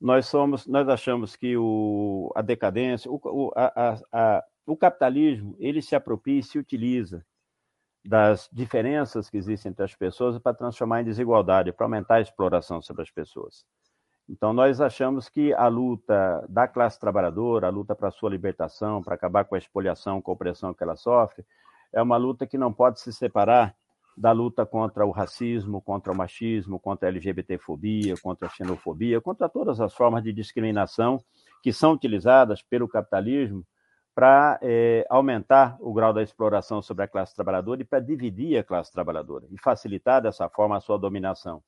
[0.00, 5.80] nós somos, nós achamos que o, a decadência, o, o, a, a, o capitalismo, ele
[5.80, 7.24] se apropria e se utiliza
[8.04, 12.82] das diferenças que existem entre as pessoas para transformar em desigualdade, para aumentar a exploração
[12.82, 13.64] sobre as pessoas.
[14.28, 19.02] Então, nós achamos que a luta da classe trabalhadora, a luta para a sua libertação,
[19.02, 21.44] para acabar com a expoliação, com a opressão que ela sofre,
[21.92, 23.74] é uma luta que não pode se separar
[24.16, 29.48] da luta contra o racismo, contra o machismo, contra a LGBTfobia, contra a xenofobia, contra
[29.48, 31.22] todas as formas de discriminação
[31.62, 33.64] que são utilizadas pelo capitalismo
[34.14, 38.62] para é, aumentar o grau da exploração sobre a classe trabalhadora e para dividir a
[38.62, 41.62] classe trabalhadora e facilitar dessa forma a sua dominação.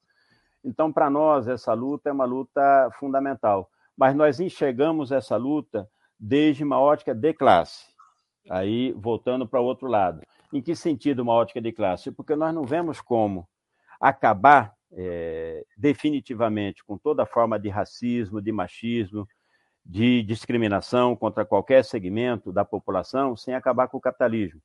[0.67, 5.89] Então, para nós, essa luta é uma luta fundamental, mas nós enxergamos essa luta
[6.19, 7.87] desde uma ótica de classe.
[8.51, 10.23] Aí, voltando para o outro lado
[10.53, 12.11] em que sentido uma ótica de classe?
[12.11, 13.49] Porque nós não vemos como
[14.01, 19.27] acabar é, definitivamente com toda forma de racismo, de machismo,
[19.85, 24.61] de discriminação contra qualquer segmento da população sem acabar com o capitalismo.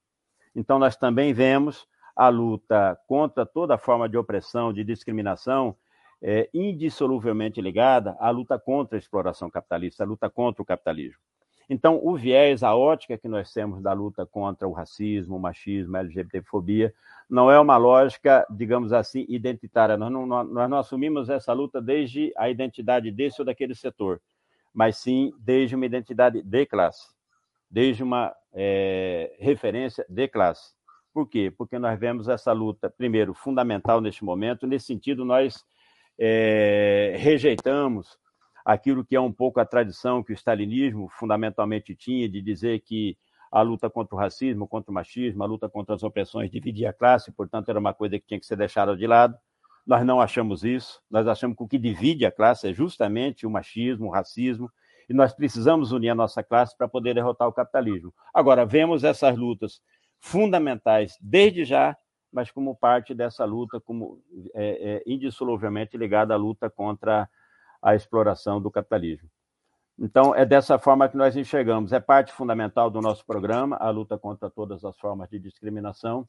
[0.55, 5.75] Então, nós também vemos a luta contra toda forma de opressão, de discriminação,
[6.21, 11.19] é, indissoluvelmente ligada à luta contra a exploração capitalista, à luta contra o capitalismo.
[11.69, 15.95] Então, o viés, a ótica que nós temos da luta contra o racismo, o machismo,
[15.95, 16.93] a LGBTfobia,
[17.29, 19.95] não é uma lógica, digamos assim, identitária.
[19.95, 24.21] Nós não, nós não assumimos essa luta desde a identidade desse ou daquele setor,
[24.73, 27.07] mas sim desde uma identidade de classe,
[27.69, 30.73] desde uma é, referência de classe.
[31.13, 31.53] Por quê?
[31.57, 34.67] Porque nós vemos essa luta, primeiro, fundamental neste momento.
[34.67, 35.63] Nesse sentido, nós
[36.23, 38.15] é, rejeitamos
[38.63, 43.17] aquilo que é um pouco a tradição que o stalinismo fundamentalmente tinha de dizer que
[43.51, 46.93] a luta contra o racismo, contra o machismo, a luta contra as opressões dividia a
[46.93, 49.35] classe, portanto era uma coisa que tinha que ser deixada de lado.
[49.85, 51.01] Nós não achamos isso.
[51.09, 54.71] Nós achamos que o que divide a classe é justamente o machismo, o racismo,
[55.09, 58.13] e nós precisamos unir a nossa classe para poder derrotar o capitalismo.
[58.31, 59.81] Agora, vemos essas lutas
[60.19, 61.97] fundamentais desde já,
[62.31, 64.21] mas como parte dessa luta, como
[64.53, 67.29] é, é, indissoluvelmente ligada à luta contra
[67.81, 69.29] a exploração do capitalismo.
[69.99, 71.91] Então, é dessa forma que nós enxergamos.
[71.91, 76.27] É parte fundamental do nosso programa, a luta contra todas as formas de discriminação,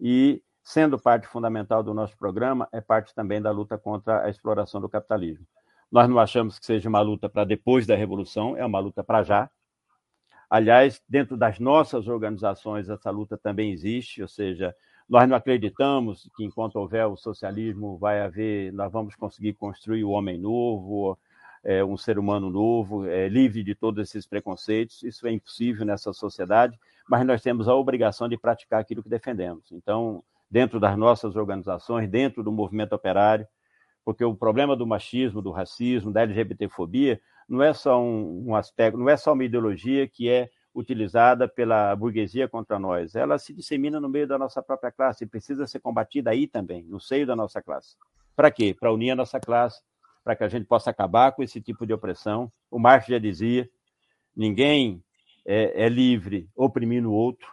[0.00, 4.80] e, sendo parte fundamental do nosso programa, é parte também da luta contra a exploração
[4.80, 5.46] do capitalismo.
[5.90, 9.22] Nós não achamos que seja uma luta para depois da Revolução, é uma luta para
[9.22, 9.50] já.
[10.50, 14.74] Aliás, dentro das nossas organizações, essa luta também existe, ou seja,
[15.08, 20.10] nós não acreditamos que enquanto houver o socialismo vai haver, nós vamos conseguir construir o
[20.10, 21.16] homem novo,
[21.62, 25.02] é, um ser humano novo, é, livre de todos esses preconceitos.
[25.02, 26.78] Isso é impossível nessa sociedade,
[27.08, 29.70] mas nós temos a obrigação de praticar aquilo que defendemos.
[29.72, 33.46] Então, dentro das nossas organizações, dentro do movimento operário,
[34.04, 38.98] porque o problema do machismo, do racismo, da LGBTfobia não é só um, um aspecto,
[38.98, 43.98] não é só uma ideologia que é utilizada pela burguesia contra nós, ela se dissemina
[43.98, 47.34] no meio da nossa própria classe e precisa ser combatida aí também, no seio da
[47.34, 47.96] nossa classe.
[48.36, 48.76] Para quê?
[48.78, 49.80] Para unir a nossa classe,
[50.22, 52.52] para que a gente possa acabar com esse tipo de opressão.
[52.70, 53.68] O Marx já dizia:
[54.36, 55.02] ninguém
[55.46, 57.48] é, é livre oprimindo o outro.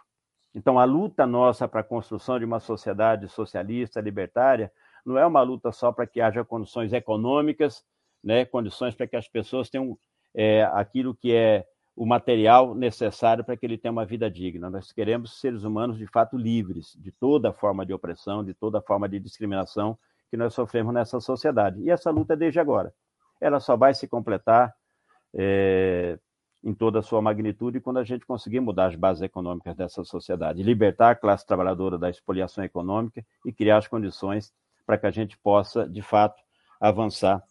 [0.54, 4.70] Então, a luta nossa para a construção de uma sociedade socialista, libertária,
[5.04, 7.84] não é uma luta só para que haja condições econômicas,
[8.22, 9.98] né, condições para que as pessoas tenham
[10.34, 14.68] é, aquilo que é o material necessário para que ele tenha uma vida digna.
[14.68, 19.08] Nós queremos seres humanos de fato livres de toda forma de opressão, de toda forma
[19.08, 19.96] de discriminação
[20.30, 21.80] que nós sofremos nessa sociedade.
[21.80, 22.92] E essa luta é desde agora.
[23.40, 24.74] Ela só vai se completar
[25.32, 26.18] é,
[26.64, 30.62] em toda a sua magnitude quando a gente conseguir mudar as bases econômicas dessa sociedade,
[30.62, 34.52] libertar a classe trabalhadora da expoliação econômica e criar as condições
[34.84, 36.42] para que a gente possa, de fato,
[36.80, 37.42] avançar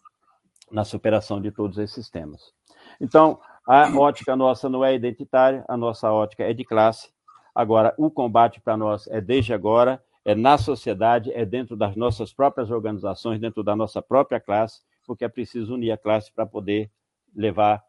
[0.70, 2.52] na superação de todos esses temas.
[3.00, 7.08] Então, a ótica nossa não é identitária, a nossa ótica é de classe.
[7.54, 12.32] Agora, o combate para nós é desde agora, é na sociedade, é dentro das nossas
[12.32, 16.90] próprias organizações, dentro da nossa própria classe, porque é preciso unir a classe para poder
[17.34, 17.82] levar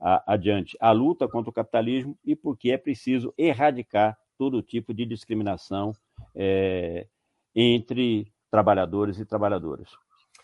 [0.00, 5.06] a, adiante a luta contra o capitalismo e porque é preciso erradicar todo tipo de
[5.06, 5.92] discriminação
[6.34, 7.06] é,
[7.54, 9.90] entre trabalhadores e trabalhadoras.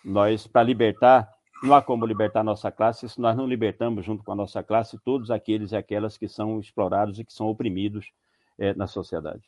[0.05, 1.29] Nós, para libertar
[1.63, 4.99] não há como libertar nossa classe se nós não libertamos, junto com a nossa classe,
[5.05, 8.11] todos aqueles e aquelas que são explorados e que são oprimidos
[8.59, 9.43] é, na sociedade.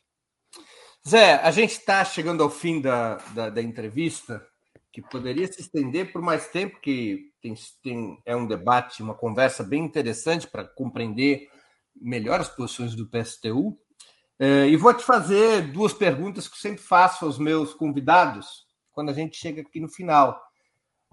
[1.07, 4.45] Zé, a gente está chegando ao fim da, da, da, entrevista,
[4.91, 9.63] que poderia se estender por mais tempo, que tem, tem, é um debate, uma conversa
[9.63, 11.49] bem interessante para compreender
[11.99, 13.77] melhor as posições do PSTU.
[14.37, 19.13] É, e vou te fazer duas perguntas que sempre faço aos meus convidados quando a
[19.13, 20.39] gente chega aqui no final.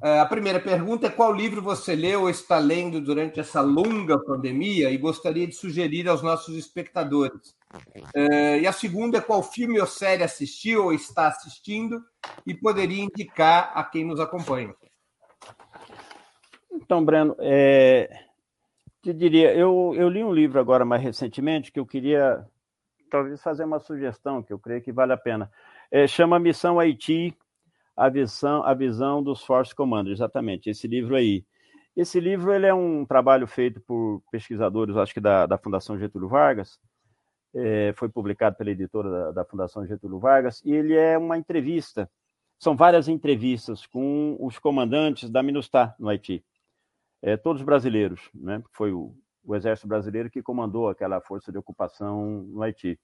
[0.01, 4.17] É, a primeira pergunta é qual livro você leu ou está lendo durante essa longa
[4.17, 7.57] pandemia e gostaria de sugerir aos nossos espectadores.
[8.15, 12.01] É, e a segunda é qual filme ou série assistiu ou está assistindo
[12.47, 14.73] e poderia indicar a quem nos acompanha.
[16.71, 18.09] Então, Breno, é,
[19.03, 22.47] te diria, eu, eu li um livro agora mais recentemente que eu queria
[23.11, 25.51] talvez fazer uma sugestão que eu creio que vale a pena.
[25.91, 27.37] É, chama Missão Haiti,
[27.99, 31.45] a visão, a visão dos Force Commanders, exatamente, esse livro aí.
[31.97, 36.29] Esse livro ele é um trabalho feito por pesquisadores, acho que da, da Fundação Getúlio
[36.29, 36.79] Vargas,
[37.53, 42.09] é, foi publicado pela editora da, da, Fundação Getúlio Vargas, e ele é uma entrevista,
[42.57, 46.45] são várias entrevistas com os comandantes da MINUSTAH no Haiti,
[47.21, 48.63] é, todos brasileiros, né?
[48.75, 49.13] foi o,
[49.45, 52.97] o exército brasileiro que comandou aquela força de ocupação no Haiti.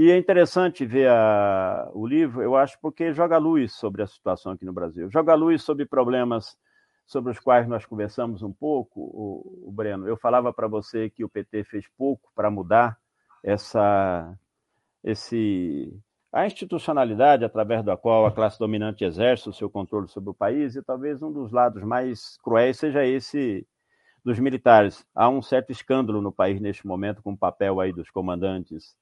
[0.00, 4.52] E é interessante ver a, o livro, eu acho, porque joga luz sobre a situação
[4.52, 5.10] aqui no Brasil.
[5.10, 6.56] Joga luz sobre problemas
[7.04, 10.06] sobre os quais nós conversamos um pouco, o, o Breno.
[10.06, 12.96] Eu falava para você que o PT fez pouco para mudar
[13.42, 14.38] essa,
[15.02, 15.92] esse,
[16.32, 20.76] a institucionalidade através da qual a classe dominante exerce o seu controle sobre o país,
[20.76, 23.66] e talvez um dos lados mais cruéis seja esse
[24.24, 25.04] dos militares.
[25.12, 28.96] Há um certo escândalo no país neste momento com o papel aí dos comandantes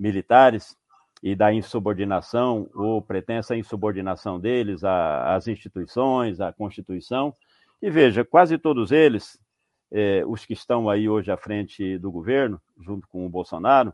[0.00, 0.76] militares
[1.22, 7.34] e da insubordinação ou pretensa insubordinação deles às instituições, à Constituição.
[7.82, 9.38] E veja, quase todos eles,
[9.92, 13.92] eh, os que estão aí hoje à frente do governo, junto com o Bolsonaro,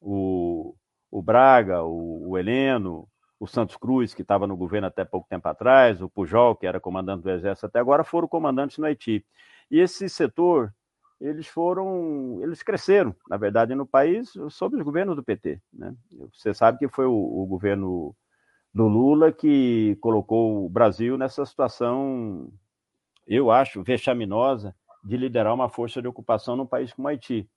[0.00, 0.74] o,
[1.10, 3.08] o Braga, o, o Heleno,
[3.38, 6.78] o Santos Cruz, que estava no governo até pouco tempo atrás, o Pujol, que era
[6.78, 9.24] comandante do Exército até agora, foram comandantes no Haiti.
[9.70, 10.74] E esse setor
[11.20, 15.60] eles foram, eles cresceram, na verdade, no país sob os governos do PT.
[15.72, 15.94] Né?
[16.32, 18.16] Você sabe que foi o, o, governo
[18.72, 22.50] do Lula que colocou o Brasil nessa situação,
[23.26, 24.74] eu acho, vexaminosa
[25.04, 27.48] de liderar uma força de ocupação num país como Haiti.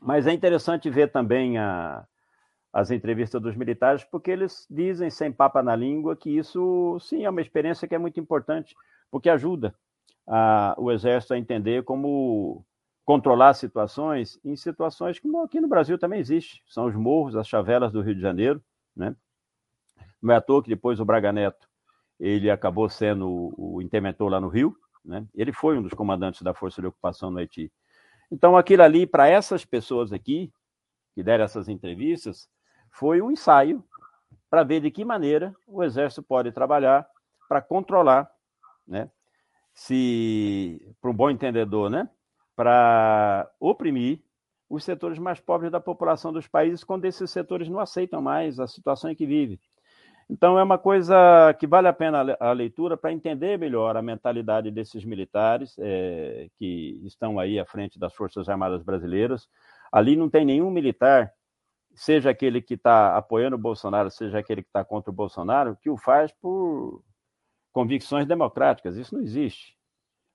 [0.00, 2.06] Mas é interessante ver também a,
[2.72, 7.30] as entrevistas dos militares, porque eles dizem sem papa na língua que isso, sim, é
[7.30, 8.74] uma experiência que é muito importante,
[9.10, 9.74] porque ajuda
[10.26, 12.64] a, o Exército a entender como
[13.10, 17.90] controlar situações em situações como aqui no Brasil também existe, são os morros, as chavelas
[17.90, 18.62] do Rio de Janeiro,
[18.94, 19.16] né?
[20.22, 21.68] Não é à toa que depois o Braga Neto,
[22.20, 25.26] ele acabou sendo o, o interventor lá no Rio, né?
[25.34, 27.72] Ele foi um dos comandantes da Força de Ocupação no Haiti.
[28.30, 30.52] Então, aquilo ali, para essas pessoas aqui,
[31.12, 32.48] que deram essas entrevistas,
[32.92, 33.82] foi um ensaio
[34.48, 37.04] para ver de que maneira o Exército pode trabalhar
[37.48, 38.30] para controlar,
[38.86, 39.10] né?
[39.74, 42.08] Se, para um bom entendedor, né?
[42.60, 44.20] Para oprimir
[44.68, 48.66] os setores mais pobres da população dos países, quando esses setores não aceitam mais a
[48.66, 49.58] situação em que vive.
[50.28, 54.70] Então é uma coisa que vale a pena a leitura para entender melhor a mentalidade
[54.70, 59.48] desses militares é, que estão aí à frente das Forças Armadas Brasileiras.
[59.90, 61.32] Ali não tem nenhum militar,
[61.94, 65.88] seja aquele que está apoiando o Bolsonaro, seja aquele que está contra o Bolsonaro, que
[65.88, 67.02] o faz por
[67.72, 68.98] convicções democráticas.
[68.98, 69.79] Isso não existe.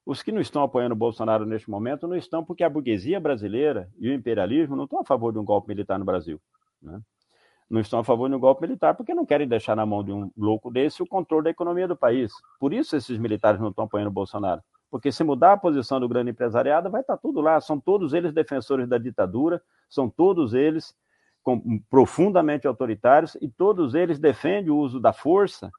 [0.05, 3.89] Os que não estão apoiando o Bolsonaro neste momento não estão porque a burguesia brasileira
[3.97, 6.39] e o imperialismo não estão a favor de um golpe militar no Brasil.
[6.81, 7.01] Né?
[7.69, 10.11] não estão a favor de um golpe militar porque não querem deixar na mão de
[10.11, 12.31] um louco desse o controle da economia do país.
[12.59, 14.61] Por isso esses militares não estão apoiando o Bolsonaro.
[14.89, 17.59] Porque se mudar a posição do grande empresariado, vai estar tudo lá.
[17.59, 20.95] São todos eles defensores da ditadura, são todos eles
[21.89, 25.71] profundamente autoritários e todos eles defendem o uso da força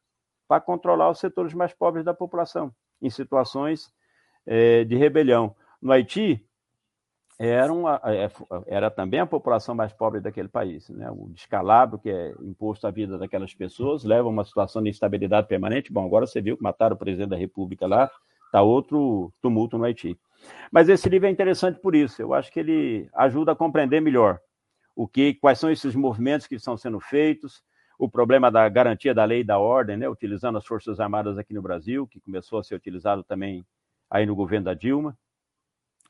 [0.46, 2.72] para controlar os setores mais pobres da população
[3.02, 3.92] em situações
[4.46, 5.54] é, de rebelião.
[5.80, 6.46] No Haiti,
[7.38, 8.30] era, uma, é,
[8.66, 10.88] era também a população mais pobre daquele país.
[10.88, 11.10] Né?
[11.10, 15.46] O descalabro que é imposto à vida daquelas pessoas leva a uma situação de instabilidade
[15.46, 15.92] permanente.
[15.92, 18.10] Bom, agora você viu que mataram o presidente da República lá,
[18.46, 20.18] está outro tumulto no Haiti.
[20.70, 22.22] Mas esse livro é interessante por isso.
[22.22, 24.40] Eu acho que ele ajuda a compreender melhor
[24.94, 27.62] o que, quais são esses movimentos que estão sendo feitos,
[27.98, 31.52] o problema da garantia da lei e da ordem, né, utilizando as Forças Armadas aqui
[31.52, 33.64] no Brasil, que começou a ser utilizado também
[34.10, 35.16] aí no governo da Dilma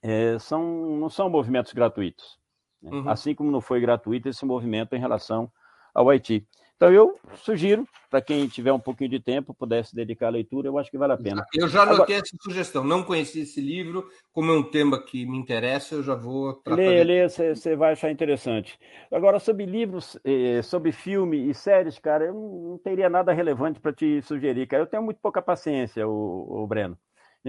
[0.03, 2.39] é, são, não são movimentos gratuitos.
[2.83, 2.91] Né?
[2.91, 3.09] Uhum.
[3.09, 5.51] Assim como não foi gratuito esse movimento em relação
[5.95, 6.47] ao Haiti.
[6.77, 10.77] Então, eu sugiro, para quem tiver um pouquinho de tempo, pudesse dedicar à leitura, eu
[10.79, 11.43] acho que vale a pena.
[11.55, 15.25] Eu já anotei Agora, essa sugestão, não conheci esse livro, como é um tema que
[15.25, 16.83] me interessa, eu já vou tratar.
[16.83, 18.79] Lê, lê, você vai achar interessante.
[19.11, 23.95] Agora, sobre livros, eh, sobre filme e séries, cara, eu não teria nada relevante para
[23.95, 24.83] te sugerir, cara.
[24.83, 26.99] Eu tenho muito pouca paciência, o, o Breno.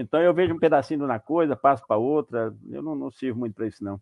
[0.00, 3.40] Então eu vejo um pedacinho de uma coisa, passo para outra, eu não, não sirvo
[3.40, 4.00] muito para isso, não.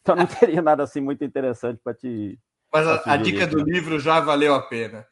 [0.00, 2.38] Então não teria nada assim muito interessante para te.
[2.72, 5.06] Mas a, a dica do livro já valeu a pena.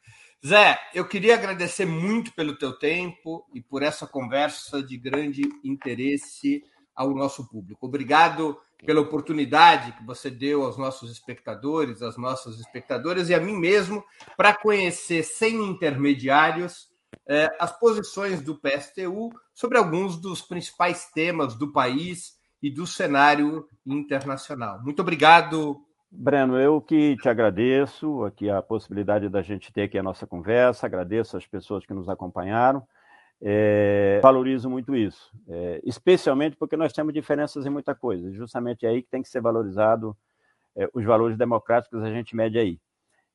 [0.45, 6.63] Zé, eu queria agradecer muito pelo teu tempo e por essa conversa de grande interesse
[6.95, 7.87] ao nosso público.
[7.87, 13.57] Obrigado pela oportunidade que você deu aos nossos espectadores, às nossas espectadoras e a mim
[13.57, 14.03] mesmo
[14.37, 16.88] para conhecer sem intermediários
[17.29, 23.67] é, as posições do PSTU sobre alguns dos principais temas do país e do cenário
[23.85, 24.81] internacional.
[24.81, 25.79] Muito obrigado.
[26.11, 30.87] Breno, eu que te agradeço aqui a possibilidade da gente ter aqui a nossa conversa,
[30.87, 32.81] agradeço as pessoas que nos acompanharam,
[33.39, 38.89] é, valorizo muito isso, é, especialmente porque nós temos diferenças em muita coisa, justamente é
[38.89, 40.17] aí que tem que ser valorizado
[40.75, 42.79] é, os valores democráticos a gente mede aí.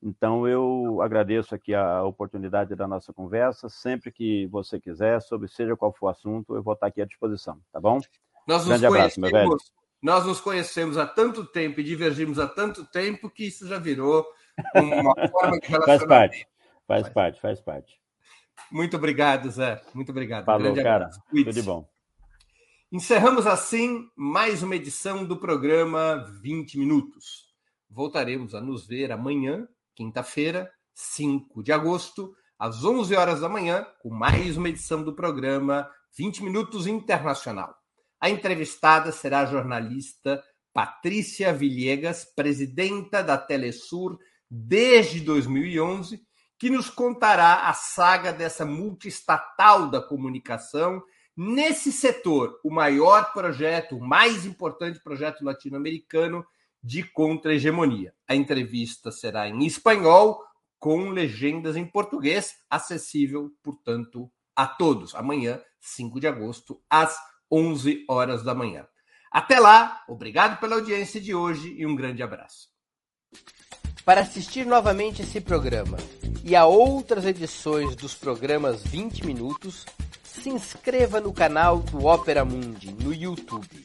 [0.06, 3.70] Então, eu agradeço aqui a oportunidade da nossa conversa.
[3.70, 7.06] Sempre que você quiser, sobre seja qual for o assunto, eu vou estar aqui à
[7.06, 7.98] disposição, tá bom?
[8.46, 9.56] Nós Grande abraço, meu velho.
[10.02, 14.26] Nós nos conhecemos há tanto tempo e divergimos há tanto tempo que isso já virou
[14.74, 15.86] uma forma de relacionamento.
[15.86, 16.46] faz parte,
[16.86, 18.00] faz parte, faz parte.
[18.70, 19.80] Muito obrigado, Zé.
[19.94, 20.44] Muito obrigado.
[20.44, 21.08] Falou, cara.
[21.30, 21.88] Tudo de bom.
[22.92, 27.48] Encerramos assim mais uma edição do programa 20 Minutos.
[27.88, 34.10] Voltaremos a nos ver amanhã quinta-feira, 5 de agosto, às 11 horas da manhã, com
[34.10, 37.74] mais uma edição do programa 20 Minutos Internacional.
[38.20, 40.42] A entrevistada será a jornalista
[40.72, 44.18] Patrícia Villegas, presidenta da Telesur
[44.50, 46.20] desde 2011,
[46.58, 51.02] que nos contará a saga dessa multiestatal da comunicação
[51.36, 56.44] nesse setor, o maior projeto, o mais importante projeto latino-americano
[56.84, 58.12] de contra-hegemonia.
[58.28, 60.44] A entrevista será em espanhol,
[60.78, 65.14] com legendas em português, acessível, portanto, a todos.
[65.14, 67.16] Amanhã, 5 de agosto, às
[67.50, 68.86] 11 horas da manhã.
[69.30, 72.68] Até lá, obrigado pela audiência de hoje e um grande abraço.
[74.04, 75.96] Para assistir novamente esse programa
[76.44, 79.86] e a outras edições dos programas 20 Minutos,
[80.22, 83.84] se inscreva no canal do Opera Mundi no YouTube